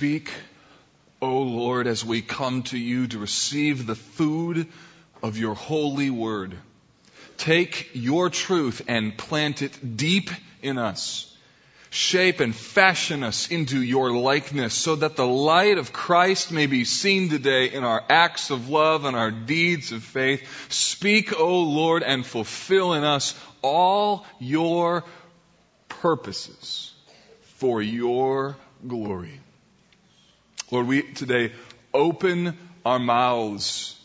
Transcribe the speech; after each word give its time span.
Speak, 0.00 0.32
O 1.20 1.42
Lord, 1.42 1.86
as 1.86 2.02
we 2.02 2.22
come 2.22 2.62
to 2.62 2.78
you 2.78 3.06
to 3.08 3.18
receive 3.18 3.86
the 3.86 3.94
food 3.94 4.66
of 5.22 5.36
your 5.36 5.52
holy 5.52 6.08
word. 6.08 6.56
Take 7.36 7.90
your 7.92 8.30
truth 8.30 8.80
and 8.88 9.18
plant 9.18 9.60
it 9.60 9.98
deep 9.98 10.30
in 10.62 10.78
us. 10.78 11.36
Shape 11.90 12.40
and 12.40 12.56
fashion 12.56 13.22
us 13.22 13.50
into 13.50 13.82
your 13.82 14.10
likeness 14.10 14.72
so 14.72 14.96
that 14.96 15.16
the 15.16 15.26
light 15.26 15.76
of 15.76 15.92
Christ 15.92 16.50
may 16.50 16.64
be 16.64 16.86
seen 16.86 17.28
today 17.28 17.66
in 17.70 17.84
our 17.84 18.02
acts 18.08 18.48
of 18.48 18.70
love 18.70 19.04
and 19.04 19.14
our 19.14 19.30
deeds 19.30 19.92
of 19.92 20.02
faith. 20.02 20.72
Speak, 20.72 21.38
O 21.38 21.60
Lord, 21.60 22.02
and 22.02 22.24
fulfill 22.24 22.94
in 22.94 23.04
us 23.04 23.38
all 23.60 24.24
your 24.38 25.04
purposes 25.90 26.90
for 27.58 27.82
your 27.82 28.56
glory. 28.88 29.40
Lord, 30.72 30.86
we 30.86 31.02
today 31.02 31.52
open 31.92 32.56
our 32.86 33.00
mouths. 33.00 33.98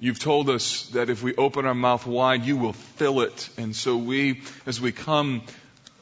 You've 0.00 0.18
told 0.18 0.48
us 0.48 0.86
that 0.94 1.10
if 1.10 1.22
we 1.22 1.34
open 1.36 1.66
our 1.66 1.74
mouth 1.74 2.06
wide, 2.06 2.46
you 2.46 2.56
will 2.56 2.72
fill 2.72 3.20
it. 3.20 3.50
And 3.58 3.76
so 3.76 3.98
we, 3.98 4.40
as 4.64 4.80
we 4.80 4.90
come 4.90 5.42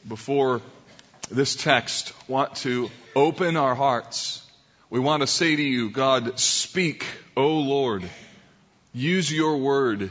before 0.07 0.61
this 1.29 1.57
text, 1.57 2.13
want 2.29 2.55
to 2.57 2.89
open 3.17 3.57
our 3.57 3.75
hearts. 3.75 4.41
We 4.89 5.01
want 5.01 5.23
to 5.23 5.27
say 5.27 5.57
to 5.57 5.61
you, 5.61 5.89
God, 5.89 6.39
speak, 6.39 7.05
O 7.35 7.57
Lord. 7.57 8.09
Use 8.93 9.29
your 9.29 9.57
word. 9.57 10.09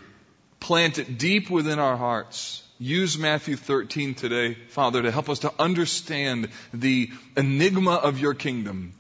Plant 0.60 0.98
it 0.98 1.16
deep 1.16 1.48
within 1.48 1.78
our 1.78 1.96
hearts. 1.96 2.62
Use 2.78 3.16
Matthew 3.16 3.56
13 3.56 4.14
today, 4.14 4.58
Father, 4.68 5.00
to 5.00 5.10
help 5.10 5.30
us 5.30 5.38
to 5.38 5.52
understand 5.58 6.50
the 6.74 7.10
enigma 7.34 7.94
of 7.94 8.18
your 8.18 8.34
kingdom. 8.34 8.92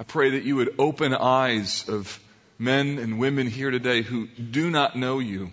I 0.00 0.02
pray 0.02 0.30
that 0.30 0.44
you 0.44 0.56
would 0.56 0.76
open 0.78 1.12
eyes 1.12 1.86
of 1.86 2.18
men 2.58 2.98
and 2.98 3.18
women 3.18 3.46
here 3.46 3.70
today 3.70 4.00
who 4.00 4.28
do 4.28 4.70
not 4.70 4.96
know 4.96 5.18
you, 5.18 5.52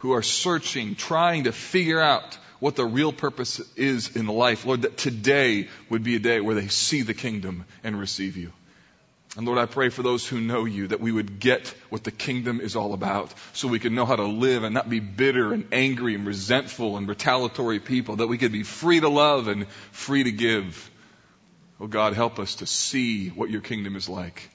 who 0.00 0.12
are 0.12 0.22
searching, 0.22 0.94
trying 0.94 1.44
to 1.44 1.52
figure 1.52 1.98
out 1.98 2.36
what 2.60 2.76
the 2.76 2.84
real 2.84 3.14
purpose 3.14 3.60
is 3.76 4.14
in 4.14 4.26
life. 4.26 4.66
Lord, 4.66 4.82
that 4.82 4.98
today 4.98 5.68
would 5.88 6.04
be 6.04 6.16
a 6.16 6.18
day 6.18 6.38
where 6.42 6.54
they 6.54 6.68
see 6.68 7.00
the 7.00 7.14
kingdom 7.14 7.64
and 7.82 7.98
receive 7.98 8.36
you. 8.36 8.52
And 9.38 9.46
Lord, 9.46 9.58
I 9.58 9.64
pray 9.64 9.88
for 9.88 10.02
those 10.02 10.26
who 10.28 10.38
know 10.38 10.66
you 10.66 10.88
that 10.88 11.00
we 11.00 11.10
would 11.10 11.40
get 11.40 11.74
what 11.88 12.04
the 12.04 12.10
kingdom 12.10 12.60
is 12.60 12.76
all 12.76 12.92
about 12.92 13.32
so 13.54 13.68
we 13.68 13.78
can 13.78 13.94
know 13.94 14.04
how 14.04 14.16
to 14.16 14.24
live 14.24 14.64
and 14.64 14.74
not 14.74 14.90
be 14.90 15.00
bitter 15.00 15.54
and 15.54 15.66
angry 15.72 16.14
and 16.14 16.26
resentful 16.26 16.98
and 16.98 17.08
retaliatory 17.08 17.80
people, 17.80 18.16
that 18.16 18.26
we 18.26 18.36
could 18.36 18.52
be 18.52 18.64
free 18.64 19.00
to 19.00 19.08
love 19.08 19.48
and 19.48 19.66
free 19.92 20.24
to 20.24 20.32
give. 20.32 20.90
Oh 21.80 21.86
God, 21.86 22.14
help 22.14 22.38
us 22.38 22.56
to 22.56 22.66
see 22.66 23.28
what 23.28 23.50
your 23.50 23.60
kingdom 23.60 23.94
is 23.94 24.08
like. 24.08 24.50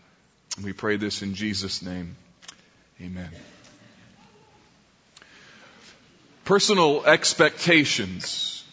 And 0.58 0.66
we 0.66 0.74
pray 0.74 0.98
this 0.98 1.22
in 1.22 1.36
Jesus' 1.36 1.82
name. 1.82 2.16
Amen. 3.02 3.30
Personal 6.44 7.06
expectations 7.06 8.66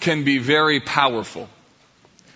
can 0.00 0.22
be 0.22 0.38
very 0.38 0.78
powerful, 0.78 1.48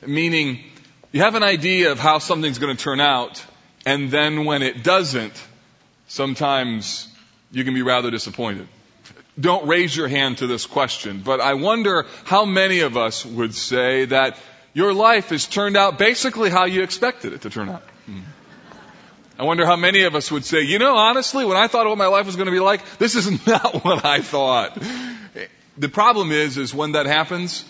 meaning 0.05 0.65
you 1.13 1.21
have 1.21 1.37
an 1.37 1.45
idea 1.45 1.93
of 1.93 2.01
how 2.01 2.19
something's 2.19 2.59
going 2.59 2.77
to 2.77 2.83
turn 2.83 3.01
out, 3.01 3.45
and 3.87 4.11
then 4.11 4.45
when 4.45 4.63
it 4.63 4.83
doesn't, 4.83 5.41
sometimes 6.09 7.07
you 7.53 7.63
can 7.65 7.75
be 7.75 7.83
rather 7.83 8.11
disappointed. 8.11 8.67
Don't 9.39 9.67
raise 9.69 9.97
your 9.97 10.09
hand 10.09 10.39
to 10.39 10.49
this 10.49 10.67
question, 10.67 11.23
but 11.25 11.41
I 11.41 11.55
wonder 11.55 12.07
how 12.25 12.45
many 12.45 12.81
of 12.81 12.97
us 12.97 13.25
would 13.25 13.55
say 13.55 14.07
that 14.07 14.37
your 14.75 14.93
life 14.93 15.31
has 15.31 15.47
turned 15.47 15.77
out 15.77 15.99
basically 15.99 16.51
how 16.51 16.65
you 16.65 16.83
expected 16.83 17.33
it 17.33 17.43
to 17.43 17.51
turn 17.51 17.69
out. 17.69 17.83
Hmm. 18.07 18.21
I 19.39 19.45
wonder 19.45 19.67
how 19.67 19.77
many 19.77 20.03
of 20.03 20.15
us 20.15 20.31
would 20.31 20.45
say, 20.45 20.63
you 20.63 20.79
know, 20.79 20.97
honestly, 20.97 21.45
when 21.45 21.57
I 21.57 21.67
thought 21.67 21.87
what 21.87 21.99
my 21.99 22.07
life 22.07 22.27
was 22.27 22.37
going 22.37 22.47
to 22.47 22.53
be 22.53 22.61
like, 22.61 22.99
this 22.99 23.15
is 23.15 23.47
not 23.47 23.85
what 23.85 24.05
I 24.05 24.21
thought. 24.21 24.79
The 25.79 25.89
problem 25.89 26.33
is, 26.33 26.59
is 26.59 26.75
when 26.75 26.93
that 26.93 27.07
happens, 27.07 27.65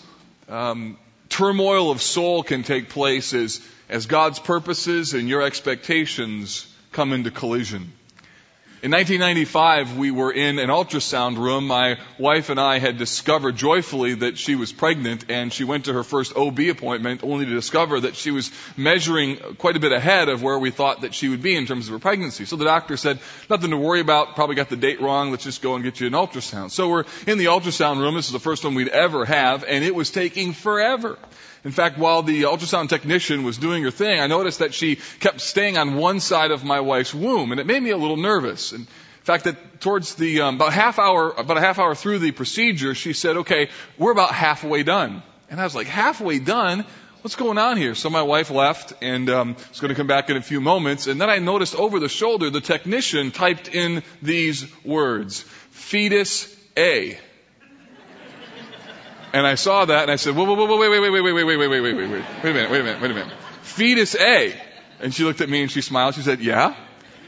um, 0.49 0.97
turmoil 1.29 1.89
of 1.89 2.01
soul 2.01 2.43
can 2.43 2.63
take 2.63 2.89
place 2.89 3.33
as, 3.33 3.61
as 3.89 4.05
God's 4.05 4.39
purposes 4.39 5.13
and 5.13 5.27
your 5.27 5.41
expectations 5.41 6.67
come 6.91 7.13
into 7.13 7.31
collision. 7.31 7.93
In 8.83 8.91
1995, 8.91 9.95
we 9.95 10.11
were 10.11 10.33
in 10.33 10.59
an 10.59 10.67
ultrasound 10.67 11.37
room. 11.37 11.67
My 11.67 11.99
wife 12.19 12.49
and 12.49 12.59
I 12.59 12.79
had 12.79 12.97
discovered 12.97 13.55
joyfully 13.55 14.15
that 14.15 14.37
she 14.37 14.55
was 14.55 14.73
pregnant 14.73 15.31
and 15.31 15.53
she 15.53 15.63
went 15.63 15.85
to 15.85 15.93
her 15.93 16.03
first 16.03 16.35
OB 16.35 16.59
appointment 16.59 17.23
only 17.23 17.45
to 17.45 17.53
discover 17.53 18.01
that 18.01 18.17
she 18.17 18.31
was 18.31 18.51
measuring 18.75 19.37
quite 19.57 19.77
a 19.77 19.79
bit 19.79 19.93
ahead 19.93 20.27
of 20.27 20.43
where 20.43 20.59
we 20.59 20.69
thought 20.69 20.99
that 21.03 21.13
she 21.13 21.29
would 21.29 21.41
be 21.41 21.55
in 21.55 21.65
terms 21.65 21.87
of 21.87 21.93
her 21.93 21.99
pregnancy. 21.99 22.43
So 22.43 22.57
the 22.57 22.65
doctor 22.65 22.97
said, 22.97 23.19
nothing 23.49 23.69
to 23.69 23.77
worry 23.77 24.01
about, 24.01 24.35
probably 24.35 24.55
got 24.55 24.67
the 24.67 24.75
date 24.75 24.99
wrong, 24.99 25.31
let's 25.31 25.45
just 25.45 25.61
go 25.61 25.75
and 25.75 25.83
get 25.85 26.01
you 26.01 26.07
an 26.07 26.13
ultrasound. 26.13 26.71
So 26.71 26.89
we're 26.89 27.05
in 27.25 27.37
the 27.37 27.45
ultrasound 27.45 28.01
room, 28.01 28.15
this 28.15 28.25
is 28.25 28.33
the 28.33 28.39
first 28.39 28.65
one 28.65 28.75
we'd 28.75 28.89
ever 28.89 29.23
have, 29.23 29.63
and 29.63 29.85
it 29.85 29.95
was 29.95 30.11
taking 30.11 30.51
forever. 30.51 31.17
In 31.65 31.71
fact, 31.71 31.97
while 31.97 32.23
the 32.23 32.43
ultrasound 32.43 32.89
technician 32.89 33.43
was 33.43 33.57
doing 33.57 33.83
her 33.83 33.91
thing, 33.91 34.19
I 34.19 34.27
noticed 34.27 34.59
that 34.59 34.73
she 34.73 34.97
kept 35.21 35.39
staying 35.39 35.77
on 35.77 35.95
one 35.95 36.19
side 36.19 36.51
of 36.51 36.63
my 36.63 36.81
wife's 36.81 37.13
womb, 37.13 37.51
and 37.51 37.59
it 37.59 37.65
made 37.65 37.81
me 37.81 37.91
a 37.91 37.97
little 37.97 38.17
nervous. 38.17 38.73
And 38.73 38.81
in 38.81 39.25
fact, 39.25 39.45
that 39.45 39.79
towards 39.79 40.15
the 40.15 40.41
um, 40.41 40.55
about 40.55 40.73
half 40.73 40.99
hour, 40.99 41.31
about 41.31 41.55
a 41.55 41.61
half 41.61 41.79
hour 41.79 41.95
through 41.95 42.19
the 42.19 42.31
procedure, 42.31 42.93
she 42.93 43.13
said, 43.13 43.37
"Okay, 43.37 43.69
we're 43.97 44.11
about 44.11 44.33
halfway 44.33 44.83
done." 44.83 45.23
And 45.49 45.61
I 45.61 45.63
was 45.63 45.73
like, 45.73 45.87
"Halfway 45.87 46.39
done? 46.39 46.85
What's 47.21 47.37
going 47.37 47.57
on 47.57 47.77
here?" 47.77 47.95
So 47.95 48.09
my 48.09 48.23
wife 48.23 48.51
left 48.51 48.91
and 49.01 49.29
um, 49.29 49.55
was 49.69 49.79
going 49.79 49.89
to 49.89 49.95
come 49.95 50.07
back 50.07 50.29
in 50.29 50.35
a 50.35 50.41
few 50.41 50.59
moments, 50.59 51.07
and 51.07 51.21
then 51.21 51.29
I 51.29 51.39
noticed 51.39 51.75
over 51.75 52.01
the 52.01 52.09
shoulder 52.09 52.49
the 52.49 52.59
technician 52.59 53.31
typed 53.31 53.73
in 53.73 54.03
these 54.21 54.65
words: 54.83 55.45
"Fetus 55.71 56.53
A." 56.75 57.17
And 59.33 59.47
I 59.47 59.55
saw 59.55 59.85
that 59.85 60.03
and 60.03 60.11
I 60.11 60.15
said, 60.17 60.35
whoa, 60.35 60.45
whoa, 60.45 60.53
whoa, 60.53 60.77
wait, 60.77 60.89
wait, 60.89 60.99
wait, 60.99 61.09
wait, 61.09 61.21
wait, 61.21 61.33
wait, 61.33 61.43
wait, 61.43 61.57
wait, 61.57 61.69
wait, 61.69 61.81
wait, 61.81 62.09
wait 62.09 62.23
wait 62.43 62.49
a 62.51 62.53
minute, 62.53 62.69
wait 62.71 62.81
a 62.81 62.83
minute, 62.83 63.01
wait 63.01 63.11
a 63.11 63.13
minute. 63.15 63.33
Fetus 63.63 64.15
A. 64.15 64.53
And 64.99 65.13
she 65.13 65.23
looked 65.23 65.41
at 65.41 65.49
me 65.49 65.63
and 65.63 65.71
she 65.71 65.81
smiled. 65.81 66.13
She 66.13 66.21
said, 66.21 66.39
yeah. 66.39 66.75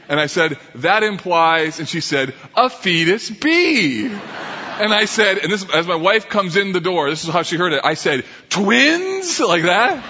And 0.08 0.20
I 0.20 0.26
said, 0.26 0.56
that 0.76 1.02
implies, 1.02 1.80
and 1.80 1.88
she 1.88 2.00
said, 2.00 2.32
a 2.54 2.70
fetus 2.70 3.28
B. 3.28 4.06
And 4.06 4.94
I 4.94 5.06
said, 5.06 5.38
and 5.38 5.50
this, 5.50 5.66
as 5.74 5.88
my 5.88 5.96
wife 5.96 6.28
comes 6.28 6.56
in 6.56 6.70
the 6.70 6.80
door, 6.80 7.10
this 7.10 7.24
is 7.24 7.30
how 7.30 7.42
she 7.42 7.56
heard 7.56 7.72
it. 7.72 7.80
I 7.82 7.94
said, 7.94 8.24
twins? 8.50 9.40
Like 9.40 9.64
that? 9.64 10.04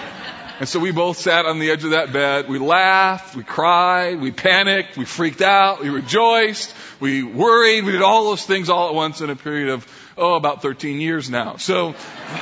And 0.59 0.69
so 0.69 0.81
we 0.81 0.91
both 0.91 1.19
sat 1.19 1.47
on 1.47 1.59
the 1.59 1.71
edge 1.71 1.85
of 1.85 1.91
that 1.91 2.13
bed. 2.13 2.49
We 2.49 2.59
laughed, 2.59 3.37
we 3.37 3.43
cried, 3.43 4.21
we 4.21 4.33
panicked, 4.33 4.97
we 4.97 5.05
freaked 5.05 5.43
out, 5.43 5.83
we 5.83 5.91
rejoiced, 5.91 6.75
we 6.99 7.23
worried, 7.23 7.85
we 7.85 7.93
did 7.93 8.03
all 8.03 8.25
those 8.25 8.45
things 8.45 8.69
all 8.71 8.89
at 8.89 8.95
once 8.95 9.21
in 9.21 9.31
a 9.31 9.37
period 9.37 9.69
of 9.69 9.87
oh, 10.17 10.35
about 10.35 10.63
13 10.63 11.01
years 11.01 11.31
now. 11.31 11.57
So, 11.57 11.89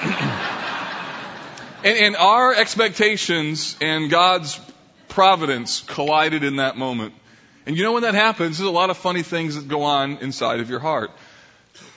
and, 1.84 1.98
and 1.98 2.16
our 2.16 2.54
expectations 2.54 3.76
and 3.80 4.10
God's 4.10 4.60
providence 5.08 5.80
collided 5.82 6.44
in 6.44 6.56
that 6.56 6.76
moment. 6.76 7.14
And 7.66 7.76
you 7.76 7.82
know 7.82 7.92
when 7.92 8.02
that 8.02 8.14
happens, 8.14 8.58
there's 8.58 8.68
a 8.68 8.72
lot 8.72 8.90
of 8.90 8.96
funny 8.96 9.22
things 9.22 9.54
that 9.54 9.68
go 9.68 9.82
on 9.82 10.18
inside 10.18 10.60
of 10.60 10.68
your 10.68 10.80
heart. 10.80 11.10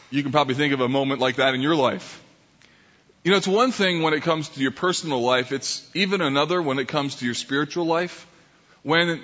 You 0.09 0.23
can 0.23 0.31
probably 0.31 0.55
think 0.55 0.73
of 0.73 0.79
a 0.79 0.87
moment 0.87 1.19
like 1.19 1.35
that 1.37 1.53
in 1.53 1.61
your 1.61 1.75
life. 1.75 2.23
You 3.23 3.31
know, 3.31 3.37
it's 3.37 3.47
one 3.47 3.71
thing 3.73 4.03
when 4.03 4.13
it 4.13 4.23
comes 4.23 4.47
to 4.49 4.61
your 4.61 4.71
personal 4.71 5.21
life. 5.21 5.51
It's 5.51 5.89
even 5.93 6.21
another 6.21 6.61
when 6.61 6.79
it 6.79 6.87
comes 6.87 7.15
to 7.15 7.25
your 7.25 7.33
spiritual 7.33 7.85
life. 7.85 8.25
When 8.83 9.21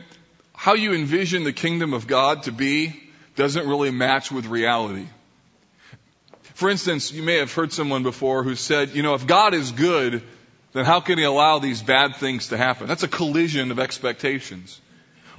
how 0.53 0.73
you 0.73 0.93
envision 0.93 1.45
the 1.45 1.53
kingdom 1.53 1.93
of 1.93 2.05
God 2.05 2.43
to 2.43 2.51
be 2.51 2.99
doesn't 3.35 3.65
really 3.65 3.91
match 3.91 4.31
with 4.31 4.45
reality. 4.45 5.07
For 6.63 6.69
instance, 6.69 7.11
you 7.11 7.23
may 7.23 7.39
have 7.39 7.53
heard 7.53 7.73
someone 7.73 8.03
before 8.03 8.41
who 8.41 8.55
said, 8.55 8.95
you 8.95 9.03
know, 9.03 9.15
if 9.15 9.27
God 9.27 9.53
is 9.53 9.73
good, 9.73 10.23
then 10.71 10.85
how 10.85 11.01
can 11.01 11.17
he 11.17 11.25
allow 11.25 11.59
these 11.59 11.81
bad 11.81 12.15
things 12.15 12.47
to 12.47 12.57
happen? 12.57 12.87
That's 12.87 13.03
a 13.03 13.09
collision 13.09 13.69
of 13.69 13.79
expectations. 13.79 14.79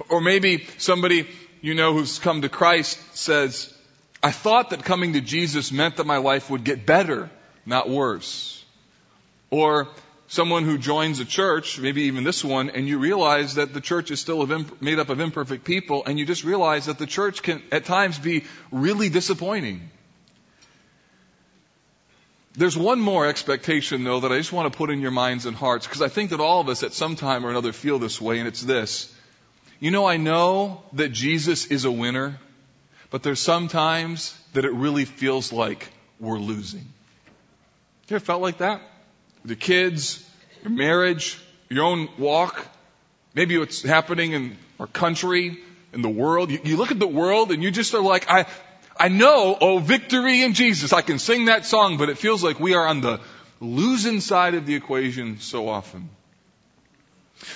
Or 0.09 0.21
maybe 0.21 0.67
somebody 0.77 1.27
you 1.61 1.73
know 1.73 1.93
who's 1.93 2.19
come 2.19 2.43
to 2.43 2.49
Christ 2.49 2.99
says, 3.17 3.73
I 4.21 4.29
thought 4.29 4.69
that 4.69 4.83
coming 4.85 5.13
to 5.13 5.19
Jesus 5.19 5.71
meant 5.71 5.97
that 5.97 6.05
my 6.05 6.17
life 6.17 6.51
would 6.51 6.63
get 6.63 6.85
better, 6.85 7.31
not 7.65 7.89
worse. 7.89 8.63
Or 9.49 9.87
someone 10.27 10.63
who 10.63 10.77
joins 10.77 11.21
a 11.21 11.25
church, 11.25 11.79
maybe 11.79 12.03
even 12.03 12.23
this 12.23 12.43
one, 12.43 12.69
and 12.69 12.87
you 12.87 12.99
realize 12.99 13.55
that 13.55 13.73
the 13.73 13.81
church 13.81 14.11
is 14.11 14.19
still 14.19 14.45
made 14.79 14.99
up 14.99 15.09
of 15.09 15.19
imperfect 15.19 15.65
people, 15.65 16.03
and 16.05 16.19
you 16.19 16.25
just 16.27 16.43
realize 16.43 16.85
that 16.85 16.99
the 16.99 17.07
church 17.07 17.41
can 17.41 17.63
at 17.71 17.85
times 17.85 18.19
be 18.19 18.43
really 18.69 19.09
disappointing. 19.09 19.89
There's 22.57 22.77
one 22.77 22.99
more 22.99 23.27
expectation, 23.27 24.03
though, 24.03 24.21
that 24.21 24.31
I 24.31 24.37
just 24.37 24.53
want 24.53 24.71
to 24.71 24.77
put 24.77 24.89
in 24.89 25.01
your 25.01 25.11
minds 25.11 25.45
and 25.45 25.55
hearts, 25.55 25.85
because 25.85 26.01
I 26.01 26.07
think 26.07 26.29
that 26.29 26.39
all 26.39 26.61
of 26.61 26.69
us 26.69 26.83
at 26.83 26.93
some 26.93 27.15
time 27.15 27.45
or 27.45 27.49
another 27.49 27.73
feel 27.73 27.99
this 27.99 28.21
way, 28.21 28.39
and 28.39 28.47
it's 28.47 28.61
this. 28.61 29.13
You 29.79 29.91
know, 29.91 30.05
I 30.05 30.17
know 30.17 30.83
that 30.93 31.09
Jesus 31.11 31.65
is 31.65 31.83
a 31.83 31.91
winner, 31.91 32.39
but 33.09 33.23
there's 33.23 33.41
sometimes 33.41 34.39
that 34.53 34.63
it 34.63 34.71
really 34.71 35.03
feels 35.05 35.51
like 35.51 35.89
we're 36.19 36.39
losing. 36.39 36.87
You 38.07 38.15
ever 38.15 38.23
felt 38.23 38.41
like 38.41 38.59
that? 38.59 38.81
With 39.41 39.51
your 39.51 39.57
kids, 39.57 40.25
your 40.63 40.71
marriage, 40.71 41.37
your 41.69 41.83
own 41.83 42.07
walk? 42.17 42.65
Maybe 43.33 43.57
what's 43.57 43.81
happening 43.81 44.31
in 44.31 44.57
our 44.79 44.87
country, 44.87 45.57
in 45.91 46.01
the 46.01 46.09
world. 46.09 46.51
You, 46.51 46.59
you 46.63 46.77
look 46.77 46.91
at 46.91 46.99
the 46.99 47.07
world 47.07 47.51
and 47.51 47.61
you 47.61 47.71
just 47.71 47.93
are 47.93 48.01
like, 48.01 48.29
I, 48.29 48.45
I 48.97 49.09
know, 49.09 49.57
oh, 49.59 49.79
victory 49.79 50.41
in 50.41 50.53
Jesus. 50.53 50.93
I 50.93 51.01
can 51.01 51.19
sing 51.19 51.45
that 51.45 51.65
song, 51.65 51.97
but 51.97 52.09
it 52.09 52.17
feels 52.17 52.43
like 52.43 52.59
we 52.59 52.75
are 52.75 52.87
on 52.87 53.01
the 53.01 53.19
losing 53.59 54.21
side 54.21 54.53
of 54.55 54.65
the 54.65 54.75
equation 54.75 55.39
so 55.39 55.67
often. 55.67 56.09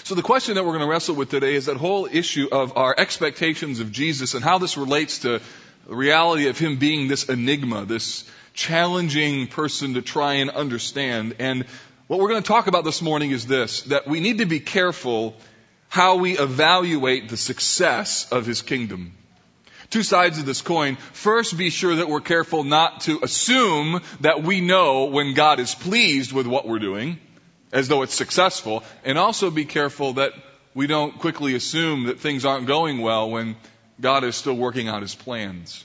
So 0.04 0.16
the 0.16 0.22
question 0.22 0.56
that 0.56 0.66
we're 0.66 0.74
going 0.74 0.86
to 0.86 0.92
wrestle 0.92 1.16
with 1.16 1.30
today 1.30 1.56
is 1.56 1.68
that 1.68 1.78
whole 1.78 2.08
issue 2.12 2.50
of 2.52 2.78
our 2.78 2.94
expectations 2.98 3.80
of 3.80 3.92
Jesus 3.92 4.34
and 4.34 4.44
how 4.44 4.58
this 4.58 4.76
relates 4.76 5.20
to 5.20 5.40
the 5.88 5.96
reality 5.96 6.48
of 6.48 6.60
Him 6.60 6.78
being 6.78 7.08
this 7.08 7.30
enigma, 7.30 7.86
this 7.86 8.30
challenging 8.54 9.48
person 9.48 9.94
to 9.94 10.02
try 10.02 10.36
and 10.36 10.50
understand. 10.50 11.36
And 11.40 11.66
what 12.08 12.20
we're 12.20 12.30
going 12.30 12.44
to 12.44 12.48
talk 12.48 12.68
about 12.68 12.84
this 12.84 13.02
morning 13.02 13.32
is 13.32 13.48
this, 13.48 13.84
that 13.84 14.08
we 14.08 14.20
need 14.20 14.40
to 14.40 14.46
be 14.46 14.60
careful 14.60 15.36
how 15.88 16.18
we 16.18 16.38
evaluate 16.38 17.30
the 17.30 17.38
success 17.38 18.30
of 18.32 18.46
His 18.46 18.62
kingdom. 18.62 19.14
Two 19.90 20.04
sides 20.04 20.38
of 20.38 20.46
this 20.46 20.62
coin. 20.62 20.98
First, 21.14 21.58
be 21.58 21.72
sure 21.72 21.96
that 21.96 22.08
we're 22.08 22.22
careful 22.22 22.64
not 22.64 23.02
to 23.02 23.20
assume 23.24 24.02
that 24.22 24.44
we 24.44 24.62
know 24.62 25.06
when 25.06 25.34
God 25.34 25.60
is 25.60 25.74
pleased 25.74 26.32
with 26.32 26.46
what 26.46 26.68
we're 26.68 26.80
doing, 26.80 27.20
as 27.72 27.88
though 27.88 28.04
it's 28.04 28.14
successful. 28.14 28.84
And 29.04 29.18
also 29.18 29.50
be 29.50 29.66
careful 29.66 30.14
that 30.14 30.34
we 30.76 30.86
don't 30.86 31.18
quickly 31.18 31.56
assume 31.56 32.06
that 32.06 32.20
things 32.20 32.46
aren't 32.46 32.68
going 32.68 33.02
well 33.02 33.32
when 33.32 33.56
God 34.00 34.24
is 34.24 34.36
still 34.36 34.54
working 34.54 34.88
out 34.88 35.02
his 35.02 35.16
plans. 35.16 35.84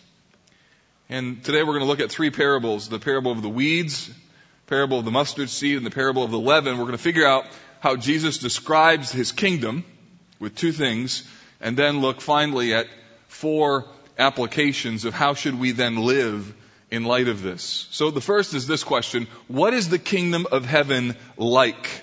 And 1.09 1.43
today 1.43 1.63
we're 1.63 1.73
going 1.73 1.81
to 1.81 1.87
look 1.87 2.01
at 2.01 2.11
three 2.11 2.31
parables 2.31 2.89
the 2.91 2.99
parable 2.99 3.33
of 3.33 3.41
the 3.41 3.49
weeds, 3.49 4.11
parable 4.67 4.99
of 4.99 5.07
the 5.07 5.11
mustard 5.11 5.49
seed, 5.49 5.79
and 5.79 5.87
the 5.87 5.91
parable 5.91 6.23
of 6.23 6.31
the 6.31 6.39
leaven. 6.39 6.77
We're 6.77 6.85
going 6.85 6.93
to 6.93 6.99
figure 6.99 7.27
out 7.27 7.47
how 7.81 7.97
Jesus 7.97 8.39
describes 8.39 9.11
his 9.11 9.33
kingdom 9.33 9.85
with 10.39 10.57
two 10.57 10.73
things, 10.73 11.27
and 11.61 11.77
then 11.77 12.01
look 12.01 12.21
finally 12.21 12.75
at 12.75 12.87
four 13.35 13.87
applications 14.17 15.05
of 15.05 15.13
how 15.13 15.35
should 15.35 15.59
we 15.59 15.73
then 15.73 15.97
live 15.97 16.55
in 16.91 17.05
light 17.05 17.27
of 17.27 17.43
this. 17.43 17.89
So 17.91 18.11
the 18.11 18.21
first 18.21 18.55
is 18.55 18.67
this 18.67 18.85
question 18.85 19.27
What 19.49 19.75
is 19.75 19.89
the 19.89 19.99
kingdom 19.99 20.47
of 20.51 20.65
heaven 20.65 21.17
like? 21.37 22.03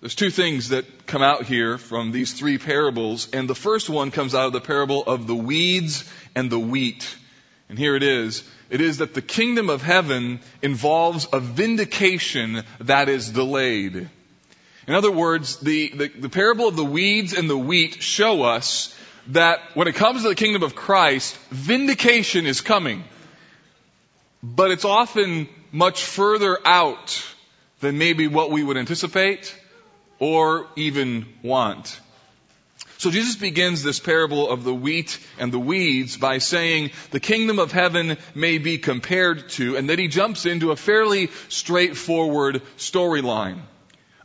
There's 0.00 0.16
two 0.16 0.30
things 0.30 0.70
that 0.70 1.06
come 1.06 1.22
out 1.22 1.44
here 1.44 1.78
from 1.78 2.12
these 2.12 2.32
three 2.32 2.58
parables, 2.58 3.30
and 3.32 3.48
the 3.48 3.54
first 3.54 3.88
one 3.88 4.10
comes 4.10 4.34
out 4.34 4.46
of 4.46 4.52
the 4.52 4.60
parable 4.60 5.02
of 5.04 5.26
the 5.26 5.34
weeds 5.34 6.10
and 6.34 6.50
the 6.50 6.58
wheat. 6.58 7.16
And 7.68 7.78
here 7.78 7.96
it 7.96 8.02
is. 8.02 8.44
It 8.68 8.80
is 8.80 8.98
that 8.98 9.14
the 9.14 9.22
kingdom 9.22 9.70
of 9.70 9.82
heaven 9.82 10.40
involves 10.60 11.26
a 11.32 11.40
vindication 11.40 12.62
that 12.80 13.08
is 13.08 13.30
delayed. 13.30 14.08
In 14.86 14.94
other 14.94 15.10
words, 15.10 15.56
the, 15.56 15.88
the, 15.88 16.08
the, 16.08 16.28
parable 16.28 16.68
of 16.68 16.76
the 16.76 16.84
weeds 16.84 17.32
and 17.32 17.50
the 17.50 17.58
wheat 17.58 18.02
show 18.02 18.42
us 18.44 18.95
that 19.28 19.60
when 19.74 19.88
it 19.88 19.94
comes 19.94 20.22
to 20.22 20.28
the 20.28 20.34
kingdom 20.34 20.62
of 20.62 20.74
Christ, 20.74 21.36
vindication 21.50 22.46
is 22.46 22.60
coming. 22.60 23.04
But 24.42 24.70
it's 24.70 24.84
often 24.84 25.48
much 25.72 26.04
further 26.04 26.58
out 26.64 27.24
than 27.80 27.98
maybe 27.98 28.28
what 28.28 28.50
we 28.50 28.62
would 28.62 28.76
anticipate 28.76 29.54
or 30.18 30.68
even 30.76 31.26
want. 31.42 32.00
So 32.98 33.10
Jesus 33.10 33.36
begins 33.36 33.82
this 33.82 34.00
parable 34.00 34.48
of 34.48 34.64
the 34.64 34.74
wheat 34.74 35.18
and 35.38 35.52
the 35.52 35.58
weeds 35.58 36.16
by 36.16 36.38
saying 36.38 36.92
the 37.10 37.20
kingdom 37.20 37.58
of 37.58 37.70
heaven 37.70 38.16
may 38.34 38.56
be 38.56 38.78
compared 38.78 39.50
to, 39.50 39.76
and 39.76 39.88
then 39.88 39.98
he 39.98 40.08
jumps 40.08 40.46
into 40.46 40.70
a 40.70 40.76
fairly 40.76 41.28
straightforward 41.48 42.62
storyline. 42.78 43.60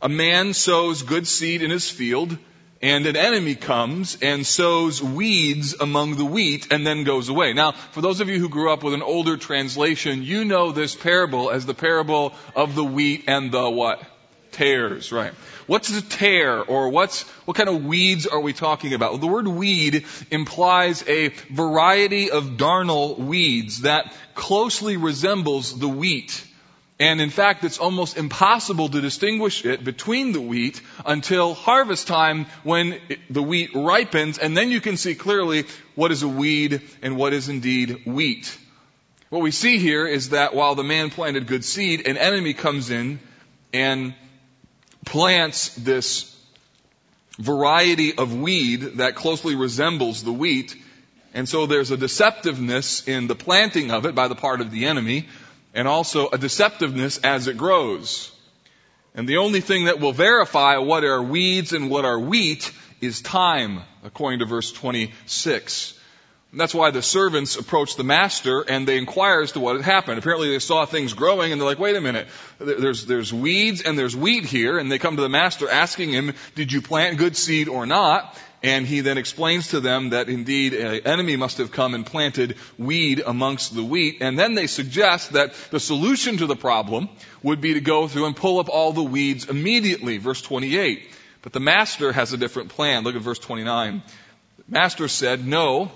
A 0.00 0.08
man 0.08 0.54
sows 0.54 1.02
good 1.02 1.26
seed 1.26 1.62
in 1.62 1.70
his 1.70 1.90
field, 1.90 2.38
and 2.82 3.06
an 3.06 3.16
enemy 3.16 3.54
comes 3.54 4.18
and 4.20 4.44
sows 4.44 5.00
weeds 5.00 5.74
among 5.80 6.16
the 6.16 6.24
wheat 6.24 6.72
and 6.72 6.84
then 6.84 7.04
goes 7.04 7.28
away. 7.28 7.52
Now, 7.52 7.72
for 7.72 8.00
those 8.00 8.20
of 8.20 8.28
you 8.28 8.40
who 8.40 8.48
grew 8.48 8.72
up 8.72 8.82
with 8.82 8.92
an 8.92 9.02
older 9.02 9.36
translation, 9.36 10.24
you 10.24 10.44
know 10.44 10.72
this 10.72 10.96
parable 10.96 11.50
as 11.50 11.64
the 11.64 11.74
parable 11.74 12.34
of 12.56 12.74
the 12.74 12.84
wheat 12.84 13.24
and 13.28 13.52
the 13.52 13.70
what? 13.70 14.02
Tares, 14.50 15.12
right. 15.12 15.32
What's 15.66 15.96
a 15.96 16.02
tare 16.02 16.60
or 16.62 16.90
what's, 16.90 17.22
what 17.46 17.56
kind 17.56 17.70
of 17.70 17.84
weeds 17.84 18.26
are 18.26 18.40
we 18.40 18.52
talking 18.52 18.92
about? 18.92 19.12
Well, 19.12 19.20
the 19.20 19.26
word 19.28 19.48
weed 19.48 20.04
implies 20.30 21.08
a 21.08 21.28
variety 21.50 22.30
of 22.30 22.58
darnel 22.58 23.18
weeds 23.18 23.82
that 23.82 24.14
closely 24.34 24.98
resembles 24.98 25.78
the 25.78 25.88
wheat. 25.88 26.44
And 27.02 27.20
in 27.20 27.30
fact, 27.30 27.64
it's 27.64 27.78
almost 27.78 28.16
impossible 28.16 28.88
to 28.88 29.00
distinguish 29.00 29.64
it 29.64 29.82
between 29.82 30.30
the 30.30 30.40
wheat 30.40 30.80
until 31.04 31.52
harvest 31.52 32.06
time 32.06 32.46
when 32.62 33.00
the 33.28 33.42
wheat 33.42 33.70
ripens, 33.74 34.38
and 34.38 34.56
then 34.56 34.70
you 34.70 34.80
can 34.80 34.96
see 34.96 35.16
clearly 35.16 35.64
what 35.96 36.12
is 36.12 36.22
a 36.22 36.28
weed 36.28 36.80
and 37.02 37.16
what 37.16 37.32
is 37.32 37.48
indeed 37.48 38.06
wheat. 38.06 38.56
What 39.30 39.42
we 39.42 39.50
see 39.50 39.78
here 39.78 40.06
is 40.06 40.28
that 40.28 40.54
while 40.54 40.76
the 40.76 40.84
man 40.84 41.10
planted 41.10 41.48
good 41.48 41.64
seed, 41.64 42.06
an 42.06 42.18
enemy 42.18 42.54
comes 42.54 42.88
in 42.88 43.18
and 43.72 44.14
plants 45.04 45.74
this 45.74 46.32
variety 47.36 48.16
of 48.16 48.32
weed 48.32 48.98
that 48.98 49.16
closely 49.16 49.56
resembles 49.56 50.22
the 50.22 50.32
wheat. 50.32 50.76
And 51.34 51.48
so 51.48 51.66
there's 51.66 51.90
a 51.90 51.96
deceptiveness 51.96 53.08
in 53.08 53.26
the 53.26 53.34
planting 53.34 53.90
of 53.90 54.06
it 54.06 54.14
by 54.14 54.28
the 54.28 54.36
part 54.36 54.60
of 54.60 54.70
the 54.70 54.86
enemy, 54.86 55.26
and 55.74 55.88
also 55.88 56.28
a 56.28 56.38
deceptiveness 56.38 57.20
as 57.24 57.48
it 57.48 57.56
grows. 57.56 58.30
And 59.14 59.28
the 59.28 59.38
only 59.38 59.60
thing 59.60 59.86
that 59.86 60.00
will 60.00 60.12
verify 60.12 60.78
what 60.78 61.04
are 61.04 61.22
weeds 61.22 61.72
and 61.72 61.90
what 61.90 62.04
are 62.04 62.18
wheat 62.18 62.72
is 63.00 63.20
time, 63.20 63.82
according 64.04 64.38
to 64.38 64.46
verse 64.46 64.72
26. 64.72 65.98
And 66.52 66.60
that's 66.60 66.74
why 66.74 66.90
the 66.90 67.02
servants 67.02 67.56
approach 67.56 67.96
the 67.96 68.04
master 68.04 68.60
and 68.60 68.86
they 68.86 68.98
inquire 68.98 69.40
as 69.40 69.52
to 69.52 69.60
what 69.60 69.76
had 69.76 69.84
happened. 69.84 70.18
Apparently 70.18 70.50
they 70.50 70.58
saw 70.58 70.84
things 70.84 71.14
growing 71.14 71.50
and 71.50 71.60
they're 71.60 71.68
like, 71.68 71.78
wait 71.78 71.96
a 71.96 72.00
minute, 72.00 72.28
there's, 72.58 73.06
there's 73.06 73.32
weeds 73.32 73.80
and 73.80 73.98
there's 73.98 74.14
wheat 74.14 74.44
here. 74.44 74.78
And 74.78 74.92
they 74.92 74.98
come 74.98 75.16
to 75.16 75.22
the 75.22 75.30
master 75.30 75.68
asking 75.68 76.10
him, 76.10 76.34
did 76.54 76.70
you 76.70 76.82
plant 76.82 77.16
good 77.16 77.36
seed 77.36 77.68
or 77.68 77.86
not? 77.86 78.38
And 78.62 78.86
he 78.86 79.00
then 79.00 79.18
explains 79.18 79.68
to 79.68 79.80
them 79.80 80.10
that 80.10 80.28
indeed 80.28 80.72
an 80.74 81.00
enemy 81.04 81.36
must 81.36 81.58
have 81.58 81.72
come 81.72 81.94
and 81.94 82.06
planted 82.06 82.56
weed 82.78 83.22
amongst 83.24 83.74
the 83.74 83.82
wheat. 83.82 84.18
And 84.20 84.38
then 84.38 84.54
they 84.54 84.68
suggest 84.68 85.32
that 85.32 85.54
the 85.70 85.80
solution 85.80 86.36
to 86.36 86.46
the 86.46 86.54
problem 86.54 87.08
would 87.42 87.60
be 87.60 87.74
to 87.74 87.80
go 87.80 88.06
through 88.06 88.26
and 88.26 88.36
pull 88.36 88.60
up 88.60 88.68
all 88.68 88.92
the 88.92 89.02
weeds 89.02 89.48
immediately. 89.48 90.18
Verse 90.18 90.40
28. 90.42 91.10
But 91.42 91.52
the 91.52 91.60
master 91.60 92.12
has 92.12 92.32
a 92.32 92.36
different 92.36 92.68
plan. 92.68 93.02
Look 93.02 93.16
at 93.16 93.22
verse 93.22 93.40
29. 93.40 94.02
The 94.58 94.64
master 94.68 95.08
said, 95.08 95.44
no, 95.44 95.90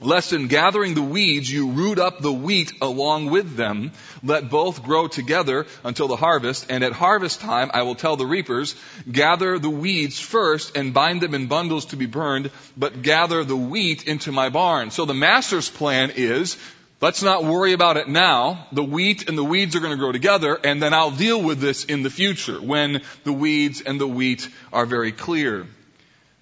Lest 0.00 0.32
in 0.32 0.46
gathering 0.46 0.94
the 0.94 1.02
weeds 1.02 1.50
you 1.50 1.70
root 1.70 1.98
up 1.98 2.20
the 2.20 2.32
wheat 2.32 2.72
along 2.80 3.30
with 3.30 3.56
them. 3.56 3.92
Let 4.22 4.48
both 4.48 4.84
grow 4.84 5.08
together 5.08 5.66
until 5.82 6.06
the 6.06 6.16
harvest. 6.16 6.66
And 6.70 6.84
at 6.84 6.92
harvest 6.92 7.40
time 7.40 7.70
I 7.74 7.82
will 7.82 7.96
tell 7.96 8.16
the 8.16 8.26
reapers, 8.26 8.76
gather 9.10 9.58
the 9.58 9.70
weeds 9.70 10.20
first 10.20 10.76
and 10.76 10.94
bind 10.94 11.20
them 11.20 11.34
in 11.34 11.46
bundles 11.46 11.86
to 11.86 11.96
be 11.96 12.06
burned, 12.06 12.50
but 12.76 13.02
gather 13.02 13.42
the 13.42 13.56
wheat 13.56 14.06
into 14.06 14.30
my 14.30 14.50
barn. 14.50 14.92
So 14.92 15.04
the 15.04 15.14
master's 15.14 15.68
plan 15.68 16.12
is, 16.14 16.56
let's 17.00 17.22
not 17.24 17.44
worry 17.44 17.72
about 17.72 17.96
it 17.96 18.08
now. 18.08 18.68
The 18.70 18.84
wheat 18.84 19.28
and 19.28 19.36
the 19.36 19.44
weeds 19.44 19.74
are 19.74 19.80
going 19.80 19.92
to 19.92 19.98
grow 19.98 20.12
together 20.12 20.54
and 20.62 20.80
then 20.80 20.94
I'll 20.94 21.10
deal 21.10 21.42
with 21.42 21.58
this 21.58 21.84
in 21.84 22.04
the 22.04 22.10
future 22.10 22.60
when 22.60 23.02
the 23.24 23.32
weeds 23.32 23.80
and 23.80 24.00
the 24.00 24.08
wheat 24.08 24.48
are 24.72 24.86
very 24.86 25.10
clear. 25.10 25.66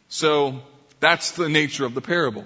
So 0.09 0.61
that's 1.01 1.33
the 1.33 1.49
nature 1.49 1.85
of 1.85 1.95
the 1.95 2.01
parable. 2.01 2.45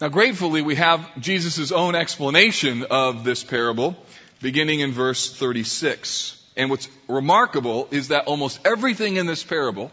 Now, 0.00 0.06
gratefully, 0.06 0.62
we 0.62 0.76
have 0.76 1.20
Jesus' 1.20 1.72
own 1.72 1.96
explanation 1.96 2.84
of 2.88 3.24
this 3.24 3.42
parable 3.42 3.96
beginning 4.40 4.78
in 4.78 4.92
verse 4.92 5.36
36. 5.36 6.40
And 6.56 6.70
what's 6.70 6.88
remarkable 7.08 7.88
is 7.90 8.08
that 8.08 8.26
almost 8.26 8.60
everything 8.64 9.16
in 9.16 9.26
this 9.26 9.42
parable 9.42 9.90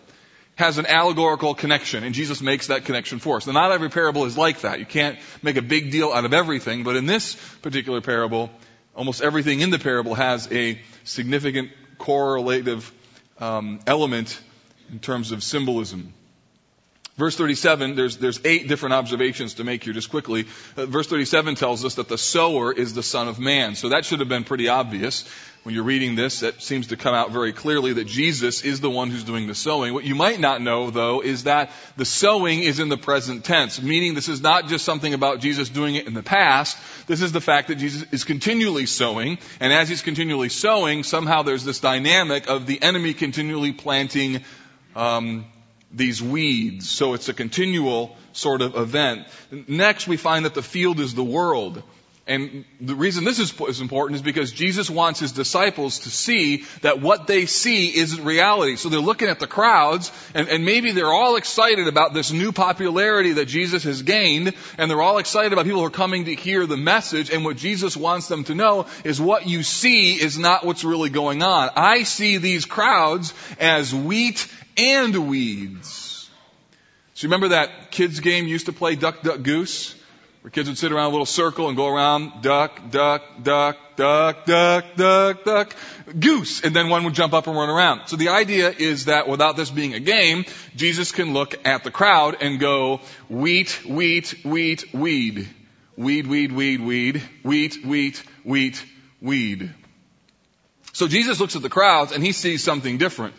has 0.57 0.77
an 0.77 0.85
allegorical 0.85 1.55
connection, 1.55 2.03
and 2.03 2.13
Jesus 2.13 2.39
makes 2.39 2.67
that 2.67 2.85
connection 2.85 3.17
for 3.17 3.37
us. 3.37 3.47
Now, 3.47 3.53
not 3.53 3.71
every 3.71 3.89
parable 3.89 4.25
is 4.25 4.37
like 4.37 4.61
that. 4.61 4.77
You 4.77 4.85
can't 4.85 5.17
make 5.41 5.57
a 5.57 5.63
big 5.63 5.89
deal 5.89 6.13
out 6.13 6.23
of 6.23 6.33
everything, 6.33 6.83
but 6.83 6.95
in 6.95 7.07
this 7.07 7.35
particular 7.63 7.99
parable, 7.99 8.51
almost 8.95 9.23
everything 9.23 9.61
in 9.61 9.71
the 9.71 9.79
parable 9.79 10.13
has 10.13 10.47
a 10.51 10.79
significant 11.03 11.71
correlative 11.97 12.91
um, 13.39 13.79
element 13.87 14.39
in 14.91 14.99
terms 14.99 15.31
of 15.31 15.43
symbolism. 15.43 16.13
Verse 17.17 17.37
37, 17.37 17.95
there's, 17.95 18.17
there's 18.17 18.41
eight 18.43 18.67
different 18.67 18.93
observations 18.93 19.53
to 19.55 19.63
make 19.63 19.85
here 19.85 19.93
just 19.93 20.09
quickly. 20.09 20.47
Uh, 20.75 20.85
verse 20.85 21.07
37 21.07 21.55
tells 21.55 21.85
us 21.85 21.95
that 21.95 22.09
the 22.09 22.17
sower 22.17 22.73
is 22.73 22.93
the 22.93 23.03
Son 23.03 23.29
of 23.29 23.39
Man. 23.39 23.75
So 23.75 23.89
that 23.89 24.03
should 24.03 24.19
have 24.19 24.27
been 24.27 24.43
pretty 24.43 24.67
obvious. 24.67 25.25
When 25.63 25.73
you're 25.73 25.85
reading 25.85 26.15
this, 26.15 26.43
it 26.43 26.61
seems 26.61 26.87
to 26.87 26.97
come 26.97 27.15
out 27.15 27.31
very 27.31 27.53
clearly 27.53 27.93
that 27.93 28.05
Jesus 28.05 28.63
is 28.63 28.81
the 28.81 28.89
one 28.89 29.09
who's 29.09 29.23
doing 29.23 29.47
the 29.47 29.55
sowing. 29.55 29.93
What 29.93 30.03
you 30.03 30.13
might 30.13 30.41
not 30.41 30.61
know, 30.61 30.91
though, 30.91 31.21
is 31.21 31.45
that 31.45 31.71
the 31.95 32.05
sowing 32.05 32.59
is 32.59 32.79
in 32.79 32.89
the 32.89 32.97
present 32.97 33.45
tense, 33.45 33.81
meaning 33.81 34.13
this 34.13 34.29
is 34.29 34.41
not 34.41 34.67
just 34.67 34.83
something 34.83 35.13
about 35.13 35.39
Jesus 35.39 35.69
doing 35.69 35.95
it 35.95 36.07
in 36.07 36.13
the 36.13 36.21
past. 36.21 36.77
This 37.07 37.21
is 37.21 37.31
the 37.31 37.41
fact 37.41 37.69
that 37.69 37.75
Jesus 37.75 38.05
is 38.11 38.25
continually 38.25 38.85
sowing, 38.85 39.39
and 39.59 39.71
as 39.73 39.87
he's 39.87 40.03
continually 40.03 40.49
sowing, 40.49 41.03
somehow 41.03 41.41
there's 41.43 41.63
this 41.63 41.79
dynamic 41.79 42.47
of 42.47 42.67
the 42.67 42.79
enemy 42.83 43.13
continually 43.15 43.71
planting 43.71 44.43
um, 44.95 45.45
these 45.95 46.21
weeds. 46.21 46.89
So 46.89 47.13
it's 47.13 47.29
a 47.29 47.33
continual 47.33 48.15
sort 48.33 48.61
of 48.61 48.75
event. 48.75 49.27
Next, 49.67 50.07
we 50.07 50.17
find 50.17 50.45
that 50.45 50.53
the 50.53 50.61
field 50.61 50.99
is 50.99 51.15
the 51.15 51.23
world. 51.23 51.81
And 52.27 52.65
the 52.81 52.95
reason 52.95 53.23
this 53.23 53.37
is, 53.37 53.53
is, 53.61 53.81
important 53.81 54.15
is 54.15 54.23
because 54.23 54.51
Jesus 54.51 54.89
wants 54.89 55.19
his 55.19 55.31
disciples 55.31 55.99
to 55.99 56.09
see 56.09 56.63
that 56.81 56.99
what 56.99 57.27
they 57.27 57.45
see 57.45 57.95
isn't 57.95 58.25
reality. 58.25 58.77
So 58.77 58.89
they're 58.89 58.99
looking 58.99 59.27
at 59.27 59.39
the 59.39 59.45
crowds, 59.45 60.11
and, 60.33 60.49
and 60.49 60.65
maybe 60.65 60.91
they're 60.91 61.13
all 61.13 61.35
excited 61.35 61.87
about 61.87 62.15
this 62.15 62.31
new 62.31 62.51
popularity 62.51 63.33
that 63.33 63.45
Jesus 63.45 63.83
has 63.83 64.01
gained, 64.01 64.53
and 64.79 64.89
they're 64.89 65.03
all 65.03 65.19
excited 65.19 65.53
about 65.53 65.65
people 65.65 65.81
who 65.81 65.85
are 65.85 65.91
coming 65.91 66.25
to 66.25 66.33
hear 66.33 66.65
the 66.65 66.77
message, 66.77 67.29
and 67.29 67.45
what 67.45 67.57
Jesus 67.57 67.95
wants 67.95 68.27
them 68.27 68.43
to 68.45 68.55
know 68.55 68.87
is 69.03 69.21
what 69.21 69.47
you 69.47 69.61
see 69.61 70.13
is 70.13 70.35
not 70.35 70.65
what's 70.65 70.83
really 70.83 71.11
going 71.11 71.43
on. 71.43 71.69
I 71.75 72.03
see 72.03 72.37
these 72.37 72.65
crowds 72.65 73.35
as 73.59 73.93
wheat 73.93 74.47
and 74.77 75.29
weeds. 75.29 76.29
So 77.13 77.25
you 77.25 77.29
remember 77.29 77.49
that 77.49 77.91
kids 77.91 78.19
game 78.19 78.47
used 78.47 78.65
to 78.65 78.73
play 78.73 78.95
Duck, 78.95 79.21
Duck, 79.21 79.41
Goose? 79.41 79.95
where 80.45 80.51
kids 80.51 80.69
would 80.69 80.77
sit 80.77 80.91
around 80.91 81.07
a 81.07 81.09
little 81.09 81.25
circle 81.25 81.69
and 81.69 81.75
go 81.75 81.87
around, 81.87 82.43
duck, 82.43 82.91
duck, 82.91 83.23
duck, 83.41 83.77
duck, 83.95 84.45
duck, 84.45 84.85
duck, 84.95 85.43
duck, 85.43 85.75
goose, 86.19 86.63
and 86.63 86.75
then 86.75 86.87
one 86.87 87.03
would 87.03 87.15
jump 87.15 87.33
up 87.33 87.47
and 87.47 87.57
run 87.57 87.67
around. 87.67 88.05
So 88.05 88.15
the 88.15 88.29
idea 88.29 88.69
is 88.69 89.05
that 89.05 89.27
without 89.27 89.57
this 89.57 89.71
being 89.71 89.95
a 89.95 89.99
game, 89.99 90.45
Jesus 90.75 91.11
can 91.11 91.33
look 91.33 91.65
at 91.65 91.83
the 91.83 91.89
crowd 91.89 92.43
and 92.43 92.59
go, 92.59 93.01
wheat, 93.27 93.71
wheat, 93.87 94.45
wheat, 94.45 94.93
weed. 94.93 95.47
Weed, 95.97 96.27
weed, 96.27 96.51
weed, 96.51 96.79
weed, 96.79 97.23
wheat, 97.43 97.83
wheat, 97.83 98.23
wheat, 98.43 98.85
weed. 99.19 99.73
So 100.93 101.07
Jesus 101.07 101.39
looks 101.39 101.55
at 101.55 101.63
the 101.63 101.69
crowds 101.69 102.11
and 102.11 102.23
he 102.23 102.33
sees 102.33 102.63
something 102.63 102.99
different. 102.99 103.33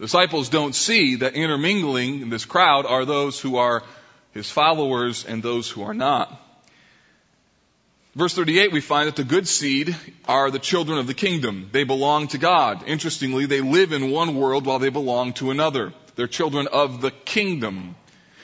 Disciples 0.00 0.48
don't 0.48 0.74
see 0.74 1.16
that 1.16 1.34
intermingling 1.34 2.20
in 2.22 2.28
this 2.28 2.44
crowd 2.44 2.84
are 2.84 3.04
those 3.04 3.40
who 3.40 3.56
are 3.56 3.82
his 4.32 4.50
followers 4.50 5.24
and 5.24 5.42
those 5.42 5.70
who 5.70 5.82
are 5.82 5.94
not. 5.94 6.40
Verse 8.16 8.34
38, 8.34 8.72
we 8.72 8.80
find 8.80 9.08
that 9.08 9.16
the 9.16 9.24
good 9.24 9.48
seed 9.48 9.96
are 10.26 10.50
the 10.50 10.60
children 10.60 10.98
of 10.98 11.06
the 11.08 11.14
kingdom. 11.14 11.68
They 11.72 11.82
belong 11.82 12.28
to 12.28 12.38
God. 12.38 12.84
Interestingly, 12.86 13.46
they 13.46 13.60
live 13.60 13.92
in 13.92 14.10
one 14.10 14.36
world 14.36 14.66
while 14.66 14.78
they 14.78 14.90
belong 14.90 15.32
to 15.34 15.50
another. 15.50 15.92
They're 16.14 16.28
children 16.28 16.68
of 16.70 17.00
the 17.00 17.10
kingdom. 17.10 17.96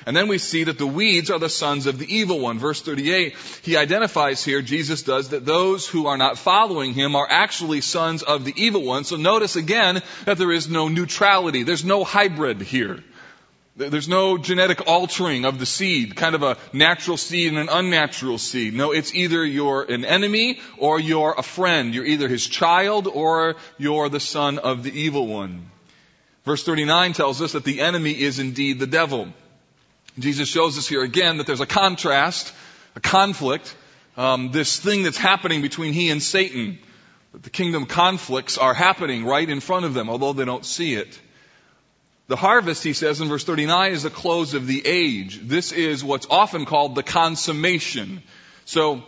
And 0.07 0.17
then 0.17 0.29
we 0.29 0.39
see 0.39 0.65
that 0.65 0.79
the 0.79 0.87
weeds 0.87 1.31
are 1.31 1.39
the 1.39 1.49
sons 1.49 1.87
of 1.87 1.99
the 1.99 2.15
evil 2.15 2.41
one. 2.41 2.59
Verse 2.59 2.81
38, 2.81 3.37
he 3.63 3.77
identifies 3.77 4.45
here, 4.45 4.63
Jesus 4.63 5.03
does, 5.03 5.31
that 5.31 5.45
those 5.45 5.87
who 5.87 6.07
are 6.07 6.17
not 6.17 6.39
following 6.39 6.95
him 6.95 7.17
are 7.17 7.27
actually 7.29 7.81
sons 7.81 8.23
of 8.23 8.45
the 8.45 8.55
evil 8.57 8.83
one. 8.83 9.05
So 9.05 9.17
notice 9.17 9.57
again 9.57 10.01
that 10.25 10.39
there 10.39 10.53
is 10.53 10.69
no 10.69 10.89
neutrality. 10.89 11.63
There's 11.63 11.85
no 11.85 12.05
hybrid 12.05 12.63
here. 12.63 13.03
There's 13.77 14.09
no 14.09 14.37
genetic 14.37 14.87
altering 14.87 15.45
of 15.45 15.59
the 15.59 15.65
seed, 15.65 16.17
kind 16.17 16.35
of 16.35 16.43
a 16.43 16.59
natural 16.73 17.17
seed 17.17 17.53
and 17.53 17.59
an 17.59 17.69
unnatural 17.71 18.37
seed. 18.37 18.75
No, 18.75 18.93
it's 18.93 19.15
either 19.15 19.45
you're 19.45 19.83
an 19.83 20.05
enemy 20.05 20.61
or 20.77 21.01
you're 21.01 21.35
a 21.39 21.43
friend. 21.43 21.95
You're 21.95 22.05
either 22.05 22.29
his 22.29 22.47
child 22.47 23.07
or 23.07 23.57
you're 23.79 24.09
the 24.09 24.21
son 24.21 24.59
of 24.59 24.83
the 24.83 24.93
evil 24.93 25.27
one. 25.27 25.71
Verse 26.45 26.65
39 26.65 27.13
tells 27.13 27.41
us 27.41 27.53
that 27.53 27.65
the 27.65 27.81
enemy 27.81 28.13
is 28.13 28.39
indeed 28.39 28.79
the 28.79 28.87
devil. 28.87 29.29
Jesus 30.19 30.49
shows 30.49 30.77
us 30.77 30.89
here 30.89 31.03
again 31.03 31.39
that 31.39 31.47
there's 31.47 31.61
a 31.61 31.67
contrast, 31.67 32.53
a 32.97 33.01
conflict, 33.01 33.75
um, 34.17 34.51
this 34.51 34.79
thing 34.79 35.03
that's 35.03 35.17
happening 35.17 35.63
between 35.63 35.93
he 35.93 36.11
and 36.11 36.23
Satan. 36.23 36.79
That 37.33 37.45
the 37.45 37.51
kingdom 37.51 37.87
conflicts 37.87 38.59
are 38.59 38.75
happening 38.75 39.25
right 39.25 39.49
in 39.49 39.61
front 39.61 39.85
of 39.85 39.95
them, 39.95 40.11
although 40.11 40.33
they 40.33 40.45
don't 40.45 40.67
see 40.67 40.95
it. 40.95 41.19
The 42.27 42.37
harvest, 42.37 42.85
he 42.85 42.93
says 42.93 43.21
in 43.21 43.29
verse 43.29 43.45
39, 43.45 43.93
is 43.93 44.03
the 44.03 44.11
close 44.11 44.55
of 44.55 44.67
the 44.67 44.83
age. 44.85 45.41
This 45.43 45.73
is 45.73 46.05
what's 46.05 46.27
often 46.31 46.65
called 46.65 46.95
the 46.95 47.03
consummation. 47.03 48.23
So, 48.65 49.03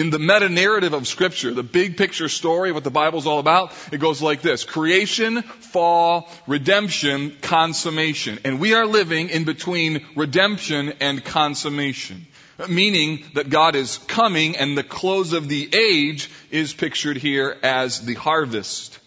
in 0.00 0.08
the 0.08 0.18
meta 0.18 0.48
narrative 0.48 0.94
of 0.94 1.06
scripture, 1.06 1.52
the 1.52 1.62
big 1.62 1.98
picture 1.98 2.30
story 2.30 2.70
of 2.70 2.74
what 2.74 2.84
the 2.84 2.90
Bible's 2.90 3.26
all 3.26 3.38
about, 3.38 3.72
it 3.92 3.98
goes 3.98 4.22
like 4.22 4.40
this. 4.40 4.64
Creation, 4.64 5.42
fall, 5.42 6.30
redemption, 6.46 7.36
consummation. 7.42 8.38
And 8.46 8.58
we 8.58 8.72
are 8.72 8.86
living 8.86 9.28
in 9.28 9.44
between 9.44 10.06
redemption 10.16 10.94
and 11.00 11.22
consummation. 11.22 12.26
Meaning 12.66 13.24
that 13.34 13.50
God 13.50 13.76
is 13.76 13.98
coming 13.98 14.56
and 14.56 14.76
the 14.76 14.82
close 14.82 15.34
of 15.34 15.48
the 15.48 15.68
age 15.70 16.30
is 16.50 16.72
pictured 16.72 17.18
here 17.18 17.58
as 17.62 18.00
the 18.00 18.14
harvest. 18.14 18.98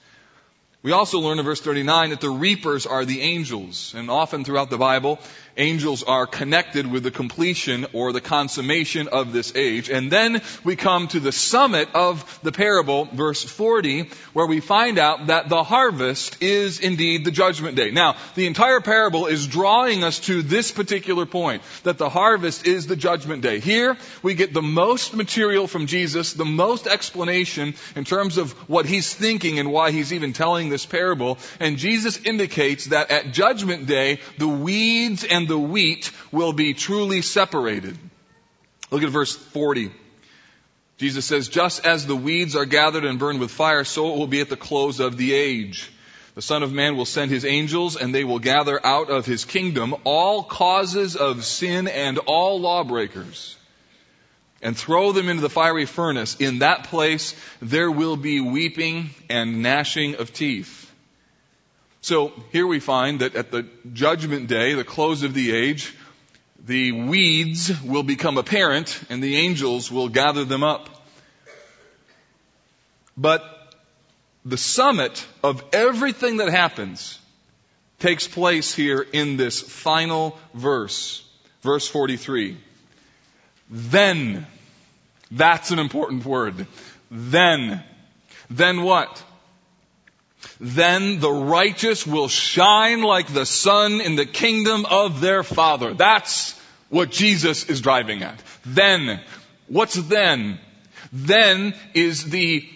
We 0.84 0.92
also 0.92 1.20
learn 1.20 1.40
in 1.40 1.46
verse 1.46 1.62
39 1.62 2.12
that 2.12 2.22
the 2.22 2.30
reapers 2.30 2.86
are 2.86 3.06
the 3.06 3.22
angels. 3.22 3.96
And 3.98 4.12
often 4.12 4.44
throughout 4.44 4.70
the 4.70 4.78
Bible, 4.78 5.18
angels 5.58 6.04
are 6.04 6.26
connected 6.26 6.90
with 6.90 7.04
the 7.04 7.12
completion 7.12 7.86
or 7.94 8.12
the 8.12 8.22
consummation 8.22 9.08
of 9.08 9.34
this 9.34 9.56
age. 9.56 9.90
And 9.90 10.12
then 10.12 10.42
we 10.64 10.76
come 10.76 11.08
to 11.10 11.20
the 11.20 11.32
summit 11.32 11.90
of 11.94 12.40
the 12.44 12.52
parable, 12.52 13.06
verse 13.06 13.44
40, 13.44 14.10
where 14.34 14.48
we 14.48 14.60
find 14.60 14.98
out 14.98 15.28
that 15.28 15.50
the 15.50 15.64
harvest 15.64 16.42
is 16.42 16.80
indeed 16.80 17.26
the 17.26 17.32
judgment 17.32 17.76
day. 17.76 17.92
Now, 17.92 18.16
the 18.36 18.48
entire 18.48 18.82
parable 18.82 19.28
is 19.28 19.48
drawing 19.48 20.04
us 20.04 20.20
to 20.22 20.42
this 20.42 20.72
particular 20.72 21.26
point, 21.26 21.62
that 21.84 21.98
the 21.98 22.10
harvest 22.10 22.66
is 22.66 22.88
the 22.88 22.96
judgment 22.96 23.42
day. 23.42 23.60
Here, 23.60 23.98
we 24.22 24.34
get 24.34 24.54
the 24.54 24.62
most 24.62 25.14
material 25.14 25.68
from 25.68 25.88
Jesus, 25.88 26.34
the 26.34 26.46
most 26.46 26.88
explanation 26.88 27.76
in 27.96 28.06
terms 28.06 28.38
of 28.38 28.52
what 28.70 28.86
he's 28.86 29.14
thinking 29.14 29.60
and 29.60 29.72
why 29.72 29.92
he's 29.92 30.14
even 30.14 30.34
telling 30.34 30.70
this 30.70 30.86
parable. 30.86 31.38
And 31.60 31.78
Jesus 31.78 32.18
indicates 32.18 32.86
that 32.86 33.12
at 33.12 33.32
judgment 33.32 33.86
day, 33.86 34.20
the 34.38 34.48
weeds 34.48 35.24
and 35.24 35.43
the 35.48 35.58
wheat 35.58 36.12
will 36.32 36.54
be 36.54 36.74
truly 36.74 37.22
separated. 37.22 37.98
Look 38.92 39.04
at 39.04 39.10
verse 39.10 39.36
40. 39.36 39.92
Jesus 40.98 41.26
says, 41.26 41.50
just 41.50 41.86
as 41.86 42.06
the 42.06 42.16
weeds 42.16 42.56
are 42.56 42.66
gathered 42.66 43.06
and 43.06 43.20
burned 43.20 43.40
with 43.40 43.52
fire, 43.52 43.84
so 43.84 44.14
it 44.14 44.18
will 44.18 44.28
be 44.28 44.42
at 44.42 44.50
the 44.50 44.56
close 44.56 45.00
of 45.00 45.18
the 45.18 45.34
age. 45.34 45.92
The 46.36 46.42
Son 46.42 46.64
of 46.64 46.72
Man 46.72 46.96
will 46.96 47.06
send 47.06 47.30
his 47.30 47.46
angels 47.46 47.96
and 47.96 48.14
they 48.14 48.24
will 48.24 48.40
gather 48.40 48.84
out 48.86 49.10
of 49.10 49.26
his 49.26 49.46
kingdom 49.46 49.96
all 50.04 50.44
causes 50.44 51.16
of 51.16 51.44
sin 51.44 51.88
and 51.88 52.18
all 52.20 52.60
lawbreakers 52.60 53.56
and 54.64 54.76
throw 54.76 55.12
them 55.12 55.30
into 55.30 55.42
the 55.42 55.50
fiery 55.50 55.86
furnace. 55.86 56.38
In 56.38 56.60
that 56.60 56.86
place 56.86 57.36
there 57.62 57.92
will 57.92 58.16
be 58.16 58.40
weeping 58.40 59.12
and 59.30 59.62
gnashing 59.62 60.16
of 60.16 60.34
teeth. 60.34 60.83
So 62.04 62.34
here 62.52 62.68
we 62.68 62.82
find 62.82 63.22
that 63.22 63.34
at 63.36 63.50
the 63.50 63.66
judgment 63.94 64.48
day, 64.48 64.74
the 64.74 64.84
close 64.84 65.24
of 65.24 65.34
the 65.34 65.56
age, 65.56 65.96
the 66.66 66.92
weeds 66.92 67.82
will 67.82 68.04
become 68.04 68.38
apparent 68.38 69.02
and 69.10 69.24
the 69.24 69.38
angels 69.38 69.90
will 69.90 70.10
gather 70.10 70.44
them 70.44 70.66
up. 70.66 70.90
But 73.16 73.42
the 74.44 74.58
summit 74.58 75.26
of 75.42 75.64
everything 75.72 76.38
that 76.38 76.50
happens 76.50 77.18
takes 78.00 78.28
place 78.28 78.76
here 78.76 79.00
in 79.14 79.38
this 79.38 79.62
final 79.62 80.38
verse, 80.54 81.26
verse 81.62 81.88
43. 81.88 82.58
Then, 83.70 84.46
that's 85.32 85.72
an 85.72 85.80
important 85.80 86.26
word. 86.26 86.68
Then. 87.10 87.82
Then 88.50 88.82
what? 88.82 89.24
Then 90.60 91.20
the 91.20 91.32
righteous 91.32 92.06
will 92.06 92.28
shine 92.28 93.02
like 93.02 93.34
the 93.34 93.46
sun 93.46 94.02
in 94.02 94.16
the 94.16 94.26
kingdom 94.26 94.86
of 94.86 95.22
their 95.22 95.44
Father. 95.44 95.94
That's 95.94 96.60
what 96.90 97.12
Jesus 97.12 97.70
is 97.70 97.82
driving 97.82 98.24
at. 98.24 98.42
Then, 98.66 99.22
what's 99.68 99.96
then? 99.96 100.60
Then 101.12 101.76
is 101.94 102.30
the 102.30 102.68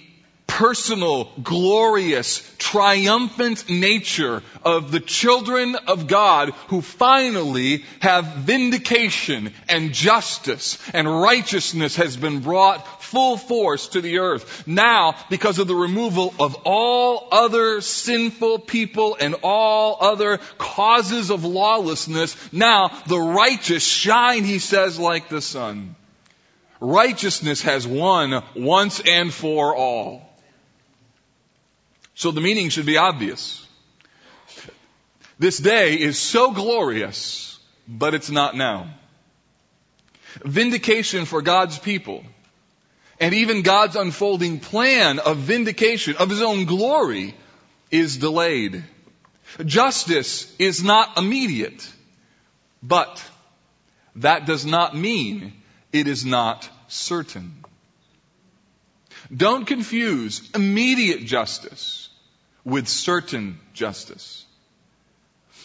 personal, 0.48 1.26
glorious, 1.44 2.42
triumphant 2.58 3.70
nature 3.70 4.42
of 4.64 4.92
the 4.92 5.00
children 5.00 5.76
of 5.76 6.08
God 6.08 6.50
who 6.70 6.82
finally 6.82 7.84
have 8.00 8.26
vindication 8.26 9.54
and 9.70 9.94
justice 9.94 10.80
and 10.94 11.08
righteousness 11.08 11.98
has 11.98 12.18
been 12.18 12.40
brought 12.40 13.04
full 13.04 13.38
force 13.38 13.90
to 13.90 14.02
the 14.02 14.20
earth. 14.20 14.68
Now, 14.68 15.16
because 15.30 15.60
of 15.60 15.68
the 15.68 15.76
removal 15.76 16.34
of 16.40 16.56
all 16.66 17.28
other 17.32 17.82
sinful 17.82 18.60
people 18.60 19.16
and 19.20 19.36
all 19.44 19.98
other 20.02 20.40
causes 20.58 21.30
of 21.30 21.46
lawlessness, 21.46 22.36
now 22.52 22.90
the 23.08 23.20
righteous 23.20 23.86
shine, 23.86 24.44
he 24.44 24.60
says, 24.60 24.98
like 24.98 25.30
the 25.30 25.42
sun. 25.42 25.96
Righteousness 26.80 27.62
has 27.64 27.88
won 27.88 28.44
once 28.56 29.00
and 29.00 29.34
for 29.34 29.76
all. 29.76 30.27
So 32.18 32.32
the 32.32 32.42
meaning 32.42 32.70
should 32.70 32.88
be 32.88 32.98
obvious. 32.98 33.64
This 35.38 35.60
day 35.60 35.94
is 35.94 36.18
so 36.18 36.52
glorious, 36.52 37.60
but 37.88 38.16
it's 38.16 38.32
not 38.32 38.56
now. 38.56 38.90
Vindication 40.44 41.26
for 41.26 41.44
God's 41.44 41.78
people 41.78 42.24
and 43.20 43.36
even 43.36 43.62
God's 43.62 43.96
unfolding 43.96 44.60
plan 44.60 45.20
of 45.20 45.38
vindication 45.38 46.16
of 46.18 46.32
His 46.32 46.42
own 46.42 46.66
glory 46.66 47.36
is 47.92 48.18
delayed. 48.18 48.84
Justice 49.64 50.52
is 50.58 50.84
not 50.84 51.20
immediate, 51.20 51.88
but 52.82 53.24
that 54.16 54.48
does 54.48 54.66
not 54.66 54.98
mean 54.98 55.54
it 55.94 56.08
is 56.08 56.26
not 56.26 56.68
certain. 56.88 57.64
Don't 59.36 59.68
confuse 59.68 60.50
immediate 60.56 61.24
justice 61.24 62.07
with 62.68 62.90
certain 62.90 63.58
justice. 63.74 64.46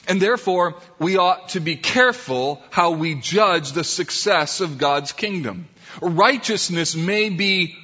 And 0.07 0.23
therefore, 0.23 0.77
we 1.01 1.17
ought 1.17 1.51
to 1.51 1.61
be 1.61 1.75
careful 1.75 2.63
how 2.71 2.93
we 2.93 3.17
judge 3.17 3.73
the 3.73 3.83
success 3.83 4.61
of 4.61 4.79
God's 4.79 5.11
kingdom. 5.11 5.69
Righteousness 6.01 6.95
may 6.95 7.29
be, 7.29 7.77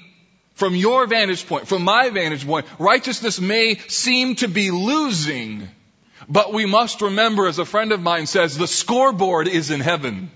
from 0.54 0.76
your 0.76 1.08
vantage 1.08 1.46
point, 1.48 1.66
from 1.66 1.82
my 1.82 2.10
vantage 2.10 2.46
point, 2.46 2.66
righteousness 2.78 3.40
may 3.40 3.75
seem 3.88 4.37
to 4.37 4.46
be 4.46 4.70
losing, 4.70 5.68
but 6.28 6.52
we 6.52 6.64
must 6.64 7.02
remember, 7.02 7.48
as 7.48 7.58
a 7.58 7.64
friend 7.64 7.90
of 7.90 8.00
mine 8.00 8.26
says, 8.26 8.56
the 8.56 8.68
scoreboard 8.68 9.48
is 9.48 9.70
in 9.70 9.80
heaven. 9.80 10.30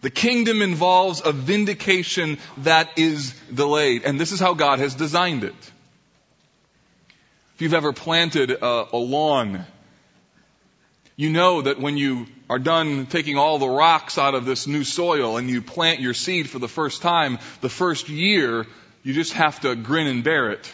The 0.00 0.10
kingdom 0.10 0.62
involves 0.62 1.22
a 1.24 1.32
vindication 1.32 2.38
that 2.58 2.98
is 2.98 3.34
delayed, 3.52 4.04
and 4.04 4.18
this 4.18 4.32
is 4.32 4.40
how 4.40 4.54
God 4.54 4.78
has 4.78 4.94
designed 4.94 5.44
it. 5.44 5.71
You've 7.62 7.74
ever 7.74 7.92
planted 7.92 8.50
a, 8.50 8.88
a 8.92 8.96
lawn, 8.96 9.64
you 11.14 11.30
know 11.30 11.62
that 11.62 11.78
when 11.78 11.96
you 11.96 12.26
are 12.50 12.58
done 12.58 13.06
taking 13.06 13.38
all 13.38 13.60
the 13.60 13.68
rocks 13.68 14.18
out 14.18 14.34
of 14.34 14.44
this 14.44 14.66
new 14.66 14.82
soil 14.82 15.36
and 15.36 15.48
you 15.48 15.62
plant 15.62 16.00
your 16.00 16.12
seed 16.12 16.50
for 16.50 16.58
the 16.58 16.66
first 16.66 17.02
time, 17.02 17.38
the 17.60 17.68
first 17.68 18.08
year, 18.08 18.66
you 19.04 19.12
just 19.12 19.34
have 19.34 19.60
to 19.60 19.76
grin 19.76 20.08
and 20.08 20.24
bear 20.24 20.50
it. 20.50 20.72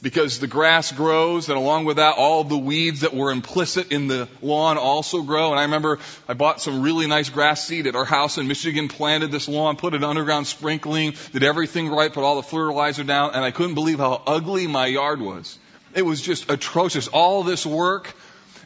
Because 0.00 0.38
the 0.38 0.46
grass 0.46 0.92
grows 0.92 1.48
and 1.48 1.58
along 1.58 1.86
with 1.86 1.96
that 1.96 2.14
all 2.16 2.44
the 2.44 2.56
weeds 2.56 3.00
that 3.00 3.14
were 3.14 3.32
implicit 3.32 3.90
in 3.90 4.06
the 4.06 4.28
lawn 4.42 4.78
also 4.78 5.22
grow. 5.22 5.50
And 5.50 5.58
i 5.58 5.64
remember 5.64 5.98
i 6.28 6.34
bought 6.34 6.60
some 6.60 6.82
really 6.82 7.08
nice 7.08 7.30
grass 7.30 7.66
seed 7.66 7.88
at 7.88 7.96
our 7.96 8.04
house 8.04 8.38
in 8.38 8.46
michigan 8.46 8.86
planted 8.86 9.32
this 9.32 9.48
lawn 9.48 9.74
put 9.74 9.94
it 9.94 10.04
underground 10.04 10.46
sprinkling 10.46 11.14
did 11.32 11.42
everything 11.42 11.88
right 11.88 12.12
put 12.12 12.22
all 12.22 12.36
the 12.36 12.44
fertilizer 12.44 13.02
down 13.02 13.30
and 13.34 13.44
i 13.44 13.50
couldn't 13.50 13.74
believe 13.74 13.98
how 13.98 14.22
ugly 14.24 14.68
my 14.68 14.86
yard 14.86 15.20
was 15.20 15.58
it 15.94 16.02
was 16.02 16.20
just 16.20 16.50
atrocious 16.50 17.08
all 17.08 17.42
this 17.42 17.64
work 17.66 18.14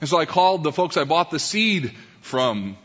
and 0.00 0.08
so 0.08 0.18
i 0.18 0.26
called 0.26 0.64
the 0.64 0.72
folks 0.72 0.96
i 0.96 1.04
bought 1.04 1.30
the 1.30 1.38
seed 1.38 1.92
from 2.20 2.76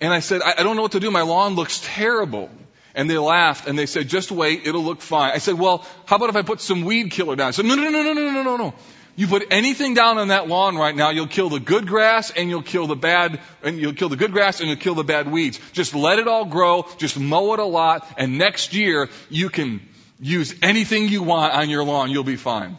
and 0.00 0.12
i 0.12 0.20
said 0.20 0.42
i, 0.42 0.54
I 0.58 0.62
don't 0.62 0.76
know 0.76 0.82
what 0.82 0.92
to 0.92 1.00
do 1.00 1.10
my 1.10 1.22
lawn 1.22 1.54
looks 1.54 1.80
terrible 1.84 2.50
and 2.94 3.08
they 3.08 3.18
laughed 3.18 3.68
and 3.68 3.78
they 3.78 3.86
said, 3.86 4.08
just 4.08 4.30
wait, 4.30 4.66
it'll 4.66 4.84
look 4.84 5.00
fine. 5.00 5.32
I 5.32 5.38
said, 5.38 5.58
well, 5.58 5.86
how 6.06 6.16
about 6.16 6.28
if 6.28 6.36
I 6.36 6.42
put 6.42 6.60
some 6.60 6.84
weed 6.84 7.10
killer 7.10 7.36
down? 7.36 7.48
I 7.48 7.50
said, 7.52 7.64
no, 7.64 7.74
no, 7.74 7.90
no, 7.90 8.02
no, 8.02 8.12
no, 8.12 8.30
no, 8.30 8.42
no, 8.42 8.56
no. 8.56 8.74
You 9.14 9.26
put 9.26 9.48
anything 9.50 9.92
down 9.92 10.16
on 10.16 10.28
that 10.28 10.48
lawn 10.48 10.76
right 10.76 10.96
now, 10.96 11.10
you'll 11.10 11.26
kill 11.26 11.50
the 11.50 11.60
good 11.60 11.86
grass 11.86 12.30
and 12.30 12.48
you'll 12.48 12.62
kill 12.62 12.86
the 12.86 12.96
bad, 12.96 13.40
and 13.62 13.78
you'll 13.78 13.92
kill 13.92 14.08
the 14.08 14.16
good 14.16 14.32
grass 14.32 14.60
and 14.60 14.70
you'll 14.70 14.78
kill 14.78 14.94
the 14.94 15.04
bad 15.04 15.30
weeds. 15.30 15.60
Just 15.72 15.94
let 15.94 16.18
it 16.18 16.28
all 16.28 16.46
grow, 16.46 16.86
just 16.96 17.18
mow 17.18 17.52
it 17.52 17.60
a 17.60 17.64
lot, 17.64 18.08
and 18.16 18.38
next 18.38 18.72
year 18.72 19.10
you 19.28 19.50
can 19.50 19.86
use 20.18 20.54
anything 20.62 21.08
you 21.08 21.22
want 21.22 21.52
on 21.52 21.68
your 21.68 21.84
lawn, 21.84 22.10
you'll 22.10 22.24
be 22.24 22.36
fine. 22.36 22.78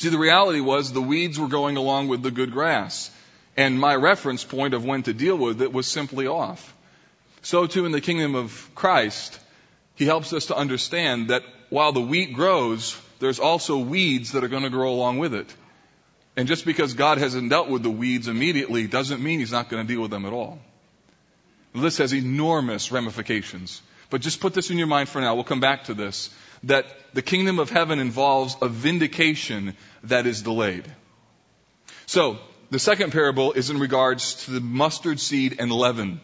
See, 0.00 0.08
the 0.08 0.16
reality 0.16 0.60
was 0.60 0.90
the 0.90 1.02
weeds 1.02 1.38
were 1.38 1.46
going 1.46 1.76
along 1.76 2.08
with 2.08 2.22
the 2.22 2.30
good 2.30 2.52
grass. 2.52 3.10
And 3.54 3.78
my 3.78 3.94
reference 3.94 4.42
point 4.42 4.72
of 4.72 4.82
when 4.82 5.02
to 5.02 5.12
deal 5.12 5.36
with 5.36 5.60
it 5.60 5.74
was 5.74 5.86
simply 5.86 6.26
off. 6.26 6.74
So 7.42 7.66
too 7.66 7.84
in 7.84 7.92
the 7.92 8.00
kingdom 8.00 8.34
of 8.34 8.70
Christ, 8.74 9.38
he 9.96 10.06
helps 10.06 10.32
us 10.32 10.46
to 10.46 10.56
understand 10.56 11.28
that 11.28 11.42
while 11.68 11.92
the 11.92 12.00
wheat 12.00 12.32
grows, 12.32 12.98
there's 13.18 13.40
also 13.40 13.76
weeds 13.76 14.32
that 14.32 14.42
are 14.42 14.48
going 14.48 14.62
to 14.62 14.70
grow 14.70 14.90
along 14.94 15.18
with 15.18 15.34
it. 15.34 15.54
And 16.34 16.48
just 16.48 16.64
because 16.64 16.94
God 16.94 17.18
hasn't 17.18 17.50
dealt 17.50 17.68
with 17.68 17.82
the 17.82 17.90
weeds 17.90 18.26
immediately 18.26 18.86
doesn't 18.86 19.22
mean 19.22 19.40
he's 19.40 19.52
not 19.52 19.68
going 19.68 19.86
to 19.86 19.92
deal 19.92 20.00
with 20.00 20.10
them 20.10 20.24
at 20.24 20.32
all. 20.32 20.60
This 21.74 21.98
has 21.98 22.14
enormous 22.14 22.90
ramifications. 22.90 23.82
But 24.08 24.22
just 24.22 24.40
put 24.40 24.54
this 24.54 24.70
in 24.70 24.78
your 24.78 24.86
mind 24.86 25.10
for 25.10 25.20
now. 25.20 25.34
We'll 25.34 25.44
come 25.44 25.60
back 25.60 25.84
to 25.84 25.94
this. 25.94 26.34
That 26.64 26.86
the 27.14 27.22
kingdom 27.22 27.58
of 27.58 27.70
heaven 27.70 27.98
involves 27.98 28.56
a 28.60 28.68
vindication 28.68 29.76
that 30.04 30.26
is 30.26 30.42
delayed. 30.42 30.84
So, 32.06 32.38
the 32.70 32.78
second 32.78 33.12
parable 33.12 33.52
is 33.52 33.70
in 33.70 33.78
regards 33.78 34.44
to 34.44 34.52
the 34.52 34.60
mustard 34.60 35.18
seed 35.18 35.56
and 35.58 35.72
leaven. 35.72 36.20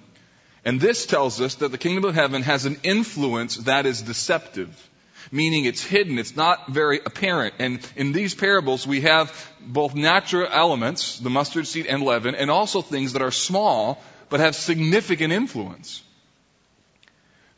And 0.64 0.80
this 0.80 1.06
tells 1.06 1.40
us 1.40 1.56
that 1.56 1.70
the 1.70 1.78
kingdom 1.78 2.04
of 2.04 2.14
heaven 2.14 2.42
has 2.42 2.66
an 2.66 2.78
influence 2.82 3.56
that 3.56 3.86
is 3.86 4.02
deceptive, 4.02 4.90
meaning 5.30 5.64
it's 5.64 5.82
hidden, 5.82 6.18
it's 6.18 6.36
not 6.36 6.68
very 6.68 7.00
apparent. 7.04 7.54
And 7.58 7.88
in 7.96 8.12
these 8.12 8.34
parables, 8.34 8.86
we 8.86 9.02
have 9.02 9.32
both 9.60 9.94
natural 9.94 10.48
elements, 10.50 11.18
the 11.18 11.30
mustard 11.30 11.66
seed 11.66 11.86
and 11.86 12.02
leaven, 12.02 12.34
and 12.34 12.50
also 12.50 12.82
things 12.82 13.12
that 13.12 13.22
are 13.22 13.30
small 13.30 14.02
but 14.28 14.40
have 14.40 14.56
significant 14.56 15.32
influence. 15.32 16.02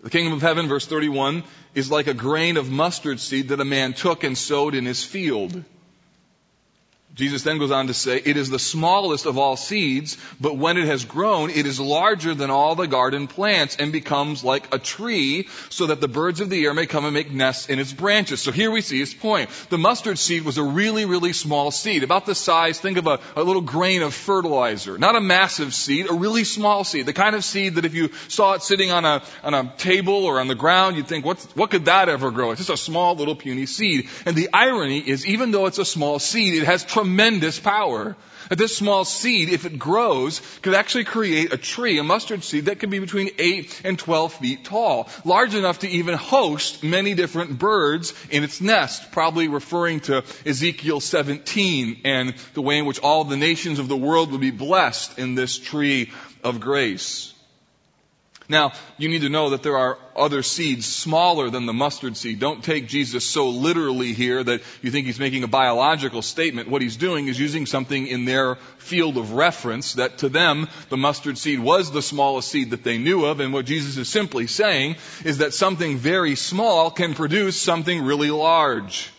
The 0.01 0.11
kingdom 0.11 0.33
of 0.33 0.43
heaven, 0.43 0.69
verse 0.69 0.87
31, 0.87 1.43
is 1.75 1.91
like 1.91 2.07
a 2.07 2.15
grain 2.15 2.57
of 2.57 2.71
mustard 2.71 3.19
seed 3.19 3.49
that 3.49 3.61
a 3.61 3.65
man 3.65 3.95
took 3.95 4.23
and 4.23 4.39
sowed 4.39 4.75
in 4.75 4.87
his 4.87 5.03
field. 5.03 5.65
Jesus 7.19 7.43
then 7.43 7.59
goes 7.59 7.73
on 7.73 7.89
to 7.89 7.95
say, 7.95 8.23
it 8.25 8.37
is 8.37 8.49
the 8.49 8.61
smallest 8.61 9.27
of 9.27 9.39
all 9.39 9.57
seeds, 9.57 10.17
but 10.41 10.57
when 10.57 10.77
it 10.77 10.87
has 10.87 11.05
grown, 11.05 11.51
it 11.51 11.67
is 11.67 11.81
larger 11.81 12.33
than 12.33 12.49
all 12.49 12.77
the 12.77 12.87
garden 12.87 13.27
plants 13.27 13.75
and 13.75 13.91
becomes 13.91 14.45
like 14.45 14.73
a 14.73 14.79
tree 14.79 15.49
so 15.69 15.87
that 15.87 16.01
the 16.01 16.07
birds 16.07 16.41
of 16.41 16.49
the 16.49 16.65
air 16.65 16.73
may 16.73 16.87
come 16.87 17.05
and 17.05 17.13
make 17.13 17.33
nests 17.33 17.69
in 17.69 17.81
its 17.81 17.93
branches. 17.93 18.41
So 18.41 18.53
here 18.53 18.71
we 18.71 18.83
see 18.83 19.01
his 19.01 19.13
point. 19.13 19.51
The 19.69 19.79
mustard 19.79 20.17
seed 20.17 20.45
was 20.45 20.59
a 20.59 20.63
really, 20.63 21.07
really 21.07 21.33
small 21.33 21.73
seed, 21.73 22.05
about 22.05 22.25
the 22.25 22.37
size, 22.37 22.79
think 22.79 22.99
of 22.99 23.09
a, 23.09 23.19
a 23.35 23.43
little 23.43 23.63
grain 23.63 24.03
of 24.03 24.15
fertilizer. 24.15 24.97
Not 24.97 25.17
a 25.17 25.21
massive 25.21 25.75
seed, 25.75 26.09
a 26.09 26.15
really 26.15 26.45
small 26.45 26.85
seed. 26.85 27.05
The 27.05 27.13
kind 27.13 27.35
of 27.35 27.43
seed 27.43 27.75
that 27.75 27.85
if 27.85 27.95
you 27.97 28.11
saw 28.29 28.53
it 28.53 28.63
sitting 28.63 28.93
on 28.93 29.05
a, 29.05 29.25
on 29.43 29.55
a 29.55 29.75
table 29.77 30.25
or 30.25 30.39
on 30.39 30.47
the 30.47 30.55
ground, 30.55 30.95
you'd 30.95 31.09
think, 31.09 31.25
what, 31.25 31.41
what 31.57 31.71
could 31.71 31.87
that 31.87 32.09
ever 32.09 32.31
grow? 32.31 32.53
It's 32.53 32.61
just 32.61 32.71
a 32.71 32.77
small 32.77 33.17
little 33.17 33.35
puny 33.35 33.67
seed. 33.67 34.09
And 34.25 34.37
the 34.37 34.51
irony 34.53 35.01
is, 35.01 35.27
even 35.27 35.51
though 35.51 35.67
it's 35.67 35.79
a 35.79 35.85
small 35.85 36.21
seed, 36.21 36.63
it 36.63 36.67
has 36.67 36.85
tremendous 36.85 37.08
tremendous 37.09 37.59
power. 37.59 38.17
That 38.51 38.57
this 38.57 38.77
small 38.77 39.05
seed, 39.05 39.51
if 39.51 39.67
it 39.67 39.79
grows, 39.79 40.41
could 40.63 40.75
actually 40.75 41.05
create 41.05 41.53
a 41.53 41.59
tree, 41.59 41.99
a 41.99 42.03
mustard 42.03 42.43
seed 42.45 42.67
that 42.67 42.79
could 42.79 42.89
be 42.89 42.99
between 42.99 43.31
8 43.39 43.83
and 43.85 43.99
12 43.99 44.33
feet 44.35 44.65
tall, 44.65 45.09
large 45.25 45.55
enough 45.55 45.81
to 45.81 45.89
even 45.89 46.15
host 46.15 46.83
many 46.83 47.13
different 47.15 47.59
birds 47.59 48.15
in 48.31 48.45
its 48.45 48.63
nest, 48.63 49.13
probably 49.13 49.49
referring 49.49 50.01
to 50.01 50.25
Ezekiel 50.47 51.01
17 51.01 52.01
and 52.05 52.35
the 52.55 52.63
way 52.63 52.79
in 52.79 52.87
which 52.87 53.01
all 53.01 53.25
the 53.25 53.37
nations 53.37 53.79
of 53.79 53.89
the 53.89 53.97
world 53.97 54.33
would 54.33 54.41
be 54.41 54.51
blessed 54.51 55.19
in 55.19 55.35
this 55.35 55.59
tree 55.59 56.11
of 56.43 56.61
grace. 56.61 57.35
Now, 58.51 58.73
you 58.97 59.11
need 59.11 59.21
to 59.23 59.29
know 59.29 59.51
that 59.51 59.63
there 59.63 59.77
are 59.77 59.99
other 60.17 60.43
seeds 60.43 60.87
smaller 60.87 61.51
than 61.51 61.67
the 61.67 61.75
mustard 61.75 62.17
seed. 62.17 62.41
Don't 62.41 62.65
take 62.65 62.89
Jesus 62.89 63.29
so 63.29 63.51
literally 63.51 64.15
here 64.15 64.43
that 64.43 64.63
you 64.81 64.91
think 64.91 65.05
he's 65.05 65.19
making 65.21 65.43
a 65.45 65.49
biological 65.49 66.23
statement. 66.23 66.71
What 66.71 66.81
he's 66.81 66.97
doing 66.97 67.29
is 67.29 67.39
using 67.39 67.67
something 67.67 68.07
in 68.07 68.25
their 68.25 68.55
field 68.79 69.19
of 69.19 69.33
reference 69.33 69.95
that 69.95 70.19
to 70.19 70.31
them, 70.31 70.69
the 70.89 70.97
mustard 70.97 71.37
seed 71.37 71.61
was 71.61 71.91
the 71.91 72.01
smallest 72.01 72.49
seed 72.49 72.71
that 72.71 72.85
they 72.85 72.97
knew 72.97 73.27
of. 73.27 73.41
And 73.41 73.53
what 73.53 73.67
Jesus 73.67 73.99
is 73.99 74.09
simply 74.09 74.47
saying 74.47 74.97
is 75.27 75.39
that 75.39 75.53
something 75.53 75.99
very 75.99 76.35
small 76.35 76.91
can 76.91 77.13
produce 77.13 77.61
something 77.61 78.03
really 78.03 78.31
large 78.31 79.13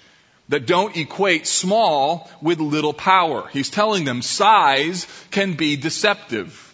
that 0.50 0.66
don't 0.66 0.98
equate 0.98 1.46
small 1.46 2.28
with 2.42 2.60
little 2.60 2.94
power. 2.94 3.48
He's 3.50 3.70
telling 3.70 4.06
them 4.06 4.24
size 4.24 5.06
can 5.30 5.54
be 5.54 5.76
deceptive. 5.76 6.69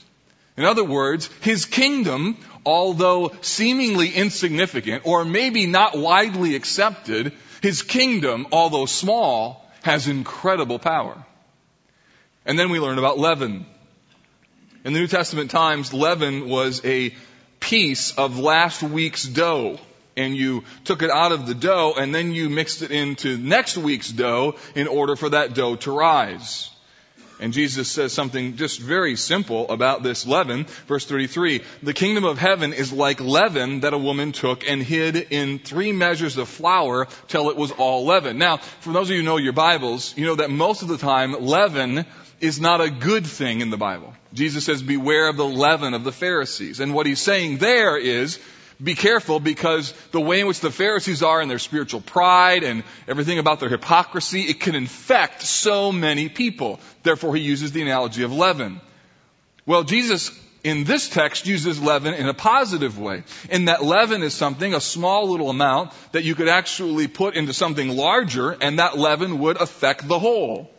In 0.57 0.63
other 0.63 0.83
words, 0.83 1.29
his 1.41 1.65
kingdom, 1.65 2.37
although 2.65 3.31
seemingly 3.41 4.09
insignificant 4.09 5.05
or 5.05 5.25
maybe 5.25 5.65
not 5.65 5.97
widely 5.97 6.55
accepted, 6.55 7.33
his 7.61 7.81
kingdom, 7.81 8.47
although 8.51 8.85
small, 8.85 9.69
has 9.83 10.07
incredible 10.07 10.79
power. 10.79 11.23
And 12.45 12.57
then 12.57 12.69
we 12.69 12.79
learn 12.79 12.97
about 12.97 13.19
leaven. 13.19 13.65
In 14.85 14.93
the 14.93 14.99
New 14.99 15.07
Testament 15.07 15.51
times, 15.51 15.93
leaven 15.93 16.47
was 16.47 16.83
a 16.85 17.13
piece 17.59 18.15
of 18.17 18.39
last 18.39 18.83
week's 18.83 19.23
dough. 19.23 19.79
And 20.15 20.37
you 20.37 20.63
took 20.85 21.01
it 21.01 21.09
out 21.09 21.33
of 21.33 21.45
the 21.45 21.55
dough 21.55 21.95
and 21.97 22.15
then 22.15 22.31
you 22.31 22.49
mixed 22.49 22.81
it 22.81 22.91
into 22.91 23.37
next 23.37 23.77
week's 23.77 24.09
dough 24.09 24.55
in 24.73 24.87
order 24.87 25.17
for 25.17 25.29
that 25.29 25.53
dough 25.53 25.75
to 25.77 25.91
rise. 25.91 26.69
And 27.39 27.53
Jesus 27.53 27.89
says 27.89 28.13
something 28.13 28.55
just 28.55 28.79
very 28.79 29.15
simple 29.15 29.69
about 29.69 30.03
this 30.03 30.25
leaven. 30.25 30.65
Verse 30.87 31.05
33, 31.05 31.63
the 31.83 31.93
kingdom 31.93 32.23
of 32.23 32.37
heaven 32.37 32.73
is 32.73 32.93
like 32.93 33.19
leaven 33.19 33.81
that 33.81 33.93
a 33.93 33.97
woman 33.97 34.31
took 34.31 34.67
and 34.67 34.81
hid 34.81 35.15
in 35.15 35.59
three 35.59 35.91
measures 35.91 36.37
of 36.37 36.47
flour 36.47 37.07
till 37.27 37.49
it 37.49 37.57
was 37.57 37.71
all 37.71 38.05
leaven. 38.05 38.37
Now, 38.37 38.57
for 38.57 38.93
those 38.93 39.09
of 39.09 39.15
you 39.15 39.21
who 39.21 39.25
know 39.25 39.37
your 39.37 39.53
Bibles, 39.53 40.15
you 40.17 40.25
know 40.25 40.35
that 40.35 40.49
most 40.49 40.81
of 40.81 40.87
the 40.87 40.97
time 40.97 41.33
leaven 41.33 42.05
is 42.41 42.59
not 42.59 42.81
a 42.81 42.89
good 42.89 43.25
thing 43.25 43.61
in 43.61 43.69
the 43.69 43.77
Bible. 43.77 44.13
Jesus 44.33 44.65
says, 44.65 44.81
beware 44.81 45.29
of 45.29 45.37
the 45.37 45.45
leaven 45.45 45.93
of 45.93 46.03
the 46.03 46.11
Pharisees. 46.11 46.79
And 46.79 46.93
what 46.93 47.05
he's 47.05 47.21
saying 47.21 47.57
there 47.57 47.97
is, 47.97 48.39
be 48.83 48.95
careful 48.95 49.39
because 49.39 49.93
the 50.11 50.21
way 50.21 50.41
in 50.41 50.47
which 50.47 50.59
the 50.59 50.71
Pharisees 50.71 51.23
are 51.23 51.41
in 51.41 51.47
their 51.47 51.59
spiritual 51.59 52.01
pride 52.01 52.63
and 52.63 52.83
everything 53.07 53.39
about 53.39 53.59
their 53.59 53.69
hypocrisy, 53.69 54.41
it 54.41 54.59
can 54.59 54.75
infect 54.75 55.43
so 55.43 55.91
many 55.91 56.29
people. 56.29 56.79
Therefore, 57.03 57.35
he 57.35 57.41
uses 57.41 57.71
the 57.71 57.81
analogy 57.81 58.23
of 58.23 58.33
leaven. 58.33 58.81
Well, 59.65 59.83
Jesus 59.83 60.31
in 60.63 60.83
this 60.83 61.09
text 61.09 61.45
uses 61.45 61.79
leaven 61.79 62.15
in 62.15 62.27
a 62.27 62.33
positive 62.33 62.97
way. 62.97 63.23
In 63.49 63.65
that 63.65 63.83
leaven 63.83 64.23
is 64.23 64.33
something, 64.33 64.73
a 64.73 64.81
small 64.81 65.29
little 65.29 65.51
amount, 65.51 65.91
that 66.11 66.23
you 66.23 66.33
could 66.33 66.49
actually 66.49 67.07
put 67.07 67.35
into 67.35 67.53
something 67.53 67.87
larger, 67.89 68.51
and 68.51 68.79
that 68.79 68.97
leaven 68.97 69.39
would 69.39 69.61
affect 69.61 70.07
the 70.07 70.17
whole. 70.17 70.71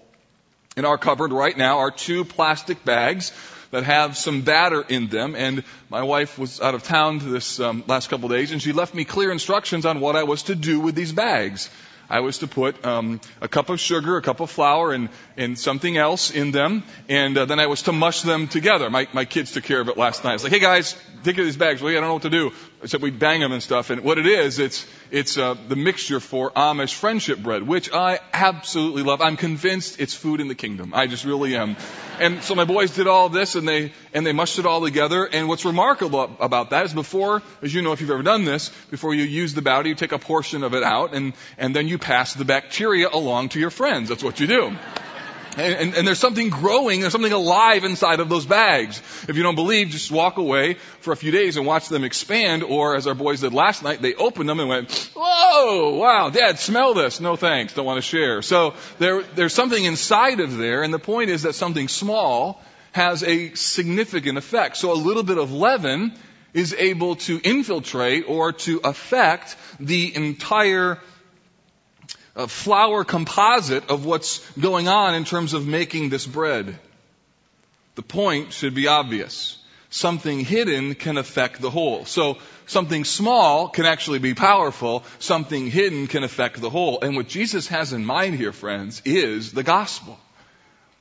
In 0.76 0.85
our 0.85 0.98
cupboard 0.98 1.32
right 1.32 1.56
now 1.56 1.78
are 1.78 1.92
two 1.92 2.24
plastic 2.24 2.85
bags 2.85 3.32
that 3.70 3.85
have 3.85 4.16
some 4.16 4.42
batter 4.42 4.83
in 4.83 5.09
them. 5.09 5.35
And 5.35 5.64
my 5.90 6.02
wife 6.02 6.38
was 6.38 6.61
out 6.61 6.74
of 6.74 6.83
town 6.83 7.18
this 7.18 7.61
um, 7.61 7.85
last 7.87 8.09
couple 8.09 8.26
of 8.26 8.37
days, 8.37 8.52
and 8.52 8.62
she 8.62 8.72
left 8.72 8.94
me 8.94 9.05
clear 9.05 9.31
instructions 9.31 9.87
on 9.87 10.00
what 10.00 10.16
I 10.16 10.24
was 10.24 10.44
to 10.44 10.55
do 10.55 10.81
with 10.81 10.94
these 10.94 11.12
bags. 11.12 11.70
I 12.09 12.20
was 12.20 12.38
to 12.38 12.46
put 12.46 12.85
um, 12.87 13.20
a 13.40 13.48
cup 13.48 13.68
of 13.68 13.81
sugar, 13.81 14.16
a 14.16 14.22
cup 14.22 14.40
of 14.40 14.50
flour, 14.50 14.92
and, 14.92 15.09
and 15.37 15.59
something 15.59 15.96
else 15.96 16.31
in 16.31 16.52
them, 16.52 16.85
and 17.09 17.37
uh, 17.37 17.44
then 17.46 17.59
I 17.59 17.66
was 17.66 17.83
to 17.83 17.92
mush 17.92 18.22
them 18.22 18.46
together. 18.46 18.88
My, 18.90 19.09
my 19.12 19.24
kids 19.24 19.52
took 19.52 19.64
care 19.64 19.81
of 19.81 19.88
it 19.88 19.96
last 19.96 20.22
night. 20.22 20.35
It's 20.35 20.44
like, 20.44 20.52
hey 20.52 20.61
guys, 20.61 20.96
take 21.26 21.36
these 21.36 21.56
bags. 21.56 21.82
Well, 21.82 21.90
I 21.90 21.94
don't 21.94 22.04
know 22.04 22.14
what 22.14 22.22
to 22.22 22.30
do. 22.30 22.52
Except 22.82 23.02
we 23.02 23.10
bang 23.10 23.40
them 23.40 23.52
and 23.52 23.62
stuff. 23.62 23.90
And 23.90 24.02
what 24.02 24.18
it 24.18 24.26
is, 24.26 24.58
it's 24.58 24.86
it's 25.10 25.36
uh, 25.36 25.54
the 25.68 25.76
mixture 25.76 26.20
for 26.20 26.50
Amish 26.52 26.94
friendship 26.94 27.38
bread, 27.38 27.62
which 27.62 27.92
I 27.92 28.20
absolutely 28.32 29.02
love. 29.02 29.20
I'm 29.20 29.36
convinced 29.36 30.00
it's 30.00 30.14
food 30.14 30.40
in 30.40 30.48
the 30.48 30.54
kingdom. 30.54 30.92
I 30.94 31.06
just 31.06 31.24
really 31.24 31.56
am. 31.56 31.76
And 32.18 32.42
so 32.42 32.54
my 32.54 32.64
boys 32.64 32.94
did 32.94 33.06
all 33.06 33.28
this, 33.28 33.54
and 33.54 33.66
they 33.66 33.92
and 34.14 34.26
they 34.26 34.32
mushed 34.32 34.58
it 34.58 34.66
all 34.66 34.82
together. 34.82 35.24
And 35.24 35.48
what's 35.48 35.64
remarkable 35.64 36.36
about 36.40 36.70
that 36.70 36.86
is 36.86 36.94
before, 36.94 37.42
as 37.62 37.74
you 37.74 37.82
know, 37.82 37.92
if 37.92 38.00
you've 38.00 38.10
ever 38.10 38.22
done 38.22 38.44
this, 38.44 38.70
before 38.90 39.14
you 39.14 39.24
use 39.24 39.54
the 39.54 39.62
batter, 39.62 39.88
you 39.88 39.94
take 39.94 40.12
a 40.12 40.18
portion 40.18 40.64
of 40.64 40.74
it 40.74 40.82
out, 40.82 41.14
and 41.14 41.34
and 41.58 41.74
then 41.74 41.88
you 41.88 41.98
pass 41.98 42.34
the 42.34 42.44
bacteria 42.44 43.08
along 43.12 43.50
to 43.50 43.60
your 43.60 43.70
friends. 43.70 44.08
That's 44.08 44.24
what 44.24 44.40
you 44.40 44.46
do. 44.46 44.76
And, 45.56 45.74
and, 45.74 45.94
and, 45.94 46.06
there's 46.06 46.18
something 46.18 46.50
growing, 46.50 47.00
there's 47.00 47.12
something 47.12 47.32
alive 47.32 47.84
inside 47.84 48.20
of 48.20 48.28
those 48.28 48.44
bags. 48.44 48.98
If 49.26 49.36
you 49.36 49.42
don't 49.42 49.54
believe, 49.54 49.88
just 49.88 50.10
walk 50.10 50.36
away 50.36 50.74
for 51.00 51.12
a 51.12 51.16
few 51.16 51.30
days 51.30 51.56
and 51.56 51.64
watch 51.64 51.88
them 51.88 52.04
expand, 52.04 52.62
or 52.62 52.94
as 52.94 53.06
our 53.06 53.14
boys 53.14 53.40
did 53.40 53.54
last 53.54 53.82
night, 53.82 54.02
they 54.02 54.14
opened 54.14 54.50
them 54.50 54.60
and 54.60 54.68
went, 54.68 55.10
whoa, 55.16 55.96
wow, 55.96 56.28
dad, 56.28 56.58
smell 56.58 56.92
this. 56.92 57.20
No 57.20 57.36
thanks, 57.36 57.72
don't 57.72 57.86
want 57.86 57.96
to 57.96 58.02
share. 58.02 58.42
So 58.42 58.74
there, 58.98 59.22
there's 59.22 59.54
something 59.54 59.82
inside 59.82 60.40
of 60.40 60.58
there, 60.58 60.82
and 60.82 60.92
the 60.92 60.98
point 60.98 61.30
is 61.30 61.42
that 61.42 61.54
something 61.54 61.88
small 61.88 62.60
has 62.92 63.22
a 63.22 63.54
significant 63.54 64.36
effect. 64.36 64.76
So 64.76 64.92
a 64.92 64.94
little 64.94 65.22
bit 65.22 65.38
of 65.38 65.52
leaven 65.52 66.12
is 66.52 66.74
able 66.74 67.16
to 67.16 67.40
infiltrate 67.42 68.24
or 68.28 68.52
to 68.52 68.80
affect 68.84 69.56
the 69.80 70.14
entire 70.14 70.98
a 72.37 72.46
flour 72.46 73.03
composite 73.03 73.90
of 73.90 74.05
what's 74.05 74.46
going 74.59 74.88
on 74.88 75.14
in 75.14 75.25
terms 75.25 75.55
of 75.55 75.66
making 75.66 76.11
this 76.11 76.27
bread. 76.27 76.79
The 77.94 78.03
point 78.03 78.53
should 78.53 78.75
be 78.75 78.88
obvious. 78.88 79.57
Something 79.88 80.40
hidden 80.40 80.94
can 80.94 81.16
affect 81.16 81.62
the 81.62 81.70
whole. 81.70 82.05
So 82.05 82.37
something 82.66 83.05
small 83.05 83.68
can 83.68 83.87
actually 83.87 84.18
be 84.18 84.35
powerful. 84.35 85.05
Something 85.18 85.70
hidden 85.70 86.07
can 86.07 86.22
affect 86.22 86.61
the 86.61 86.68
whole. 86.68 87.01
And 87.01 87.16
what 87.16 87.29
Jesus 87.29 87.68
has 87.68 87.94
in 87.94 88.05
mind 88.05 88.35
here, 88.35 88.53
friends, 88.53 89.01
is 89.07 89.53
the 89.53 89.62
gospel. 89.62 90.18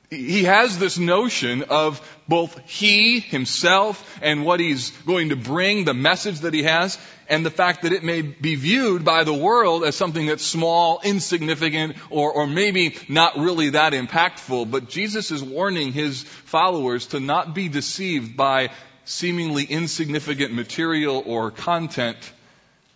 He 0.08 0.44
has 0.44 0.78
this 0.78 0.98
notion 0.98 1.64
of 1.64 2.00
both 2.28 2.60
he 2.68 3.18
himself 3.18 4.18
and 4.22 4.44
what 4.44 4.60
he's 4.60 4.90
going 5.04 5.30
to 5.30 5.36
bring, 5.36 5.84
the 5.84 5.94
message 5.94 6.40
that 6.40 6.54
he 6.54 6.62
has, 6.62 6.96
and 7.28 7.44
the 7.44 7.50
fact 7.50 7.82
that 7.82 7.92
it 7.92 8.04
may 8.04 8.22
be 8.22 8.54
viewed 8.54 9.04
by 9.04 9.24
the 9.24 9.34
world 9.34 9.82
as 9.82 9.96
something 9.96 10.26
that's 10.26 10.44
small, 10.44 11.00
insignificant, 11.02 11.96
or, 12.08 12.32
or 12.32 12.46
maybe 12.46 12.96
not 13.08 13.36
really 13.36 13.70
that 13.70 13.94
impactful. 13.94 14.70
But 14.70 14.88
Jesus 14.88 15.32
is 15.32 15.42
warning 15.42 15.92
his 15.92 16.22
followers 16.22 17.06
to 17.06 17.18
not 17.18 17.52
be 17.52 17.68
deceived 17.68 18.36
by 18.36 18.70
seemingly 19.04 19.64
insignificant 19.64 20.52
material 20.54 21.20
or 21.26 21.50
content, 21.50 22.18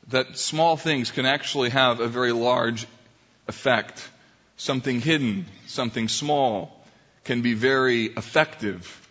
that 0.09 0.39
small 0.39 0.77
things 0.77 1.11
can 1.11 1.27
actually 1.27 1.71
have 1.71 1.99
a 1.99 2.09
very 2.09 2.33
large 2.33 2.87
effect. 3.49 4.09
Something 4.57 5.01
hidden, 5.01 5.47
something 5.67 6.07
small 6.07 6.80
can 7.31 7.43
be 7.43 7.55
very 7.55 8.07
effective, 8.07 9.09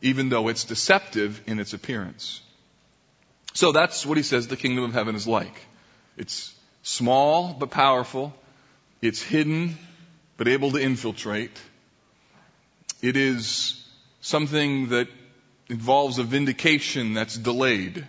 even 0.00 0.30
though 0.30 0.48
it's 0.48 0.64
deceptive 0.64 1.42
in 1.46 1.58
its 1.58 1.74
appearance. 1.74 2.40
So 3.52 3.72
that's 3.72 4.06
what 4.06 4.16
he 4.16 4.22
says 4.22 4.48
the 4.48 4.56
kingdom 4.56 4.84
of 4.84 4.94
heaven 4.94 5.14
is 5.14 5.26
like. 5.26 5.54
It's 6.16 6.54
small 6.82 7.52
but 7.52 7.70
powerful. 7.70 8.32
It's 9.02 9.20
hidden 9.20 9.76
but 10.38 10.48
able 10.48 10.70
to 10.70 10.78
infiltrate. 10.78 11.60
It 13.02 13.18
is 13.18 13.86
something 14.22 14.88
that 14.88 15.08
involves 15.68 16.18
a 16.18 16.22
vindication 16.22 17.12
that's 17.12 17.36
delayed. 17.36 18.08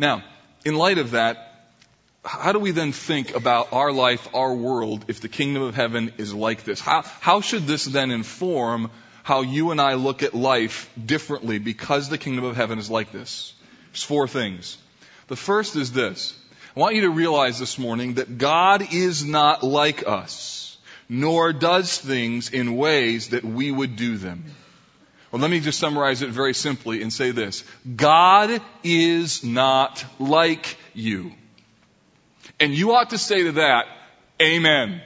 Now, 0.00 0.24
in 0.64 0.74
light 0.74 0.98
of 0.98 1.12
that, 1.12 1.53
how 2.24 2.52
do 2.52 2.58
we 2.58 2.70
then 2.70 2.92
think 2.92 3.34
about 3.34 3.72
our 3.72 3.92
life, 3.92 4.28
our 4.34 4.54
world, 4.54 5.04
if 5.08 5.20
the 5.20 5.28
kingdom 5.28 5.62
of 5.62 5.74
heaven 5.74 6.12
is 6.16 6.32
like 6.32 6.64
this? 6.64 6.80
How, 6.80 7.02
how 7.20 7.40
should 7.40 7.66
this 7.66 7.84
then 7.84 8.10
inform 8.10 8.90
how 9.22 9.42
you 9.42 9.70
and 9.70 9.80
I 9.80 9.94
look 9.94 10.22
at 10.22 10.34
life 10.34 10.90
differently 11.02 11.58
because 11.58 12.08
the 12.08 12.18
kingdom 12.18 12.44
of 12.44 12.56
heaven 12.56 12.78
is 12.78 12.90
like 12.90 13.12
this? 13.12 13.52
There's 13.92 14.02
four 14.02 14.26
things. 14.26 14.78
The 15.28 15.36
first 15.36 15.76
is 15.76 15.92
this. 15.92 16.38
I 16.74 16.80
want 16.80 16.94
you 16.94 17.02
to 17.02 17.10
realize 17.10 17.58
this 17.58 17.78
morning 17.78 18.14
that 18.14 18.38
God 18.38 18.92
is 18.92 19.24
not 19.24 19.62
like 19.62 20.08
us, 20.08 20.76
nor 21.08 21.52
does 21.52 21.98
things 21.98 22.50
in 22.50 22.76
ways 22.76 23.28
that 23.28 23.44
we 23.44 23.70
would 23.70 23.96
do 23.96 24.16
them. 24.16 24.44
Well, 25.30 25.42
let 25.42 25.50
me 25.50 25.60
just 25.60 25.78
summarize 25.78 26.22
it 26.22 26.30
very 26.30 26.54
simply 26.54 27.02
and 27.02 27.12
say 27.12 27.32
this. 27.32 27.64
God 27.96 28.62
is 28.82 29.44
not 29.44 30.04
like 30.18 30.76
you. 30.94 31.32
And 32.60 32.74
you 32.74 32.94
ought 32.94 33.10
to 33.10 33.18
say 33.18 33.44
to 33.44 33.52
that, 33.52 33.86
Amen. 34.40 35.00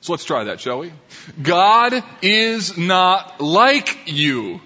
So 0.00 0.12
let's 0.12 0.24
try 0.24 0.44
that, 0.44 0.60
shall 0.60 0.80
we? 0.80 0.92
God 1.40 2.02
is 2.22 2.76
not 2.76 3.40
like 3.40 3.98
you. 4.06 4.60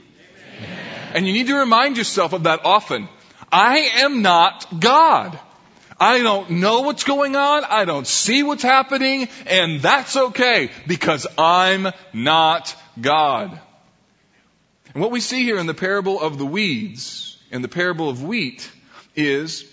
Amen. 0.56 1.11
And 1.14 1.26
you 1.26 1.35
need 1.35 1.48
to 1.48 1.56
remind 1.56 1.98
yourself 1.98 2.32
of 2.32 2.44
that 2.44 2.64
often. 2.64 3.09
I 3.52 3.78
am 3.96 4.22
not 4.22 4.80
God. 4.80 5.38
I 6.00 6.22
don't 6.22 6.50
know 6.52 6.82
what's 6.82 7.04
going 7.04 7.37
on. 7.37 7.64
I 7.64 7.85
don't 7.85 8.06
see 8.06 8.42
what's 8.42 8.62
happening. 8.62 9.28
And 9.46 9.80
that's 9.80 10.16
okay 10.16 10.70
because 10.87 11.26
I'm 11.37 11.88
not 12.14 12.74
God. 12.98 13.61
And 14.94 15.02
what 15.02 15.11
we 15.11 15.20
see 15.20 15.42
here 15.44 15.59
in 15.59 15.66
the 15.66 15.74
parable 15.74 16.18
of 16.18 16.38
the 16.38 16.46
weeds, 16.46 17.37
in 17.50 17.61
the 17.61 17.68
parable 17.68 18.09
of 18.09 18.22
wheat, 18.22 18.70
is 19.14 19.70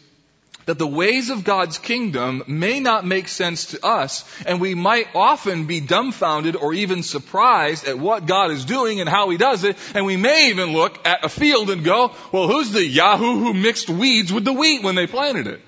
that 0.65 0.79
the 0.79 0.87
ways 0.87 1.29
of 1.29 1.43
God's 1.43 1.77
kingdom 1.77 2.43
may 2.47 2.79
not 2.79 3.05
make 3.05 3.27
sense 3.27 3.67
to 3.67 3.85
us, 3.85 4.23
and 4.45 4.61
we 4.61 4.75
might 4.75 5.07
often 5.15 5.65
be 5.65 5.79
dumbfounded 5.79 6.55
or 6.55 6.73
even 6.73 7.03
surprised 7.03 7.87
at 7.87 7.99
what 7.99 8.25
God 8.25 8.51
is 8.51 8.65
doing 8.65 8.99
and 8.99 9.09
how 9.09 9.29
He 9.29 9.37
does 9.37 9.63
it, 9.63 9.77
and 9.93 10.05
we 10.05 10.17
may 10.17 10.49
even 10.49 10.73
look 10.73 11.05
at 11.05 11.25
a 11.25 11.29
field 11.29 11.69
and 11.69 11.83
go, 11.83 12.13
well, 12.31 12.47
who's 12.47 12.71
the 12.71 12.85
Yahoo 12.85 13.39
who 13.39 13.53
mixed 13.53 13.89
weeds 13.89 14.31
with 14.31 14.45
the 14.45 14.53
wheat 14.53 14.83
when 14.83 14.95
they 14.95 15.07
planted 15.07 15.47
it? 15.47 15.61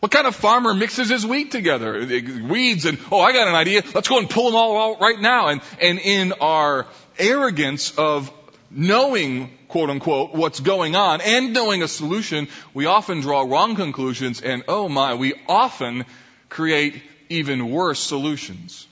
What 0.00 0.10
kind 0.10 0.26
of 0.26 0.34
farmer 0.34 0.72
mixes 0.72 1.10
his 1.10 1.26
wheat 1.26 1.50
together? 1.50 2.06
Weeds 2.48 2.86
and, 2.86 2.98
oh, 3.12 3.20
I 3.20 3.32
got 3.32 3.48
an 3.48 3.54
idea. 3.54 3.82
Let's 3.94 4.08
go 4.08 4.18
and 4.18 4.30
pull 4.30 4.46
them 4.46 4.56
all 4.56 4.94
out 4.94 5.00
right 5.00 5.20
now. 5.20 5.48
And, 5.48 5.60
and 5.78 5.98
in 5.98 6.32
our 6.40 6.86
arrogance 7.18 7.96
of 7.98 8.32
knowing, 8.70 9.50
quote 9.68 9.90
unquote, 9.90 10.34
what's 10.34 10.60
going 10.60 10.96
on 10.96 11.20
and 11.20 11.52
knowing 11.52 11.82
a 11.82 11.88
solution, 11.88 12.48
we 12.72 12.86
often 12.86 13.20
draw 13.20 13.42
wrong 13.42 13.74
conclusions 13.74 14.40
and 14.40 14.62
oh 14.68 14.88
my, 14.88 15.14
we 15.14 15.34
often 15.48 16.04
create 16.48 17.02
even 17.28 17.70
worse 17.70 18.00
solutions. 18.00 18.86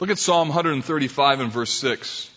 Look 0.00 0.10
at 0.10 0.18
Psalm 0.18 0.48
135 0.48 1.40
and 1.40 1.50
verse 1.50 1.72
6. 1.72 2.30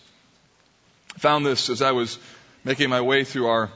I 1.14 1.18
found 1.18 1.46
this 1.46 1.68
as 1.68 1.82
I 1.82 1.92
was 1.92 2.18
making 2.64 2.90
my 2.90 3.02
way 3.02 3.24
through 3.24 3.46
our 3.46 3.70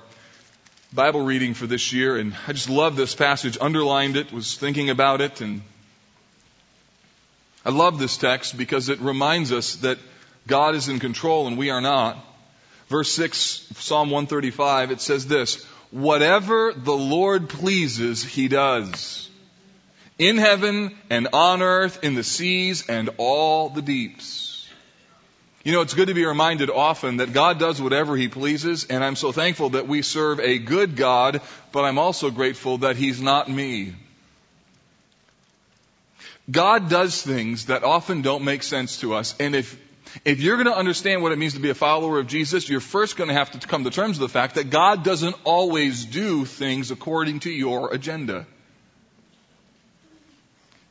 Bible 0.93 1.25
reading 1.25 1.55
for 1.55 1.67
this 1.67 1.93
year 1.93 2.17
and 2.17 2.35
I 2.47 2.53
just 2.53 2.71
love 2.71 2.97
this 2.97 3.15
passage, 3.15 3.59
underlined 3.61 4.17
it, 4.17 4.33
was 4.33 4.57
thinking 4.57 4.91
about 4.91 5.21
it 5.21 5.41
and 5.41 5.63
I 7.65 7.71
love 7.71 7.99
this 7.99 8.17
text 8.17 8.57
because 8.57 8.89
it 8.89 9.01
reminds 9.01 9.53
us 9.53 9.77
that 9.77 9.99
God 10.47 10.75
is 10.75 10.89
in 10.89 10.99
control 10.99 11.47
and 11.47 11.59
we 11.59 11.71
are 11.71 11.81
not. 11.81 12.17
Verse 12.89 13.11
6, 13.13 13.39
Psalm 13.77 14.11
135, 14.11 14.93
it 14.93 15.01
says 15.01 15.27
this, 15.27 15.65
whatever 15.91 16.73
the 16.73 16.97
Lord 16.97 17.49
pleases, 17.49 18.23
he 18.25 18.49
does. 18.49 19.29
In 20.19 20.39
heaven 20.39 20.97
and 21.11 21.29
on 21.33 21.63
earth, 21.63 22.05
in 22.05 22.15
the 22.15 22.23
seas 22.23 22.89
and 22.89 23.11
all 23.19 23.69
the 23.69 23.83
deeps. 23.83 24.47
You 25.67 25.73
know, 25.73 25.81
it's 25.81 25.95
good 25.95 26.07
to 26.07 26.15
be 26.15 26.25
reminded 26.25 26.71
often 26.71 27.17
that 27.17 27.33
God 27.33 27.59
does 27.59 27.83
whatever 27.83 28.17
He 28.17 28.29
pleases, 28.29 28.85
and 28.85 29.03
I'm 29.03 29.17
so 29.17 29.33
thankful 29.33 29.71
that 29.71 29.89
we 29.89 30.01
serve 30.03 30.39
a 30.39 30.59
good 30.59 30.95
God, 30.95 31.41
but 31.73 31.85
I'm 31.85 31.99
also 31.99 32.31
grateful 32.31 32.79
that 32.79 32.97
He's 32.97 33.21
not 33.21 33.51
me. 33.51 33.97
God 36.49 36.89
does 36.89 37.21
things 37.21 37.67
that 37.67 37.83
often 37.83 38.23
don't 38.23 38.45
make 38.45 38.63
sense 38.63 39.01
to 39.01 39.15
us, 39.15 39.35
and 39.41 39.57
if 39.57 39.77
if 40.25 40.41
you're 40.41 40.57
going 40.57 40.67
to 40.67 40.77
understand 40.77 41.23
what 41.23 41.33
it 41.33 41.39
means 41.39 41.55
to 41.55 41.61
be 41.61 41.71
a 41.71 41.75
follower 41.75 42.19
of 42.19 42.27
Jesus, 42.27 42.69
you're 42.69 42.81
first 42.81 43.17
going 43.17 43.29
to 43.29 43.35
have 43.35 43.51
to 43.53 43.67
come 43.67 43.85
to 43.85 43.91
terms 43.91 44.19
with 44.19 44.31
the 44.31 44.33
fact 44.33 44.55
that 44.57 44.71
God 44.71 45.05
doesn't 45.05 45.37
always 45.45 46.05
do 46.05 46.45
things 46.45 46.91
according 46.91 47.41
to 47.41 47.51
your 47.51 47.93
agenda. 47.93 48.47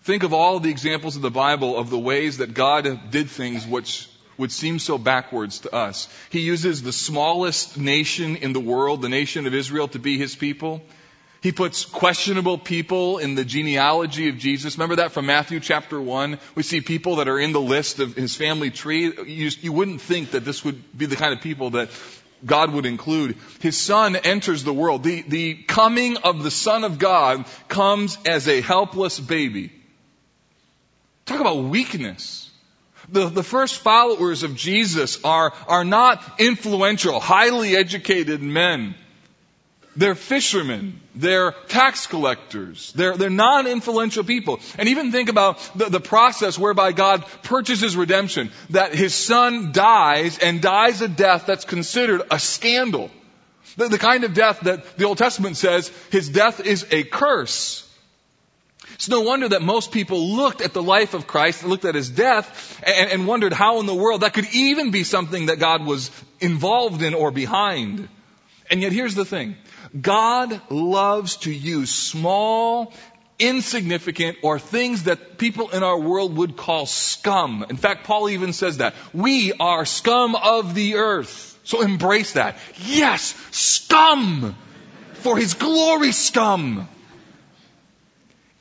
Think 0.04 0.24
of 0.24 0.34
all 0.34 0.60
the 0.60 0.70
examples 0.70 1.16
of 1.16 1.24
the 1.24 1.32
Bible 1.32 1.76
of 1.78 1.90
the 1.90 1.98
ways 1.98 2.38
that 2.38 2.54
God 2.54 3.10
did 3.10 3.30
things 3.30 3.66
which 3.66 4.08
would 4.38 4.52
seem 4.52 4.80
so 4.80 4.98
backwards 4.98 5.60
to 5.60 5.74
us. 5.74 6.08
He 6.30 6.42
uses 6.42 6.84
the 6.84 6.94
smallest 6.94 7.78
nation 7.78 8.36
in 8.36 8.54
the 8.54 8.60
world, 8.60 9.02
the 9.02 9.10
nation 9.10 9.48
of 9.48 9.54
Israel, 9.54 9.88
to 9.90 10.00
be 10.00 10.18
his 10.18 10.36
people. 10.36 10.82
He 11.46 11.52
puts 11.52 11.86
questionable 11.86 12.58
people 12.58 13.20
in 13.20 13.36
the 13.36 13.46
genealogy 13.46 14.30
of 14.30 14.40
Jesus. 14.40 14.80
Remember 14.80 14.96
that 14.96 15.12
from 15.12 15.28
Matthew 15.28 15.60
chapter 15.60 16.02
1? 16.02 16.40
We 16.56 16.64
see 16.64 16.82
people 16.82 17.18
that 17.18 17.28
are 17.28 17.38
in 17.38 17.52
the 17.52 17.62
list 17.62 18.00
of 18.00 18.16
his 18.16 18.36
family 18.36 18.72
tree. 18.72 19.14
You, 19.28 19.52
you 19.62 19.72
wouldn't 19.72 20.02
think 20.02 20.32
that 20.32 20.44
this 20.44 20.66
would 20.66 20.98
be 20.98 21.06
the 21.06 21.16
kind 21.16 21.34
of 21.34 21.42
people 21.42 21.70
that 21.70 21.92
God 22.44 22.74
would 22.74 22.88
include. 22.88 23.38
His 23.60 23.80
son 23.80 24.16
enters 24.16 24.64
the 24.64 24.74
world. 24.74 25.04
The, 25.04 25.22
the 25.22 25.54
coming 25.54 26.18
of 26.18 26.42
the 26.42 26.50
son 26.50 26.84
of 26.84 26.98
God 26.98 27.46
comes 27.68 28.18
as 28.26 28.48
a 28.48 28.62
helpless 28.62 29.20
baby. 29.20 29.72
Talk 31.28 31.42
about 31.42 31.66
weakness. 31.66 32.50
The, 33.10 33.30
the 33.30 33.44
first 33.44 33.76
followers 33.82 34.42
of 34.42 34.56
Jesus 34.56 35.24
are, 35.24 35.54
are 35.68 35.86
not 35.86 36.24
influential, 36.40 37.20
highly 37.20 37.76
educated 37.76 38.42
men. 38.42 38.96
They're 39.96 40.16
fishermen. 40.16 41.00
They're 41.16 41.54
tax 41.70 42.08
collectors. 42.08 42.92
They're, 42.94 43.16
they're 43.16 43.30
non-influential 43.30 44.26
people. 44.26 44.60
And 44.78 44.90
even 44.90 45.12
think 45.12 45.30
about 45.30 45.60
the, 45.76 45.86
the 45.86 46.02
process 46.02 46.60
whereby 46.60 46.92
God 46.92 47.26
purchases 47.44 47.96
redemption. 47.96 48.52
That 48.72 48.94
His 48.94 49.14
Son 49.14 49.72
dies 49.72 50.38
and 50.38 50.62
dies 50.62 51.02
a 51.02 51.08
death 51.08 51.46
that's 51.46 51.66
considered 51.66 52.24
a 52.30 52.40
scandal. 52.40 53.10
The, 53.78 53.88
the 53.88 53.98
kind 53.98 54.26
of 54.26 54.34
death 54.34 54.62
that 54.62 54.98
the 54.98 55.06
Old 55.06 55.18
Testament 55.18 55.56
says 55.56 55.90
His 56.12 56.28
death 56.30 56.60
is 56.66 56.86
a 56.92 57.04
curse. 57.04 57.82
It's 58.96 59.10
no 59.10 59.22
wonder 59.22 59.50
that 59.50 59.62
most 59.62 59.92
people 59.92 60.36
looked 60.36 60.62
at 60.62 60.74
the 60.74 60.84
life 60.84 61.14
of 61.14 61.28
Christ, 61.28 61.66
looked 61.66 61.86
at 61.86 61.96
his 61.96 62.10
death, 62.10 62.82
and, 62.86 63.12
and, 63.12 63.28
wondered 63.28 63.52
how 63.52 63.80
in 63.80 63.88
the 63.88 63.96
world 63.96 64.22
that 64.22 64.34
could 64.34 64.48
even 64.54 64.92
be 64.92 65.04
something 65.04 65.48
that 65.48 65.60
God 65.60 65.86
was 65.86 66.12
involved 66.40 67.02
in 67.02 67.14
or 67.14 67.32
behind. 67.32 68.08
And 68.70 68.82
yet 68.82 68.92
here's 68.92 69.16
the 69.16 69.26
thing. 69.26 69.56
God 70.00 70.60
loves 70.70 71.38
to 71.38 71.52
use 71.52 71.92
small, 71.92 72.94
insignificant, 73.38 74.38
or 74.44 74.60
things 74.60 75.04
that 75.04 75.38
people 75.38 75.70
in 75.70 75.84
our 75.84 76.00
world 76.00 76.36
would 76.38 76.58
call 76.58 76.86
scum. 76.86 77.66
In 77.70 77.78
fact, 77.78 78.06
Paul 78.06 78.30
even 78.30 78.54
says 78.54 78.78
that. 78.78 78.96
We 79.14 79.54
are 79.54 79.86
scum 79.86 80.36
of 80.36 80.74
the 80.74 80.96
earth. 80.96 81.60
So 81.64 81.82
embrace 81.82 82.34
that. 82.34 82.58
Yes, 82.86 83.36
scum! 83.52 84.56
For 85.14 85.38
his 85.38 85.56
glory 85.56 86.12
scum! 86.12 86.88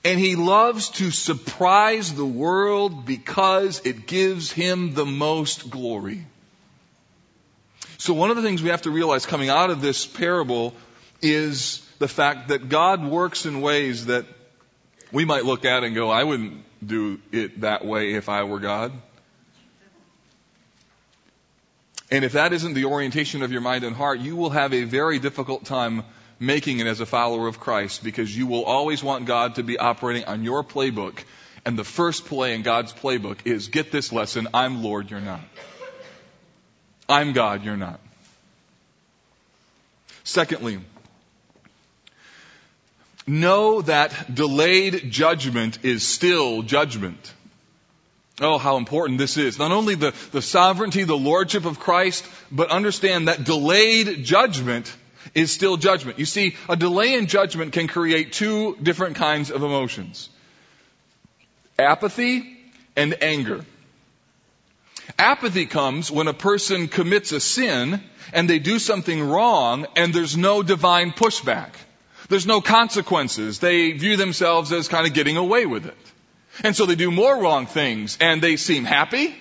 And 0.05 0.21
he 0.21 0.37
loves 0.37 0.91
to 0.91 1.11
surprise 1.11 2.13
the 2.13 2.27
world 2.27 3.07
because 3.07 3.81
it 3.85 4.07
gives 4.07 4.53
him 4.53 4.95
the 4.95 5.07
most 5.07 5.71
glory. 5.71 6.27
So 7.99 8.15
one 8.15 8.31
of 8.31 8.37
the 8.37 8.43
things 8.43 8.63
we 8.63 8.71
have 8.71 8.83
to 8.83 8.91
realize 8.91 9.27
coming 9.27 9.49
out 9.49 9.71
of 9.71 9.81
this 9.81 10.07
parable 10.07 10.75
is 11.23 11.81
the 11.99 12.09
fact 12.09 12.49
that 12.49 12.69
God 12.69 13.05
works 13.05 13.47
in 13.47 13.61
ways 13.61 14.07
that 14.07 14.27
we 15.13 15.25
might 15.25 15.45
look 15.45 15.65
at 15.65 15.85
and 15.85 15.95
go, 15.95 16.11
I 16.11 16.25
wouldn't 16.25 16.65
do 16.85 17.21
it 17.33 17.61
that 17.61 17.85
way 17.85 18.15
if 18.15 18.29
I 18.29 18.43
were 18.45 18.61
God. 18.61 18.93
And 22.11 22.25
if 22.25 22.33
that 22.33 22.53
isn't 22.53 22.75
the 22.75 22.85
orientation 22.85 23.43
of 23.43 23.51
your 23.51 23.61
mind 23.61 23.85
and 23.85 23.97
heart, 23.97 24.21
you 24.21 24.37
will 24.37 24.51
have 24.51 24.75
a 24.75 24.85
very 24.85 25.19
difficult 25.19 25.65
time 25.65 26.05
making 26.39 26.81
it 26.81 26.87
as 26.87 27.01
a 27.01 27.07
follower 27.07 27.47
of 27.47 27.59
Christ 27.59 28.05
because 28.05 28.37
you 28.37 28.47
will 28.47 28.65
always 28.65 29.03
want 29.03 29.25
God 29.27 29.57
to 29.57 29.63
be 29.63 29.79
operating 29.79 30.25
on 30.25 30.45
your 30.45 30.63
playbook. 30.63 31.25
And 31.65 31.79
the 31.79 31.85
first 31.85 32.27
play 32.27 32.55
in 32.55 32.63
God's 32.63 32.93
playbook 32.93 33.39
is 33.47 33.69
get 33.69 33.91
this 33.91 34.13
lesson 34.13 34.49
I'm 34.53 34.83
Lord, 34.83 35.11
you're 35.11 35.21
not. 35.21 35.41
I'm 37.09 37.33
God, 37.33 37.65
you're 37.65 37.77
not. 37.77 38.01
Secondly, 40.25 40.79
know 43.27 43.83
that 43.83 44.35
delayed 44.35 45.11
judgment 45.11 45.85
is 45.85 46.07
still 46.07 46.63
judgment. 46.63 47.33
Oh, 48.41 48.59
how 48.59 48.79
important 48.79 49.19
this 49.19 49.37
is. 49.37 49.59
Not 49.59 49.71
only 49.71 49.95
the, 49.95 50.13
the 50.33 50.43
sovereignty, 50.43 51.05
the 51.05 51.17
lordship 51.17 51.67
of 51.67 51.79
Christ, 51.79 52.27
but 52.51 52.71
understand 52.71 53.29
that 53.29 53.45
delayed 53.45 54.25
judgment 54.25 54.93
is 55.35 55.53
still 55.53 55.77
judgment. 55.77 56.19
You 56.19 56.25
see, 56.25 56.57
a 56.69 56.75
delay 56.75 57.15
in 57.15 57.27
judgment 57.27 57.73
can 57.73 57.87
create 57.87 58.33
two 58.33 58.77
different 58.83 59.17
kinds 59.17 59.51
of 59.51 59.63
emotions. 59.63 60.29
Apathy 61.79 62.57
and 62.97 63.23
anger. 63.23 63.65
Apathy 65.19 65.67
comes 65.67 66.11
when 66.11 66.29
a 66.29 66.35
person 66.35 66.89
commits 66.89 67.33
a 67.33 67.41
sin 67.41 68.03
and 68.33 68.49
they 68.49 68.59
do 68.59 68.79
something 68.79 69.23
wrong 69.23 69.87
and 69.97 70.13
there's 70.13 70.37
no 70.37 70.63
divine 70.63 71.13
pushback. 71.13 71.71
There's 72.29 72.47
no 72.47 72.61
consequences. 72.61 73.59
They 73.59 73.93
view 73.93 74.17
themselves 74.17 74.73
as 74.73 74.89
kind 74.89 75.07
of 75.07 75.13
getting 75.13 75.37
away 75.37 75.67
with 75.67 75.87
it. 75.87 75.97
And 76.63 76.75
so 76.75 76.87
they 76.87 76.95
do 76.95 77.11
more 77.11 77.41
wrong 77.41 77.67
things 77.67 78.17
and 78.21 78.43
they 78.43 78.57
seem 78.57 78.85
happy 78.85 79.35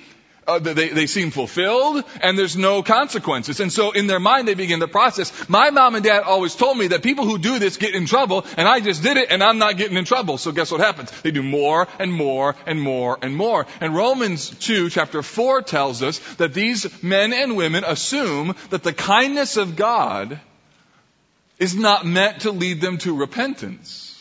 uh, 0.48 0.60
they, 0.60 0.90
they 0.90 1.08
seem 1.08 1.32
fulfilled 1.32 2.04
and 2.22 2.38
there's 2.38 2.58
no 2.58 2.84
consequences. 2.84 3.60
And 3.60 3.72
so 3.72 3.92
in 3.92 4.08
their 4.08 4.20
mind 4.20 4.48
they 4.48 4.54
begin 4.54 4.80
the 4.80 4.88
process. 4.88 5.32
My 5.50 5.70
mom 5.70 5.96
and 5.96 6.04
dad 6.04 6.24
always 6.24 6.56
told 6.56 6.78
me 6.78 6.88
that 6.88 7.04
people 7.04 7.26
who 7.26 7.38
do 7.38 7.60
this 7.60 7.78
get 7.78 7.96
in 7.96 8.06
trouble 8.06 8.46
and 8.58 8.68
I 8.68 8.80
just 8.80 9.04
did 9.04 9.18
it 9.18 9.32
and 9.32 9.44
I'm 9.44 9.58
not 9.58 9.78
getting 9.78 9.98
in 9.98 10.06
trouble. 10.06 10.38
So 10.38 10.52
guess 10.52 10.72
what 10.72 10.82
happens? 10.82 11.12
They 11.22 11.32
do 11.32 11.44
more 11.44 11.88
and 12.00 12.12
more 12.12 12.56
and 12.66 12.82
more 12.82 13.18
and 13.22 13.36
more. 13.36 13.66
And 13.80 13.96
Romans 13.96 14.50
2 14.50 14.90
chapter 14.90 15.22
4 15.22 15.62
tells 15.62 16.04
us 16.04 16.20
that 16.36 16.54
these 16.54 17.04
men 17.04 17.34
and 17.34 17.56
women 17.56 17.84
assume 17.84 18.56
that 18.70 18.84
the 18.84 18.94
kindness 18.94 19.58
of 19.58 19.76
God 19.76 20.40
is 21.60 21.76
not 21.76 22.06
meant 22.06 22.42
to 22.42 22.52
lead 22.52 22.82
them 22.82 22.98
to 23.00 23.16
repentance. 23.16 24.13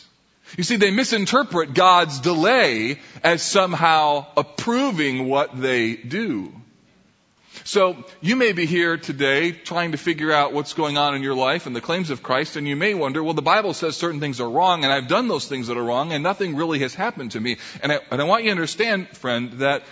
You 0.57 0.63
see, 0.63 0.75
they 0.75 0.91
misinterpret 0.91 1.73
God's 1.73 2.19
delay 2.19 2.99
as 3.23 3.41
somehow 3.41 4.27
approving 4.37 5.27
what 5.27 5.59
they 5.59 5.95
do. 5.95 6.53
So 7.63 8.03
you 8.21 8.35
may 8.35 8.51
be 8.51 8.65
here 8.65 8.97
today 8.97 9.51
trying 9.51 9.93
to 9.93 9.97
figure 9.97 10.31
out 10.31 10.53
what's 10.53 10.73
going 10.73 10.97
on 10.97 11.15
in 11.15 11.23
your 11.23 11.35
life 11.35 11.65
and 11.65 11.75
the 11.75 11.81
claims 11.81 12.09
of 12.09 12.21
Christ, 12.21 12.55
and 12.55 12.67
you 12.67 12.75
may 12.75 12.93
wonder, 12.93 13.23
well, 13.23 13.33
the 13.33 13.41
Bible 13.41 13.73
says 13.73 13.95
certain 13.95 14.19
things 14.19 14.41
are 14.41 14.49
wrong, 14.49 14.83
and 14.83 14.91
I've 14.91 15.07
done 15.07 15.27
those 15.27 15.47
things 15.47 15.67
that 15.67 15.77
are 15.77 15.83
wrong, 15.83 16.11
and 16.11 16.23
nothing 16.23 16.55
really 16.55 16.79
has 16.79 16.93
happened 16.93 17.31
to 17.31 17.39
me. 17.39 17.57
And 17.81 17.91
I, 17.91 17.99
and 18.11 18.21
I 18.21 18.25
want 18.25 18.43
you 18.43 18.49
to 18.49 18.51
understand, 18.51 19.07
friend, 19.09 19.53
that 19.53 19.83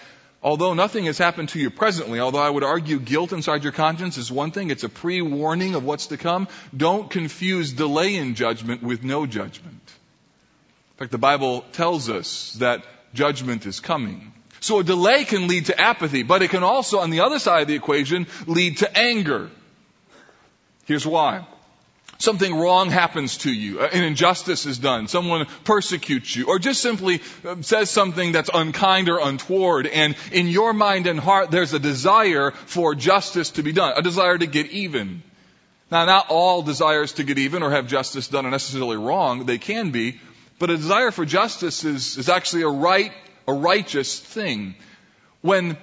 although 0.43 0.73
nothing 0.73 1.05
has 1.05 1.17
happened 1.17 1.49
to 1.49 1.59
you 1.59 1.69
presently, 1.69 2.19
although 2.19 2.41
I 2.41 2.49
would 2.49 2.63
argue 2.63 2.99
guilt 2.99 3.31
inside 3.31 3.63
your 3.63 3.73
conscience 3.73 4.17
is 4.17 4.31
one 4.31 4.51
thing, 4.51 4.69
it's 4.69 4.83
a 4.83 4.89
pre-warning 4.89 5.75
of 5.75 5.85
what's 5.85 6.07
to 6.07 6.17
come, 6.17 6.49
don't 6.75 7.09
confuse 7.09 7.71
delay 7.71 8.17
in 8.17 8.35
judgment 8.35 8.83
with 8.83 9.03
no 9.03 9.25
judgment 9.25 9.79
fact, 11.01 11.11
the 11.11 11.17
Bible 11.17 11.61
tells 11.73 12.09
us 12.09 12.53
that 12.59 12.85
judgment 13.13 13.65
is 13.65 13.79
coming. 13.79 14.31
So 14.59 14.79
a 14.79 14.83
delay 14.83 15.23
can 15.23 15.47
lead 15.47 15.65
to 15.65 15.81
apathy, 15.81 16.21
but 16.21 16.43
it 16.43 16.51
can 16.51 16.63
also, 16.63 16.99
on 16.99 17.09
the 17.09 17.21
other 17.21 17.39
side 17.39 17.63
of 17.63 17.67
the 17.67 17.73
equation, 17.75 18.27
lead 18.45 18.77
to 18.77 18.97
anger. 18.97 19.49
Here's 20.85 21.05
why. 21.05 21.47
Something 22.19 22.55
wrong 22.55 22.91
happens 22.91 23.37
to 23.37 23.51
you. 23.51 23.81
An 23.81 24.03
injustice 24.03 24.67
is 24.67 24.77
done. 24.77 25.07
Someone 25.07 25.47
persecutes 25.63 26.35
you. 26.35 26.45
Or 26.45 26.59
just 26.59 26.79
simply 26.83 27.21
uh, 27.43 27.63
says 27.63 27.89
something 27.89 28.31
that's 28.31 28.51
unkind 28.53 29.09
or 29.09 29.19
untoward. 29.19 29.87
And 29.87 30.15
in 30.31 30.47
your 30.47 30.71
mind 30.71 31.07
and 31.07 31.19
heart, 31.19 31.49
there's 31.49 31.73
a 31.73 31.79
desire 31.79 32.51
for 32.51 32.93
justice 32.93 33.49
to 33.51 33.63
be 33.63 33.73
done. 33.73 33.93
A 33.97 34.03
desire 34.03 34.37
to 34.37 34.45
get 34.45 34.67
even. 34.67 35.23
Now, 35.89 36.05
not 36.05 36.27
all 36.29 36.61
desires 36.61 37.13
to 37.13 37.23
get 37.23 37.39
even 37.39 37.63
or 37.63 37.71
have 37.71 37.87
justice 37.87 38.27
done 38.27 38.45
are 38.45 38.51
necessarily 38.51 38.97
wrong. 38.97 39.47
They 39.47 39.57
can 39.57 39.89
be. 39.89 40.19
But 40.61 40.69
a 40.69 40.77
desire 40.77 41.09
for 41.09 41.25
justice 41.25 41.83
is, 41.85 42.19
is 42.19 42.29
actually 42.29 42.61
a 42.61 42.67
right, 42.67 43.11
a 43.47 43.53
righteous 43.53 44.19
thing. 44.19 44.75
When 45.41 45.75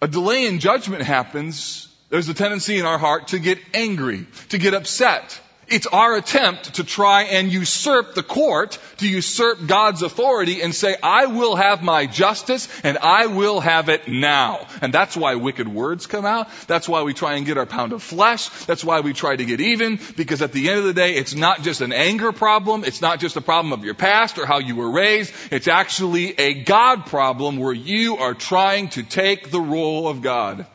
a 0.00 0.06
delay 0.06 0.46
in 0.46 0.60
judgment 0.60 1.02
happens, 1.02 1.88
there's 2.08 2.28
a 2.28 2.34
tendency 2.34 2.78
in 2.78 2.86
our 2.86 2.96
heart 2.96 3.28
to 3.28 3.40
get 3.40 3.58
angry, 3.74 4.28
to 4.50 4.58
get 4.58 4.74
upset, 4.74 5.40
It's 5.68 5.86
our 5.86 6.16
attempt 6.16 6.74
to 6.74 6.84
try 6.84 7.22
and 7.22 7.50
usurp 7.50 8.14
the 8.14 8.22
court, 8.22 8.78
to 8.98 9.08
usurp 9.08 9.64
God's 9.66 10.02
authority 10.02 10.60
and 10.60 10.74
say, 10.74 10.96
I 11.02 11.26
will 11.26 11.54
have 11.54 11.82
my 11.82 12.06
justice 12.06 12.68
and 12.82 12.98
I 12.98 13.26
will 13.26 13.60
have 13.60 13.88
it 13.88 14.08
now. 14.08 14.66
And 14.82 14.92
that's 14.92 15.16
why 15.16 15.36
wicked 15.36 15.68
words 15.68 16.06
come 16.06 16.26
out. 16.26 16.48
That's 16.66 16.88
why 16.88 17.02
we 17.02 17.14
try 17.14 17.34
and 17.34 17.46
get 17.46 17.58
our 17.58 17.66
pound 17.66 17.92
of 17.92 18.02
flesh. 18.02 18.48
That's 18.66 18.84
why 18.84 19.00
we 19.00 19.12
try 19.12 19.36
to 19.36 19.44
get 19.44 19.60
even 19.60 20.00
because 20.16 20.42
at 20.42 20.52
the 20.52 20.68
end 20.68 20.80
of 20.80 20.84
the 20.84 20.94
day, 20.94 21.14
it's 21.14 21.34
not 21.34 21.62
just 21.62 21.80
an 21.80 21.92
anger 21.92 22.32
problem. 22.32 22.82
It's 22.84 23.00
not 23.00 23.20
just 23.20 23.36
a 23.36 23.40
problem 23.40 23.72
of 23.72 23.84
your 23.84 23.94
past 23.94 24.38
or 24.38 24.46
how 24.46 24.58
you 24.58 24.74
were 24.74 24.90
raised. 24.90 25.32
It's 25.52 25.68
actually 25.68 26.38
a 26.38 26.64
God 26.64 27.06
problem 27.06 27.56
where 27.56 27.72
you 27.72 28.16
are 28.16 28.34
trying 28.34 28.88
to 28.90 29.04
take 29.04 29.50
the 29.50 29.60
role 29.60 30.08
of 30.08 30.22
God. 30.22 30.66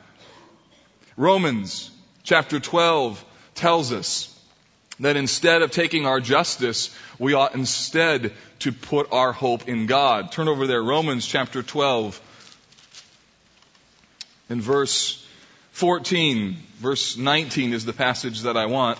Romans 1.17 1.91
chapter 2.23 2.59
12 2.59 3.23
tells 3.53 3.91
us 3.91 4.33
that 4.99 5.15
instead 5.15 5.61
of 5.61 5.71
taking 5.71 6.05
our 6.05 6.19
justice, 6.19 6.95
we 7.19 7.33
ought 7.33 7.53
instead 7.53 8.33
to 8.59 8.71
put 8.71 9.11
our 9.11 9.31
hope 9.31 9.67
in 9.67 9.85
God. 9.85 10.31
Turn 10.31 10.47
over 10.47 10.65
there, 10.65 10.81
Romans 10.81 11.25
chapter 11.25 11.61
12, 11.61 12.19
in 14.49 14.61
verse 14.61 15.23
14. 15.71 16.57
Verse 16.79 17.17
19 17.17 17.73
is 17.73 17.85
the 17.85 17.93
passage 17.93 18.41
that 18.41 18.57
I 18.57 18.65
want, 18.65 18.99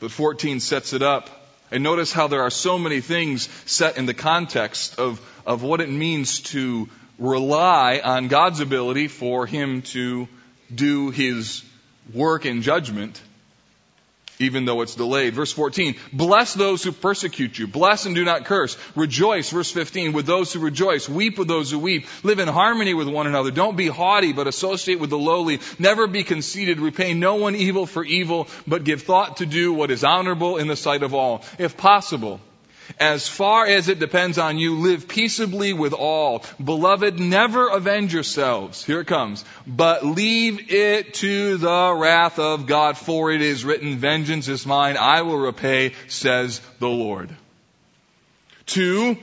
but 0.00 0.10
14 0.10 0.60
sets 0.60 0.92
it 0.92 1.02
up. 1.02 1.30
And 1.70 1.84
notice 1.84 2.12
how 2.12 2.26
there 2.26 2.42
are 2.42 2.50
so 2.50 2.78
many 2.78 3.00
things 3.00 3.48
set 3.66 3.96
in 3.96 4.06
the 4.06 4.14
context 4.14 4.98
of, 4.98 5.20
of 5.46 5.62
what 5.62 5.80
it 5.80 5.88
means 5.88 6.40
to 6.40 6.88
rely 7.18 8.00
on 8.02 8.26
God's 8.26 8.58
ability 8.58 9.06
for 9.06 9.46
Him 9.46 9.82
to 9.82 10.26
do 10.74 11.10
His 11.10 11.64
work 12.12 12.44
in 12.44 12.62
judgment 12.62 13.20
even 14.40 14.64
though 14.64 14.80
it's 14.80 14.94
delayed. 14.94 15.34
Verse 15.34 15.52
14, 15.52 15.94
bless 16.12 16.54
those 16.54 16.82
who 16.82 16.92
persecute 16.92 17.58
you. 17.58 17.68
Bless 17.68 18.06
and 18.06 18.14
do 18.14 18.24
not 18.24 18.46
curse. 18.46 18.76
Rejoice, 18.96 19.50
verse 19.50 19.70
15, 19.70 20.12
with 20.12 20.26
those 20.26 20.52
who 20.52 20.60
rejoice. 20.60 21.08
Weep 21.08 21.38
with 21.38 21.46
those 21.46 21.70
who 21.70 21.78
weep. 21.78 22.06
Live 22.24 22.38
in 22.38 22.48
harmony 22.48 22.94
with 22.94 23.08
one 23.08 23.26
another. 23.26 23.50
Don't 23.50 23.76
be 23.76 23.88
haughty, 23.88 24.32
but 24.32 24.48
associate 24.48 24.98
with 24.98 25.10
the 25.10 25.18
lowly. 25.18 25.60
Never 25.78 26.06
be 26.06 26.24
conceited. 26.24 26.80
Repay 26.80 27.14
no 27.14 27.36
one 27.36 27.54
evil 27.54 27.86
for 27.86 28.04
evil, 28.04 28.48
but 28.66 28.84
give 28.84 29.02
thought 29.02 29.36
to 29.38 29.46
do 29.46 29.72
what 29.72 29.90
is 29.90 30.04
honorable 30.04 30.56
in 30.56 30.66
the 30.66 30.76
sight 30.76 31.02
of 31.02 31.14
all. 31.14 31.44
If 31.58 31.76
possible, 31.76 32.40
as 32.98 33.28
far 33.28 33.66
as 33.66 33.88
it 33.88 33.98
depends 33.98 34.38
on 34.38 34.58
you, 34.58 34.76
live 34.76 35.08
peaceably 35.08 35.72
with 35.72 35.92
all. 35.92 36.44
Beloved, 36.62 37.18
never 37.18 37.68
avenge 37.68 38.12
yourselves. 38.12 38.84
Here 38.84 39.00
it 39.00 39.06
comes. 39.06 39.44
But 39.66 40.04
leave 40.04 40.72
it 40.72 41.14
to 41.14 41.56
the 41.56 41.94
wrath 41.96 42.38
of 42.38 42.66
God, 42.66 42.96
for 42.96 43.30
it 43.30 43.42
is 43.42 43.64
written, 43.64 43.98
vengeance 43.98 44.48
is 44.48 44.66
mine, 44.66 44.96
I 44.96 45.22
will 45.22 45.38
repay, 45.38 45.94
says 46.08 46.60
the 46.78 46.88
Lord. 46.88 47.34
To, 48.66 49.16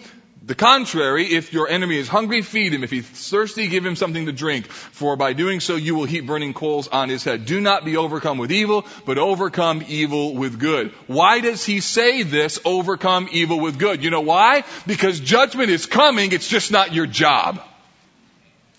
the 0.48 0.56
contrary, 0.56 1.26
if 1.26 1.52
your 1.52 1.68
enemy 1.68 1.98
is 1.98 2.08
hungry, 2.08 2.42
feed 2.42 2.74
him. 2.74 2.82
If 2.82 2.90
he's 2.90 3.06
thirsty, 3.06 3.68
give 3.68 3.86
him 3.86 3.98
something 3.98 4.28
to 4.28 4.32
drink. 4.32 4.68
For 4.68 5.18
by 5.18 5.34
doing 5.34 5.60
so, 5.60 5.76
you 5.76 5.94
will 5.94 6.06
heap 6.06 6.26
burning 6.26 6.54
coals 6.54 6.88
on 6.88 7.10
his 7.10 7.26
head. 7.26 7.46
Do 7.46 7.60
not 7.60 7.84
be 7.84 7.98
overcome 7.98 8.38
with 8.38 8.50
evil, 8.50 8.86
but 9.06 9.18
overcome 9.18 9.84
evil 9.90 10.36
with 10.36 10.58
good. 10.58 10.92
Why 11.06 11.42
does 11.42 11.66
he 11.66 11.82
say 11.82 12.24
this, 12.24 12.60
overcome 12.64 13.28
evil 13.34 13.60
with 13.60 13.78
good? 13.78 14.02
You 14.02 14.10
know 14.10 14.22
why? 14.22 14.64
Because 14.86 15.20
judgment 15.20 15.70
is 15.70 15.86
coming, 15.86 16.32
it's 16.32 16.48
just 16.48 16.72
not 16.72 16.94
your 16.94 17.08
job. 17.08 17.62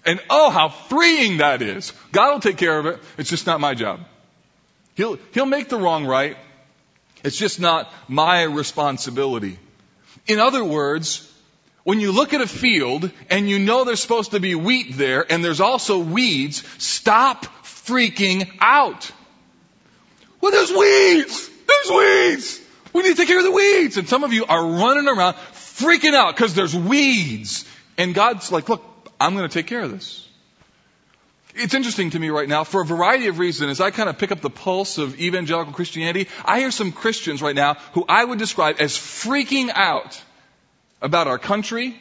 And 0.06 0.20
oh, 0.30 0.48
how 0.48 0.70
freeing 0.70 1.36
that 1.38 1.60
is. 1.60 1.92
God 2.12 2.32
will 2.32 2.40
take 2.40 2.56
care 2.56 2.78
of 2.78 2.86
it. 2.86 2.98
It's 3.18 3.28
just 3.28 3.46
not 3.46 3.60
my 3.60 3.74
job. 3.74 4.00
He'll, 4.94 5.18
he'll 5.34 5.44
make 5.44 5.68
the 5.68 5.76
wrong 5.76 6.06
right. 6.06 6.38
It's 7.22 7.36
just 7.36 7.60
not 7.60 7.92
my 8.08 8.44
responsibility. 8.44 9.58
In 10.26 10.38
other 10.38 10.64
words, 10.64 11.27
when 11.84 12.00
you 12.00 12.12
look 12.12 12.34
at 12.34 12.40
a 12.40 12.46
field 12.46 13.10
and 13.30 13.48
you 13.48 13.58
know 13.58 13.84
there's 13.84 14.00
supposed 14.00 14.32
to 14.32 14.40
be 14.40 14.54
wheat 14.54 14.96
there 14.96 15.24
and 15.30 15.44
there's 15.44 15.60
also 15.60 15.98
weeds, 15.98 16.62
stop 16.82 17.44
freaking 17.64 18.50
out. 18.60 19.10
Well, 20.40 20.52
there's 20.52 20.70
weeds! 20.70 21.50
There's 21.66 21.90
weeds! 21.90 22.60
We 22.92 23.02
need 23.02 23.10
to 23.10 23.14
take 23.16 23.28
care 23.28 23.38
of 23.38 23.44
the 23.44 23.52
weeds! 23.52 23.96
And 23.96 24.08
some 24.08 24.24
of 24.24 24.32
you 24.32 24.44
are 24.46 24.64
running 24.64 25.08
around 25.08 25.34
freaking 25.34 26.14
out 26.14 26.34
because 26.34 26.54
there's 26.54 26.74
weeds. 26.74 27.64
And 27.96 28.14
God's 28.14 28.52
like, 28.52 28.68
look, 28.68 28.84
I'm 29.20 29.34
going 29.34 29.48
to 29.48 29.52
take 29.52 29.66
care 29.66 29.80
of 29.80 29.90
this. 29.90 30.26
It's 31.54 31.74
interesting 31.74 32.10
to 32.10 32.18
me 32.18 32.28
right 32.28 32.48
now, 32.48 32.62
for 32.62 32.82
a 32.82 32.84
variety 32.84 33.26
of 33.26 33.38
reasons, 33.38 33.72
as 33.72 33.80
I 33.80 33.90
kind 33.90 34.08
of 34.08 34.16
pick 34.18 34.30
up 34.30 34.40
the 34.40 34.50
pulse 34.50 34.98
of 34.98 35.20
evangelical 35.20 35.72
Christianity, 35.72 36.28
I 36.44 36.60
hear 36.60 36.70
some 36.70 36.92
Christians 36.92 37.42
right 37.42 37.54
now 37.54 37.74
who 37.94 38.04
I 38.08 38.24
would 38.24 38.38
describe 38.38 38.76
as 38.78 38.92
freaking 38.92 39.70
out 39.74 40.22
about 41.00 41.26
our 41.26 41.38
country, 41.38 41.96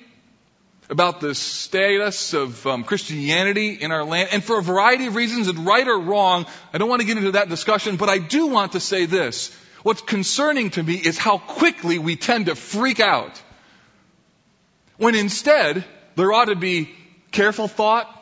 about 0.90 1.20
the 1.20 1.36
status 1.36 2.34
of 2.34 2.66
um, 2.66 2.84
Christianity 2.84 3.74
in 3.74 3.92
our 3.92 4.04
land, 4.04 4.30
and 4.32 4.44
for 4.44 4.60
a 4.60 4.64
variety 4.64 5.08
of 5.08 5.16
reasons, 5.16 5.48
and 5.48 5.66
right 5.66 5.88
or 5.88 6.00
wrong, 6.00 6.46
I 6.74 6.78
don't 6.78 6.90
want 6.90 7.02
to 7.02 7.08
get 7.08 7.18
into 7.18 7.32
that 7.32 7.50
discussion, 7.50 7.98
but 7.98 8.10
I 8.10 8.18
do 8.18 8.48
want 8.48 8.72
to 8.74 8.80
say 8.80 9.06
this. 9.06 9.56
What's 9.84 10.02
concerning 10.02 10.72
to 10.72 10.84
me 10.84 10.96
is 10.96 11.18
how 11.18 11.38
quickly 11.38 12.00
we 12.00 12.16
tend 12.16 12.48
to 12.48 12.56
freak 12.56 13.00
out. 13.00 13.42
When 14.98 15.14
instead, 15.14 15.86
there 16.16 16.34
ought 16.34 16.46
to 16.46 16.56
be 16.56 16.90
careful 17.32 17.68
thought, 17.68 18.14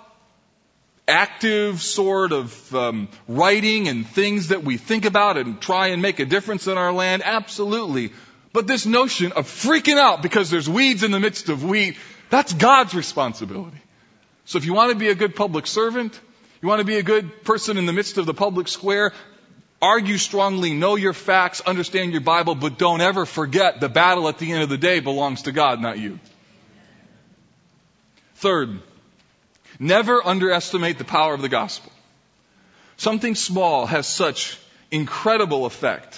active 1.08 1.82
sort 1.82 2.32
of 2.32 2.76
um, 2.76 3.08
writing 3.28 3.88
and 3.88 4.08
things 4.08 4.50
that 4.50 4.64
we 4.64 4.78
think 4.78 5.06
about 5.06 5.38
and 5.38 5.62
try 5.62 5.88
and 5.88 6.02
make 6.02 6.20
a 6.20 6.26
difference 6.26 6.68
in 6.68 6.78
our 6.78 6.92
land. 6.92 7.22
Absolutely. 7.24 8.12
But 8.56 8.68
this 8.68 8.86
notion 8.86 9.34
of 9.34 9.48
freaking 9.48 9.98
out 9.98 10.22
because 10.22 10.50
there's 10.50 10.70
weeds 10.70 11.04
in 11.04 11.12
the 11.12 11.20
midst 11.20 11.50
of 11.50 11.66
wheat, 11.66 11.98
that's 12.30 12.54
God's 12.54 12.96
responsibility. 12.96 13.82
So 14.46 14.58
if 14.58 14.64
you 14.64 14.74
want 14.74 14.94
to 14.94 14.98
be 14.98 15.10
a 15.10 15.14
good 15.14 15.36
public 15.36 15.68
servant, 15.68 16.18
you 16.62 16.70
want 16.70 16.80
to 16.80 16.86
be 16.86 16.96
a 16.96 17.04
good 17.04 17.44
person 17.44 17.78
in 17.78 17.86
the 17.86 17.92
midst 17.92 18.18
of 18.18 18.26
the 18.26 18.34
public 18.34 18.70
square, 18.70 19.12
argue 19.82 20.18
strongly, 20.18 20.74
know 20.74 20.96
your 20.96 21.12
facts, 21.12 21.60
understand 21.60 22.14
your 22.14 22.22
Bible, 22.22 22.56
but 22.56 22.78
don't 22.78 23.02
ever 23.02 23.26
forget 23.26 23.82
the 23.82 23.90
battle 23.90 24.30
at 24.30 24.38
the 24.38 24.54
end 24.54 24.64
of 24.64 24.70
the 24.70 24.78
day 24.78 25.02
belongs 25.02 25.42
to 25.42 25.52
God, 25.52 25.82
not 25.82 26.00
you. 26.00 26.18
Third, 28.36 28.80
never 29.80 30.26
underestimate 30.26 30.98
the 30.98 31.04
power 31.04 31.34
of 31.34 31.42
the 31.42 31.50
gospel. 31.50 31.92
Something 32.96 33.36
small 33.36 33.86
has 33.86 34.08
such 34.08 34.58
incredible 34.92 35.66
effect. 35.66 36.18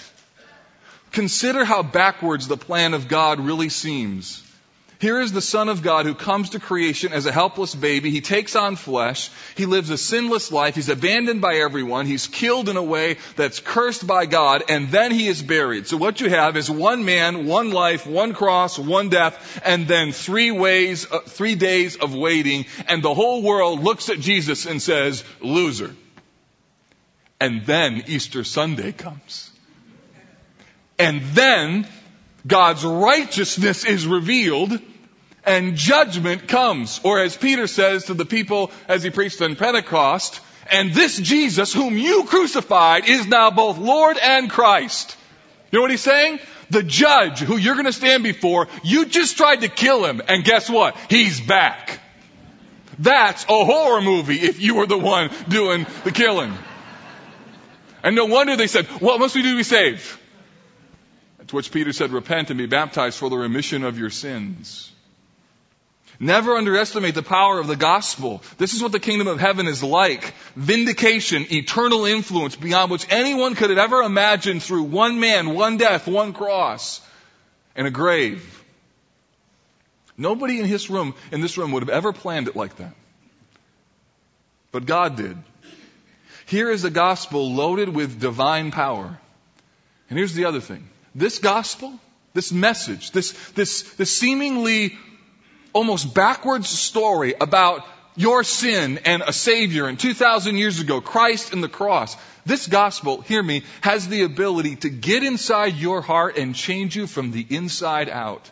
Consider 1.12 1.66
how 1.66 1.84
backwards 1.84 2.48
the 2.48 2.58
plan 2.58 2.94
of 2.94 3.08
God 3.08 3.40
really 3.40 3.70
seems. 3.70 4.44
Here 5.00 5.22
is 5.22 5.32
the 5.32 5.42
Son 5.42 5.70
of 5.70 5.84
God 5.84 6.08
who 6.08 6.16
comes 6.16 6.52
to 6.52 6.60
creation 6.60 7.14
as 7.14 7.28
a 7.28 7.32
helpless 7.32 7.76
baby. 7.76 8.10
He 8.10 8.22
takes 8.22 8.56
on 8.56 8.76
flesh. 8.76 9.30
He 9.56 9.68
lives 9.68 9.92
a 9.92 9.98
sinless 9.98 10.52
life. 10.52 10.74
He's 10.74 10.90
abandoned 10.90 11.40
by 11.40 11.58
everyone. 11.58 12.08
He's 12.08 12.26
killed 12.26 12.68
in 12.68 12.78
a 12.78 12.84
way 12.84 13.18
that's 13.36 13.60
cursed 13.60 14.08
by 14.08 14.26
God, 14.26 14.64
and 14.70 14.90
then 14.90 15.12
he 15.12 15.28
is 15.28 15.44
buried. 15.44 15.86
So 15.86 15.98
what 15.98 16.20
you 16.20 16.32
have 16.32 16.58
is 16.58 16.70
one 16.70 17.06
man, 17.06 17.46
one 17.46 17.70
life, 17.70 18.08
one 18.08 18.34
cross, 18.34 18.80
one 18.80 19.10
death, 19.10 19.62
and 19.64 19.88
then 19.88 20.14
three 20.14 20.50
ways, 20.50 21.06
uh, 21.12 21.20
three 21.20 21.54
days 21.54 21.98
of 21.98 22.16
waiting, 22.16 22.66
and 22.88 23.04
the 23.04 23.14
whole 23.14 23.44
world 23.44 23.84
looks 23.84 24.10
at 24.10 24.20
Jesus 24.20 24.66
and 24.66 24.82
says, 24.82 25.24
loser. 25.42 25.96
And 27.40 27.68
then 27.68 28.04
Easter 28.08 28.44
Sunday 28.44 28.94
comes. 28.94 29.52
And 31.00 31.22
then 31.34 31.88
God's 32.46 32.84
righteousness 32.84 33.86
is 33.86 34.08
revealed 34.08 34.80
and 35.46 35.76
judgment 35.76 36.48
comes. 36.48 37.00
Or 37.04 37.20
as 37.20 37.38
Peter 37.38 37.68
says 37.68 38.06
to 38.06 38.14
the 38.14 38.26
people 38.26 38.72
as 38.88 39.04
he 39.04 39.10
preached 39.10 39.42
on 39.42 39.56
Pentecost, 39.56 40.42
and 40.70 40.94
this 40.94 41.18
Jesus 41.18 41.74
whom 41.74 41.98
you 41.98 42.26
crucified 42.26 43.08
is 43.08 43.28
now 43.28 43.52
both 43.52 43.78
Lord 43.78 44.18
and 44.18 44.50
Christ. 44.50 45.16
You 45.72 45.80
know 45.80 45.84
what 45.84 45.92
he's 45.92 46.02
saying? 46.02 46.40
The 46.70 46.84
judge 46.84 47.40
who 47.40 47.56
you're 47.56 47.76
going 47.76 47.86
to 47.86 47.94
stand 47.94 48.24
before, 48.24 48.68
you 48.84 49.06
just 49.06 49.38
tried 49.38 49.62
to 49.62 49.70
kill 49.70 50.04
him, 50.04 50.22
and 50.28 50.44
guess 50.44 50.70
what? 50.70 50.98
He's 51.10 51.40
back. 51.40 52.02
That's 53.00 53.46
a 53.46 53.66
horror 53.66 54.02
movie 54.02 54.36
if 54.36 54.60
you 54.60 54.76
were 54.76 54.88
the 54.88 54.98
one 54.98 55.30
doing 55.48 55.86
the 56.04 56.12
killing. 56.12 56.54
And 58.04 58.16
no 58.16 58.26
wonder 58.26 58.56
they 58.58 58.68
said, 58.68 58.86
what 59.02 59.20
must 59.20 59.36
we 59.36 59.44
do 59.44 59.52
to 59.52 59.58
be 59.58 59.64
saved? 59.64 60.04
To 61.48 61.56
which 61.56 61.72
Peter 61.72 61.94
said, 61.94 62.12
Repent 62.12 62.50
and 62.50 62.58
be 62.58 62.66
baptized 62.66 63.18
for 63.18 63.30
the 63.30 63.38
remission 63.38 63.84
of 63.84 63.98
your 63.98 64.10
sins. 64.10 64.92
Never 66.20 66.56
underestimate 66.56 67.14
the 67.14 67.24
power 67.24 67.60
of 67.60 67.68
the 67.68 67.76
gospel. 67.76 68.42
This 68.58 68.74
is 68.74 68.82
what 68.82 68.92
the 68.92 69.00
kingdom 69.00 69.28
of 69.28 69.40
heaven 69.40 69.68
is 69.68 69.84
like. 69.84 70.34
Vindication, 70.56 71.46
eternal 71.52 72.06
influence 72.06 72.56
beyond 72.56 72.90
which 72.90 73.06
anyone 73.10 73.54
could 73.54 73.70
have 73.70 73.78
ever 73.78 74.02
imagined 74.02 74.64
through 74.64 74.84
one 74.84 75.20
man, 75.20 75.54
one 75.54 75.78
death, 75.78 76.08
one 76.08 76.34
cross, 76.34 77.02
and 77.76 77.86
a 77.86 77.92
grave. 77.92 78.64
Nobody 80.18 80.60
in 80.60 80.68
this 80.68 80.90
room, 80.90 81.14
in 81.32 81.42
this 81.42 81.58
room 81.58 81.72
would 81.74 81.84
have 81.84 81.90
ever 81.90 82.12
planned 82.12 82.48
it 82.48 82.56
like 82.56 82.78
that. 82.78 82.96
But 84.72 84.88
God 84.88 85.18
did. 85.18 85.38
Here 86.48 86.72
is 86.72 86.82
the 86.82 86.90
gospel 86.90 87.54
loaded 87.54 87.90
with 87.90 88.20
divine 88.20 88.72
power 88.72 89.20
And 90.10 90.18
here's 90.18 90.34
the 90.34 90.46
other 90.46 90.62
thing. 90.62 90.88
This 91.18 91.40
gospel, 91.40 92.00
this 92.36 92.52
message, 92.52 93.10
this, 93.10 93.32
this, 93.54 93.82
this 93.96 94.16
seemingly 94.16 94.96
almost 95.74 96.14
backwards 96.14 96.70
story 96.70 97.34
about 97.42 97.84
your 98.16 98.44
sin 98.44 99.00
and 99.04 99.24
a 99.26 99.34
savior 99.34 99.88
and 99.88 100.00
2,000 100.00 100.58
years 100.58 100.80
ago, 100.80 101.02
Christ 101.02 101.54
and 101.54 101.64
the 101.64 101.70
cross. 101.70 102.16
This 102.46 102.68
gospel, 102.68 103.22
hear 103.22 103.42
me, 103.42 103.64
has 103.82 104.08
the 104.08 104.22
ability 104.22 104.76
to 104.78 104.90
get 104.90 105.24
inside 105.24 105.76
your 105.78 106.02
heart 106.02 106.38
and 106.38 106.54
change 106.54 106.96
you 106.96 107.08
from 107.08 107.32
the 107.32 107.46
inside 107.50 108.10
out. 108.10 108.52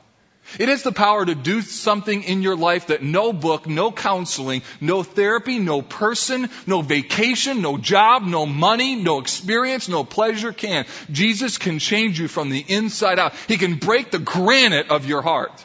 It 0.59 0.69
has 0.69 0.83
the 0.83 0.91
power 0.91 1.25
to 1.25 1.35
do 1.35 1.61
something 1.61 2.23
in 2.23 2.41
your 2.41 2.55
life 2.55 2.87
that 2.87 3.01
no 3.01 3.33
book, 3.33 3.67
no 3.67 3.91
counseling, 3.91 4.61
no 4.79 5.03
therapy, 5.03 5.59
no 5.59 5.81
person, 5.81 6.49
no 6.65 6.81
vacation, 6.81 7.61
no 7.61 7.77
job, 7.77 8.23
no 8.23 8.45
money, 8.45 8.95
no 8.95 9.19
experience, 9.19 9.89
no 9.89 10.03
pleasure 10.03 10.53
can. 10.53 10.85
Jesus 11.11 11.57
can 11.57 11.79
change 11.79 12.19
you 12.19 12.27
from 12.27 12.49
the 12.49 12.63
inside 12.67 13.19
out. 13.19 13.33
He 13.47 13.57
can 13.57 13.75
break 13.75 14.11
the 14.11 14.19
granite 14.19 14.91
of 14.91 15.05
your 15.05 15.21
heart. 15.21 15.63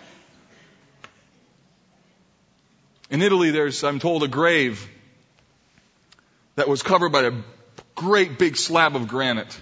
In 3.11 3.23
Italy, 3.23 3.51
there's, 3.51 3.85
I'm 3.85 3.99
told, 3.99 4.23
a 4.23 4.29
grave 4.29 4.89
that 6.57 6.69
was 6.69 6.83
covered 6.83 7.11
by 7.11 7.23
a 7.25 7.33
great 7.95 8.39
big 8.39 8.57
slab 8.57 8.97
of 8.97 9.09
granite. 9.09 9.61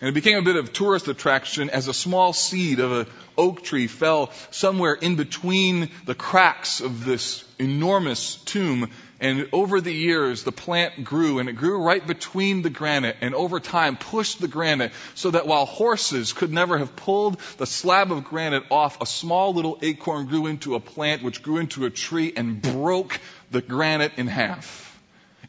And 0.00 0.08
it 0.08 0.14
became 0.14 0.38
a 0.38 0.42
bit 0.42 0.56
of 0.56 0.72
tourist 0.72 1.08
attraction 1.08 1.68
as 1.68 1.86
a 1.86 1.92
small 1.92 2.32
seed 2.32 2.80
of 2.80 2.92
an 2.92 3.06
oak 3.36 3.62
tree 3.62 3.86
fell 3.86 4.32
somewhere 4.50 4.94
in 4.94 5.16
between 5.16 5.90
the 6.06 6.14
cracks 6.14 6.80
of 6.80 7.04
this 7.04 7.44
enormous 7.58 8.36
tomb. 8.36 8.90
And 9.20 9.50
over 9.52 9.82
the 9.82 9.92
years, 9.92 10.42
the 10.42 10.52
plant 10.52 11.04
grew 11.04 11.38
and 11.38 11.50
it 11.50 11.52
grew 11.52 11.82
right 11.82 12.06
between 12.06 12.62
the 12.62 12.70
granite 12.70 13.16
and 13.20 13.34
over 13.34 13.60
time 13.60 13.98
pushed 13.98 14.40
the 14.40 14.48
granite 14.48 14.92
so 15.14 15.32
that 15.32 15.46
while 15.46 15.66
horses 15.66 16.32
could 16.32 16.50
never 16.50 16.78
have 16.78 16.96
pulled 16.96 17.38
the 17.58 17.66
slab 17.66 18.10
of 18.10 18.24
granite 18.24 18.64
off, 18.70 19.02
a 19.02 19.06
small 19.06 19.52
little 19.52 19.78
acorn 19.82 20.24
grew 20.24 20.46
into 20.46 20.76
a 20.76 20.80
plant 20.80 21.22
which 21.22 21.42
grew 21.42 21.58
into 21.58 21.84
a 21.84 21.90
tree 21.90 22.32
and 22.34 22.62
broke 22.62 23.20
the 23.50 23.60
granite 23.60 24.12
in 24.16 24.28
half. 24.28 24.98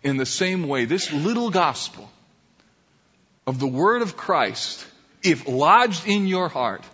In 0.04 0.18
the 0.18 0.26
same 0.26 0.68
way, 0.68 0.84
this 0.84 1.14
little 1.14 1.52
gospel 1.52 2.12
of 3.52 3.60
the 3.60 3.68
word 3.68 4.02
of 4.02 4.16
Christ, 4.16 4.88
if 5.22 5.46
lodged 5.46 6.08
in 6.08 6.26
your 6.26 6.48
heart, 6.48 6.86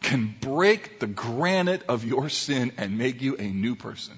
can 0.00 0.32
break 0.40 1.00
the 1.00 1.08
granite 1.08 1.82
of 1.88 2.04
your 2.04 2.28
sin 2.28 2.70
and 2.76 2.96
make 2.96 3.22
you 3.22 3.34
a 3.34 3.42
new 3.42 3.74
person. 3.74 4.14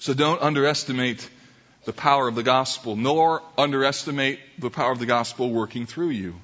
So 0.00 0.14
don't 0.14 0.40
underestimate 0.40 1.28
the 1.84 1.92
power 1.92 2.26
of 2.26 2.36
the 2.36 2.42
gospel, 2.42 2.96
nor 2.96 3.42
underestimate 3.58 4.40
the 4.58 4.70
power 4.70 4.92
of 4.92 4.98
the 4.98 5.04
gospel 5.04 5.50
working 5.50 5.84
through 5.84 6.10
you. 6.10 6.40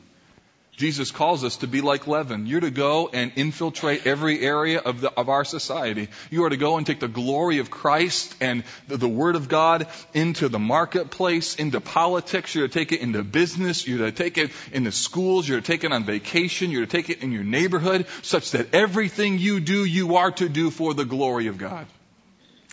Jesus 0.76 1.12
calls 1.12 1.44
us 1.44 1.58
to 1.58 1.68
be 1.68 1.82
like 1.82 2.08
leaven. 2.08 2.46
You're 2.46 2.60
to 2.60 2.70
go 2.70 3.08
and 3.12 3.30
infiltrate 3.36 4.08
every 4.08 4.40
area 4.40 4.80
of, 4.80 5.00
the, 5.00 5.12
of 5.12 5.28
our 5.28 5.44
society. 5.44 6.08
You 6.30 6.44
are 6.44 6.50
to 6.50 6.56
go 6.56 6.76
and 6.76 6.86
take 6.86 6.98
the 6.98 7.06
glory 7.06 7.58
of 7.58 7.70
Christ 7.70 8.34
and 8.40 8.64
the, 8.88 8.96
the, 8.96 9.08
Word 9.08 9.36
of 9.36 9.48
God 9.48 9.86
into 10.14 10.48
the 10.48 10.58
marketplace, 10.58 11.54
into 11.54 11.80
politics. 11.80 12.56
You're 12.56 12.66
to 12.66 12.74
take 12.74 12.90
it 12.90 13.00
into 13.00 13.22
business. 13.22 13.86
You're 13.86 14.06
to 14.06 14.12
take 14.12 14.36
it 14.36 14.50
into 14.72 14.90
schools. 14.90 15.48
You're 15.48 15.60
to 15.60 15.66
take 15.66 15.84
it 15.84 15.92
on 15.92 16.02
vacation. 16.04 16.72
You're 16.72 16.86
to 16.86 16.90
take 16.90 17.08
it 17.08 17.22
in 17.22 17.30
your 17.30 17.44
neighborhood, 17.44 18.06
such 18.22 18.50
that 18.50 18.74
everything 18.74 19.38
you 19.38 19.60
do, 19.60 19.84
you 19.84 20.16
are 20.16 20.32
to 20.32 20.48
do 20.48 20.70
for 20.70 20.92
the 20.92 21.04
glory 21.04 21.46
of 21.46 21.56
God. 21.56 21.86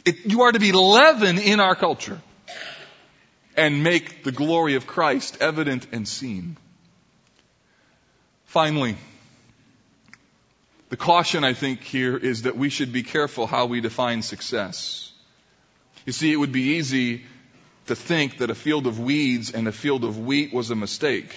It, 0.05 0.25
you 0.25 0.41
are 0.41 0.51
to 0.51 0.59
be 0.59 0.71
leaven 0.71 1.37
in 1.37 1.59
our 1.59 1.75
culture 1.75 2.19
and 3.55 3.83
make 3.83 4.23
the 4.23 4.31
glory 4.31 4.73
of 4.73 4.87
Christ 4.87 5.37
evident 5.39 5.85
and 5.91 6.07
seen. 6.07 6.57
Finally, 8.51 8.97
the 10.89 10.97
caution 10.97 11.45
I 11.45 11.53
think 11.53 11.83
here 11.83 12.17
is 12.17 12.41
that 12.41 12.57
we 12.57 12.67
should 12.67 12.91
be 12.91 13.01
careful 13.01 13.47
how 13.47 13.67
we 13.67 13.79
define 13.79 14.21
success. 14.21 15.09
You 16.05 16.11
see, 16.11 16.33
it 16.33 16.35
would 16.35 16.51
be 16.51 16.75
easy 16.75 17.23
to 17.87 17.95
think 17.95 18.39
that 18.39 18.49
a 18.49 18.53
field 18.53 18.87
of 18.87 18.99
weeds 18.99 19.53
and 19.53 19.69
a 19.69 19.71
field 19.71 20.03
of 20.03 20.19
wheat 20.19 20.51
was 20.51 20.69
a 20.69 20.75
mistake. 20.75 21.33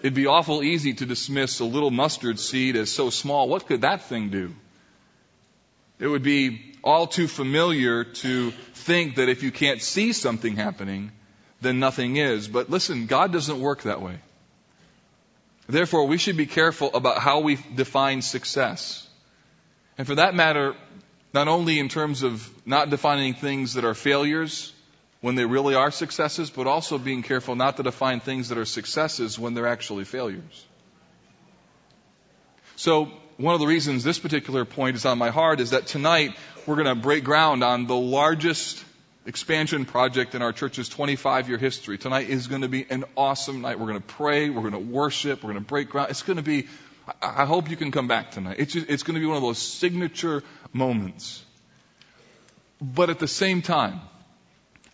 It'd 0.00 0.14
be 0.14 0.26
awful 0.26 0.64
easy 0.64 0.94
to 0.94 1.06
dismiss 1.06 1.60
a 1.60 1.64
little 1.64 1.92
mustard 1.92 2.40
seed 2.40 2.74
as 2.74 2.90
so 2.90 3.10
small. 3.10 3.48
What 3.48 3.68
could 3.68 3.82
that 3.82 4.02
thing 4.02 4.30
do? 4.30 4.52
It 6.00 6.08
would 6.08 6.24
be 6.24 6.74
all 6.82 7.06
too 7.06 7.28
familiar 7.28 8.02
to 8.02 8.50
think 8.50 9.14
that 9.14 9.28
if 9.28 9.44
you 9.44 9.52
can't 9.52 9.80
see 9.80 10.12
something 10.12 10.56
happening, 10.56 11.12
then 11.60 11.78
nothing 11.78 12.16
is. 12.16 12.48
But 12.48 12.68
listen, 12.68 13.06
God 13.06 13.32
doesn't 13.32 13.60
work 13.60 13.82
that 13.82 14.02
way. 14.02 14.18
Therefore, 15.66 16.06
we 16.06 16.18
should 16.18 16.36
be 16.36 16.46
careful 16.46 16.90
about 16.94 17.18
how 17.18 17.40
we 17.40 17.58
define 17.74 18.22
success. 18.22 19.08
And 19.96 20.06
for 20.06 20.16
that 20.16 20.34
matter, 20.34 20.74
not 21.32 21.48
only 21.48 21.78
in 21.78 21.88
terms 21.88 22.22
of 22.22 22.48
not 22.66 22.90
defining 22.90 23.34
things 23.34 23.74
that 23.74 23.84
are 23.84 23.94
failures 23.94 24.72
when 25.20 25.36
they 25.36 25.44
really 25.46 25.74
are 25.74 25.90
successes, 25.90 26.50
but 26.50 26.66
also 26.66 26.98
being 26.98 27.22
careful 27.22 27.54
not 27.56 27.78
to 27.78 27.82
define 27.82 28.20
things 28.20 28.50
that 28.50 28.58
are 28.58 28.66
successes 28.66 29.38
when 29.38 29.54
they're 29.54 29.66
actually 29.66 30.04
failures. 30.04 30.66
So, 32.76 33.10
one 33.36 33.54
of 33.54 33.60
the 33.60 33.66
reasons 33.66 34.04
this 34.04 34.18
particular 34.18 34.64
point 34.64 34.96
is 34.96 35.06
on 35.06 35.18
my 35.18 35.30
heart 35.30 35.60
is 35.60 35.70
that 35.70 35.86
tonight 35.86 36.36
we're 36.66 36.76
going 36.76 36.86
to 36.86 36.94
break 36.94 37.24
ground 37.24 37.64
on 37.64 37.86
the 37.86 37.96
largest 37.96 38.84
expansion 39.26 39.84
project 39.84 40.34
in 40.34 40.42
our 40.42 40.52
church's 40.52 40.88
25 40.88 41.48
year 41.48 41.58
history. 41.58 41.98
Tonight 41.98 42.28
is 42.28 42.46
going 42.46 42.62
to 42.62 42.68
be 42.68 42.86
an 42.88 43.04
awesome 43.16 43.62
night. 43.62 43.78
We're 43.78 43.86
going 43.86 44.00
to 44.00 44.06
pray. 44.06 44.50
We're 44.50 44.68
going 44.68 44.72
to 44.72 44.92
worship. 44.92 45.42
We're 45.42 45.52
going 45.52 45.64
to 45.64 45.68
break 45.68 45.90
ground. 45.90 46.10
It's 46.10 46.22
going 46.22 46.36
to 46.36 46.42
be, 46.42 46.68
I 47.22 47.44
hope 47.44 47.70
you 47.70 47.76
can 47.76 47.90
come 47.90 48.08
back 48.08 48.32
tonight. 48.32 48.56
It's, 48.58 48.72
just, 48.72 48.88
it's 48.88 49.02
going 49.02 49.14
to 49.14 49.20
be 49.20 49.26
one 49.26 49.36
of 49.36 49.42
those 49.42 49.58
signature 49.58 50.42
moments. 50.72 51.42
But 52.80 53.10
at 53.10 53.18
the 53.18 53.28
same 53.28 53.62
time, 53.62 54.00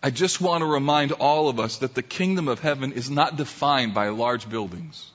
I 0.03 0.09
just 0.09 0.41
want 0.41 0.61
to 0.61 0.65
remind 0.65 1.11
all 1.11 1.49
of 1.49 1.59
us 1.59 1.77
that 1.77 1.93
the 1.93 2.01
kingdom 2.01 2.47
of 2.47 2.59
heaven 2.59 2.93
is 2.93 3.09
not 3.09 3.35
defined 3.35 3.93
by 3.93 4.09
large 4.09 4.49
buildings. 4.49 5.11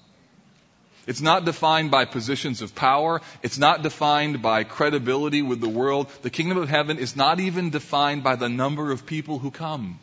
It's 1.07 1.21
not 1.21 1.45
defined 1.45 1.91
by 1.93 2.05
positions 2.05 2.63
of 2.63 2.75
power. 2.75 3.21
It's 3.43 3.59
not 3.59 3.83
defined 3.83 4.43
by 4.43 4.65
credibility 4.65 5.41
with 5.41 5.61
the 5.61 5.69
world. 5.69 6.11
The 6.23 6.31
kingdom 6.31 6.59
of 6.59 6.69
heaven 6.69 6.99
is 6.99 7.15
not 7.15 7.39
even 7.39 7.71
defined 7.71 8.25
by 8.25 8.35
the 8.35 8.49
number 8.49 8.91
of 8.91 9.07
people 9.07 9.39
who 9.39 9.53
come. 9.53 10.01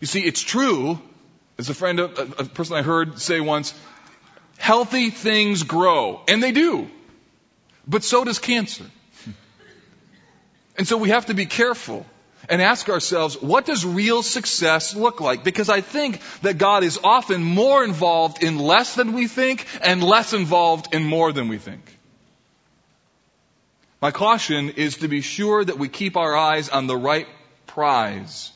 You 0.00 0.06
see, 0.06 0.20
it's 0.20 0.42
true, 0.42 1.00
as 1.58 1.68
a 1.68 1.74
friend, 1.74 2.00
of, 2.00 2.40
a 2.40 2.44
person 2.44 2.76
I 2.76 2.82
heard 2.82 3.20
say 3.20 3.40
once, 3.40 3.72
healthy 4.58 5.10
things 5.10 5.62
grow. 5.62 6.20
And 6.26 6.42
they 6.42 6.52
do. 6.52 6.88
But 7.86 8.02
so 8.02 8.24
does 8.24 8.38
cancer. 8.38 8.84
And 10.76 10.86
so 10.86 10.96
we 10.96 11.10
have 11.10 11.26
to 11.26 11.34
be 11.34 11.46
careful 11.46 12.04
and 12.48 12.62
ask 12.62 12.88
ourselves, 12.88 13.40
what 13.40 13.66
does 13.66 13.84
real 13.84 14.22
success 14.22 14.94
look 14.94 15.20
like? 15.20 15.44
Because 15.44 15.68
I 15.68 15.80
think 15.80 16.20
that 16.42 16.58
God 16.58 16.82
is 16.82 16.98
often 17.02 17.42
more 17.42 17.84
involved 17.84 18.42
in 18.42 18.58
less 18.58 18.94
than 18.94 19.12
we 19.12 19.26
think 19.26 19.66
and 19.82 20.02
less 20.02 20.32
involved 20.32 20.94
in 20.94 21.04
more 21.04 21.32
than 21.32 21.48
we 21.48 21.58
think. 21.58 21.82
My 24.00 24.10
caution 24.12 24.70
is 24.70 24.98
to 24.98 25.08
be 25.08 25.20
sure 25.20 25.64
that 25.64 25.78
we 25.78 25.88
keep 25.88 26.16
our 26.16 26.36
eyes 26.36 26.68
on 26.68 26.86
the 26.86 26.96
right 26.96 27.26
prize, 27.66 28.52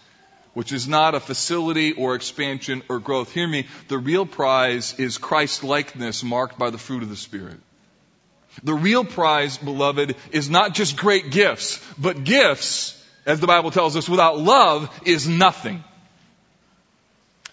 which 0.54 0.72
is 0.72 0.86
not 0.86 1.14
a 1.14 1.20
facility 1.20 1.92
or 1.92 2.14
expansion 2.14 2.82
or 2.88 3.00
growth. 3.00 3.32
Hear 3.32 3.48
me, 3.48 3.66
the 3.88 3.98
real 3.98 4.24
prize 4.24 4.98
is 4.98 5.18
Christ 5.18 5.64
likeness 5.64 6.22
marked 6.22 6.58
by 6.58 6.70
the 6.70 6.78
fruit 6.78 7.02
of 7.02 7.08
the 7.08 7.16
Spirit. 7.16 7.58
The 8.62 8.74
real 8.74 9.04
prize, 9.04 9.58
beloved, 9.58 10.14
is 10.30 10.48
not 10.48 10.74
just 10.74 10.96
great 10.96 11.30
gifts, 11.30 11.84
but 11.98 12.22
gifts 12.22 13.01
as 13.26 13.40
the 13.40 13.46
Bible 13.46 13.70
tells 13.70 13.96
us, 13.96 14.08
without 14.08 14.38
love 14.38 14.90
is 15.04 15.28
nothing. 15.28 15.84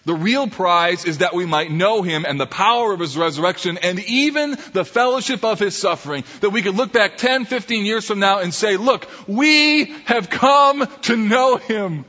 The 0.06 0.14
real 0.14 0.48
prize 0.48 1.04
is 1.04 1.18
that 1.18 1.34
we 1.34 1.44
might 1.44 1.70
know 1.70 2.02
Him 2.02 2.24
and 2.26 2.40
the 2.40 2.46
power 2.46 2.92
of 2.92 3.00
His 3.00 3.16
resurrection 3.18 3.78
and 3.78 3.98
even 4.00 4.56
the 4.72 4.84
fellowship 4.84 5.44
of 5.44 5.58
His 5.58 5.76
suffering. 5.76 6.24
That 6.40 6.50
we 6.50 6.62
could 6.62 6.74
look 6.74 6.92
back 6.92 7.18
10, 7.18 7.44
15 7.44 7.84
years 7.84 8.06
from 8.06 8.18
now 8.18 8.38
and 8.38 8.52
say, 8.52 8.76
look, 8.76 9.06
we 9.28 9.84
have 10.06 10.30
come 10.30 10.88
to 11.02 11.16
know 11.16 11.56
Him. 11.56 12.06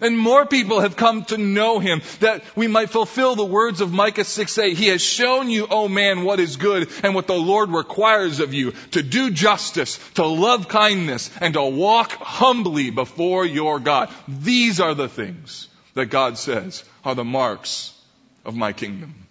And 0.00 0.16
more 0.16 0.46
people 0.46 0.80
have 0.80 0.96
come 0.96 1.24
to 1.24 1.38
know 1.38 1.80
him 1.80 2.02
that 2.20 2.44
we 2.54 2.68
might 2.68 2.90
fulfill 2.90 3.34
the 3.34 3.44
words 3.44 3.80
of 3.80 3.92
Micah 3.92 4.24
6 4.24 4.58
8. 4.58 4.76
He 4.76 4.88
has 4.88 5.02
shown 5.02 5.50
you, 5.50 5.64
O 5.64 5.84
oh 5.84 5.88
man, 5.88 6.22
what 6.22 6.38
is 6.38 6.56
good 6.56 6.88
and 7.02 7.16
what 7.16 7.26
the 7.26 7.34
Lord 7.34 7.70
requires 7.70 8.38
of 8.38 8.54
you 8.54 8.72
to 8.92 9.02
do 9.02 9.30
justice, 9.32 9.98
to 10.14 10.24
love 10.24 10.68
kindness, 10.68 11.30
and 11.40 11.54
to 11.54 11.64
walk 11.64 12.12
humbly 12.12 12.90
before 12.90 13.44
your 13.44 13.80
God. 13.80 14.08
These 14.28 14.78
are 14.78 14.94
the 14.94 15.08
things 15.08 15.68
that 15.94 16.06
God 16.06 16.38
says 16.38 16.84
are 17.04 17.16
the 17.16 17.24
marks 17.24 17.92
of 18.44 18.54
my 18.54 18.72
kingdom. 18.72 19.26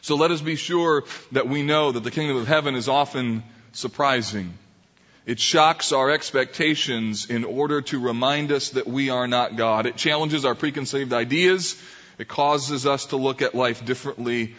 So 0.00 0.16
let 0.16 0.30
us 0.30 0.40
be 0.40 0.56
sure 0.56 1.04
that 1.32 1.48
we 1.48 1.62
know 1.62 1.92
that 1.92 2.02
the 2.02 2.10
kingdom 2.10 2.38
of 2.38 2.48
heaven 2.48 2.74
is 2.74 2.88
often 2.88 3.42
surprising. 3.72 4.54
It 5.24 5.38
shocks 5.38 5.92
our 5.92 6.10
expectations 6.10 7.30
in 7.30 7.44
order 7.44 7.80
to 7.82 8.00
remind 8.00 8.50
us 8.50 8.70
that 8.70 8.86
we 8.86 9.10
are 9.10 9.28
not 9.28 9.56
God. 9.56 9.86
It 9.86 9.96
challenges 9.96 10.44
our 10.44 10.56
preconceived 10.56 11.12
ideas. 11.12 11.80
It 12.18 12.26
causes 12.26 12.86
us 12.86 13.06
to 13.06 13.16
look 13.16 13.40
at 13.40 13.54
life 13.54 13.84
differently, 13.84 14.56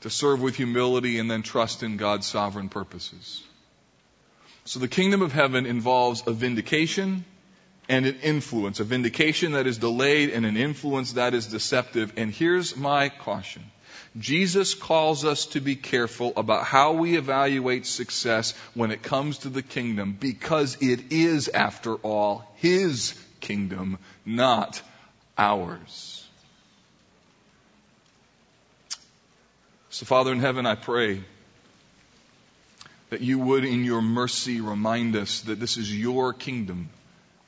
to 0.00 0.10
serve 0.10 0.40
with 0.40 0.56
humility, 0.56 1.18
and 1.18 1.30
then 1.30 1.42
trust 1.42 1.82
in 1.82 1.98
God's 1.98 2.26
sovereign 2.26 2.70
purposes. 2.70 3.42
So 4.64 4.80
the 4.80 4.88
kingdom 4.88 5.22
of 5.22 5.32
heaven 5.32 5.66
involves 5.66 6.26
a 6.26 6.32
vindication 6.32 7.24
and 7.88 8.06
an 8.06 8.16
influence, 8.22 8.80
a 8.80 8.84
vindication 8.84 9.52
that 9.52 9.66
is 9.66 9.78
delayed 9.78 10.30
and 10.30 10.44
an 10.44 10.56
influence 10.56 11.12
that 11.12 11.34
is 11.34 11.46
deceptive. 11.46 12.14
And 12.16 12.32
here's 12.32 12.76
my 12.76 13.10
caution. 13.10 13.62
Jesus 14.18 14.74
calls 14.74 15.24
us 15.24 15.46
to 15.46 15.60
be 15.60 15.76
careful 15.76 16.32
about 16.36 16.64
how 16.64 16.92
we 16.92 17.16
evaluate 17.16 17.86
success 17.86 18.54
when 18.74 18.90
it 18.90 19.02
comes 19.02 19.38
to 19.38 19.48
the 19.48 19.62
kingdom 19.62 20.16
because 20.18 20.76
it 20.80 21.12
is, 21.12 21.48
after 21.48 21.94
all, 21.94 22.50
His 22.56 23.14
kingdom, 23.40 23.98
not 24.24 24.80
ours. 25.36 26.26
So, 29.90 30.04
Father 30.04 30.32
in 30.32 30.40
heaven, 30.40 30.66
I 30.66 30.74
pray 30.74 31.22
that 33.10 33.20
you 33.20 33.38
would, 33.38 33.64
in 33.64 33.84
your 33.84 34.02
mercy, 34.02 34.60
remind 34.60 35.16
us 35.16 35.40
that 35.42 35.60
this 35.60 35.76
is 35.76 35.94
your 35.94 36.32
kingdom, 36.32 36.90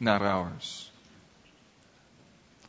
not 0.01 0.23
ours. 0.23 0.88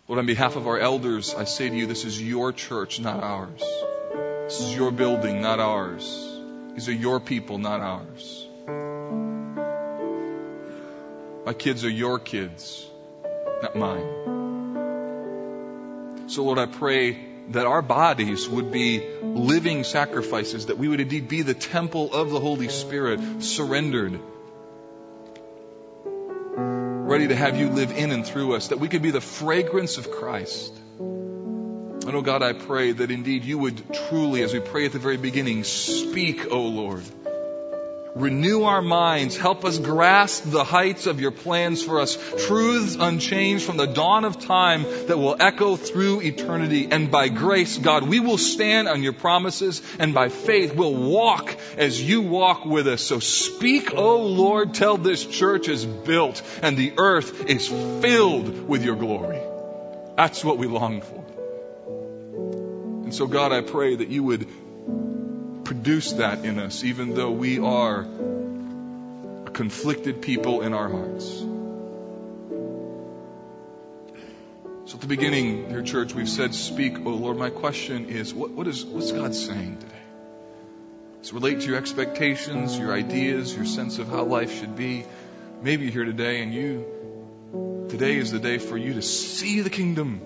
Lord, 0.10 0.18
on 0.18 0.26
behalf 0.26 0.55
of 0.55 0.66
our 0.66 0.80
elders, 0.80 1.36
I 1.36 1.43
say 1.43 1.70
to 1.70 1.76
you, 1.76 1.86
this 1.86 2.03
is 2.03 2.20
your 2.20 2.51
church, 2.51 2.99
not 2.99 3.24
ours. 3.24 3.62
This 4.45 4.60
is 4.60 4.76
your 4.76 4.89
building, 4.89 5.39
not 5.39 5.60
ours. 5.60 6.03
These 6.74 6.89
are 6.89 6.93
your 6.93 7.20
people, 7.20 7.60
not 7.60 7.80
ours. 7.80 8.47
My 11.45 11.53
kids 11.53 11.86
are 11.86 11.91
your 11.91 12.18
kids, 12.18 12.88
not 13.62 13.76
mine. 13.76 14.07
So, 16.26 16.43
Lord, 16.43 16.57
I 16.57 16.66
pray 16.66 17.24
that 17.49 17.68
our 17.68 17.84
bodies 17.84 18.49
would 18.49 18.72
be 18.72 19.07
living 19.22 19.84
sacrifices, 19.84 20.66
that 20.66 20.80
we 20.80 20.88
would 20.88 21.01
indeed 21.01 21.28
be 21.28 21.43
the 21.43 21.53
temple 21.53 22.12
of 22.12 22.32
the 22.32 22.39
Holy 22.39 22.70
Spirit, 22.70 23.43
surrendered, 23.43 24.20
ready 27.10 27.28
to 27.28 27.36
have 27.36 27.57
you 27.57 27.70
live 27.70 27.91
in 27.91 28.12
and 28.12 28.24
through 28.24 28.53
us, 28.53 28.68
that 28.68 28.80
we 28.80 28.88
could 28.88 29.01
be 29.01 29.10
the 29.10 29.20
fragrance 29.20 29.97
of 29.97 30.12
Christ. 30.12 30.72
And 30.99 32.16
oh 32.16 32.22
God, 32.22 32.43
I 32.43 32.53
pray 32.53 32.91
that 32.91 33.10
indeed 33.10 33.43
you 33.43 33.57
would 33.57 33.82
truly, 33.91 34.43
as 34.43 34.53
we 34.53 34.60
pray 34.60 34.86
at 34.86 34.91
the 34.91 34.99
very 34.99 35.18
beginning, 35.18 35.64
speak, 35.64 36.45
O 36.45 36.49
oh 36.51 36.68
Lord. 36.68 37.03
Renew 38.16 38.64
our 38.64 38.82
minds. 38.82 39.38
Help 39.38 39.64
us 39.66 39.78
grasp 39.78 40.43
the 40.45 40.64
heights 40.64 41.05
of 41.05 41.22
your 41.22 41.32
plans 41.32 41.84
for 41.84 41.99
us. 42.01 42.18
Truths 42.47 42.97
unchanged 42.99 43.64
from 43.64 43.78
the 43.78 43.86
dawn 43.86 44.26
of 44.26 44.39
time 44.39 44.84
that 44.84 45.18
will 45.18 45.36
echo 45.39 45.76
through 45.76 46.22
eternity. 46.22 46.88
And 46.89 47.12
by 47.12 47.30
grace, 47.30 47.78
God, 47.78 48.03
we 48.03 48.20
will 48.20 48.38
stand 48.38 48.88
on 48.88 49.03
your 49.03 49.14
promises 49.14 49.82
and 49.99 50.14
by 50.14 50.30
faith 50.30 50.76
we'll 50.76 50.95
walk 50.95 51.55
as 51.78 52.01
you 52.01 52.22
walk 52.22 52.66
with 52.66 52.88
us. 52.88 53.03
So 53.03 53.20
speak, 53.20 53.93
O 53.93 53.97
oh 53.97 54.26
Lord, 54.26 54.74
till 54.74 54.97
this 54.97 55.26
church 55.26 55.68
is 55.68 55.86
built 55.86 56.41
and 56.64 56.78
the 56.78 56.93
earth 56.97 57.45
is 57.45 57.68
filled 57.68 58.68
with 58.68 58.84
your 58.84 58.95
glory. 58.95 59.41
That's 60.18 60.43
what 60.43 60.57
we 60.57 60.68
long 60.68 61.01
for. 61.01 61.26
And 63.03 63.16
so, 63.16 63.26
God, 63.28 63.51
I 63.51 63.62
pray 63.62 63.95
that 63.95 64.10
you 64.10 64.24
would 64.24 64.47
produce 65.70 66.14
that 66.14 66.46
in 66.46 66.58
us, 66.58 66.84
even 66.84 67.14
though 67.14 67.30
we 67.30 67.60
are 67.60 68.00
a 68.02 69.52
conflicted 69.52 70.20
people 70.20 70.64
in 70.64 70.74
our 70.74 70.90
hearts. 70.90 71.26
So 74.86 74.96
at 74.96 75.02
the 75.02 75.06
beginning, 75.06 75.70
your 75.70 75.84
church, 75.84 76.16
we've 76.16 76.28
said, 76.28 76.56
Speak, 76.56 76.98
oh 77.06 77.12
Lord. 77.12 77.38
My 77.38 77.52
question 77.52 78.10
is, 78.10 78.34
what, 78.34 78.50
what 78.50 78.66
is 78.66 78.84
what's 78.84 79.12
God 79.12 79.36
saying 79.36 79.78
today? 79.78 80.02
Does 81.22 81.30
it 81.30 81.34
relate 81.36 81.62
to 81.62 81.68
your 81.68 81.78
expectations, 81.78 82.76
your 82.76 82.92
ideas, 82.92 83.56
your 83.56 83.66
sense 83.66 84.00
of 84.00 84.08
how 84.08 84.24
life 84.24 84.60
should 84.60 84.76
be? 84.76 85.06
Maybe 85.62 85.84
you're 85.84 85.94
here 85.94 86.06
today 86.06 86.42
and 86.42 86.52
you 86.52 87.86
today 87.90 88.18
is 88.18 88.32
the 88.32 88.40
day 88.40 88.58
for 88.58 88.76
you 88.76 88.96
to 88.96 89.04
see 89.04 89.62
the 89.62 89.70
kingdom 89.70 90.22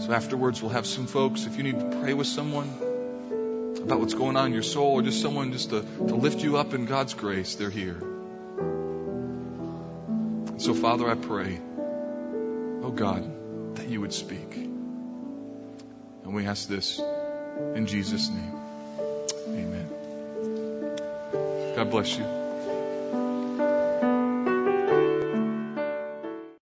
so 0.00 0.12
afterwards, 0.14 0.62
we'll 0.62 0.70
have 0.70 0.86
some 0.86 1.06
folks, 1.06 1.44
if 1.44 1.58
you 1.58 1.62
need 1.62 1.78
to 1.78 2.00
pray 2.00 2.14
with 2.14 2.26
someone 2.26 2.89
about 3.82 4.00
what's 4.00 4.14
going 4.14 4.36
on 4.36 4.46
in 4.46 4.52
your 4.52 4.62
soul 4.62 4.92
or 4.92 5.02
just 5.02 5.20
someone 5.20 5.52
just 5.52 5.70
to, 5.70 5.82
to 5.82 6.14
lift 6.14 6.40
you 6.40 6.56
up 6.56 6.74
in 6.74 6.86
God's 6.86 7.14
grace, 7.14 7.54
they're 7.56 7.70
here. 7.70 7.98
And 10.48 10.60
So, 10.60 10.74
Father, 10.74 11.08
I 11.10 11.14
pray, 11.14 11.60
oh 12.82 12.92
God, 12.94 13.76
that 13.76 13.88
you 13.88 14.00
would 14.00 14.12
speak. 14.12 14.54
And 14.54 16.34
we 16.34 16.46
ask 16.46 16.68
this 16.68 17.00
in 17.74 17.86
Jesus' 17.86 18.28
name. 18.28 18.54
Amen. 19.48 19.88
God 21.76 21.90
bless 21.90 22.16
you. 22.16 22.39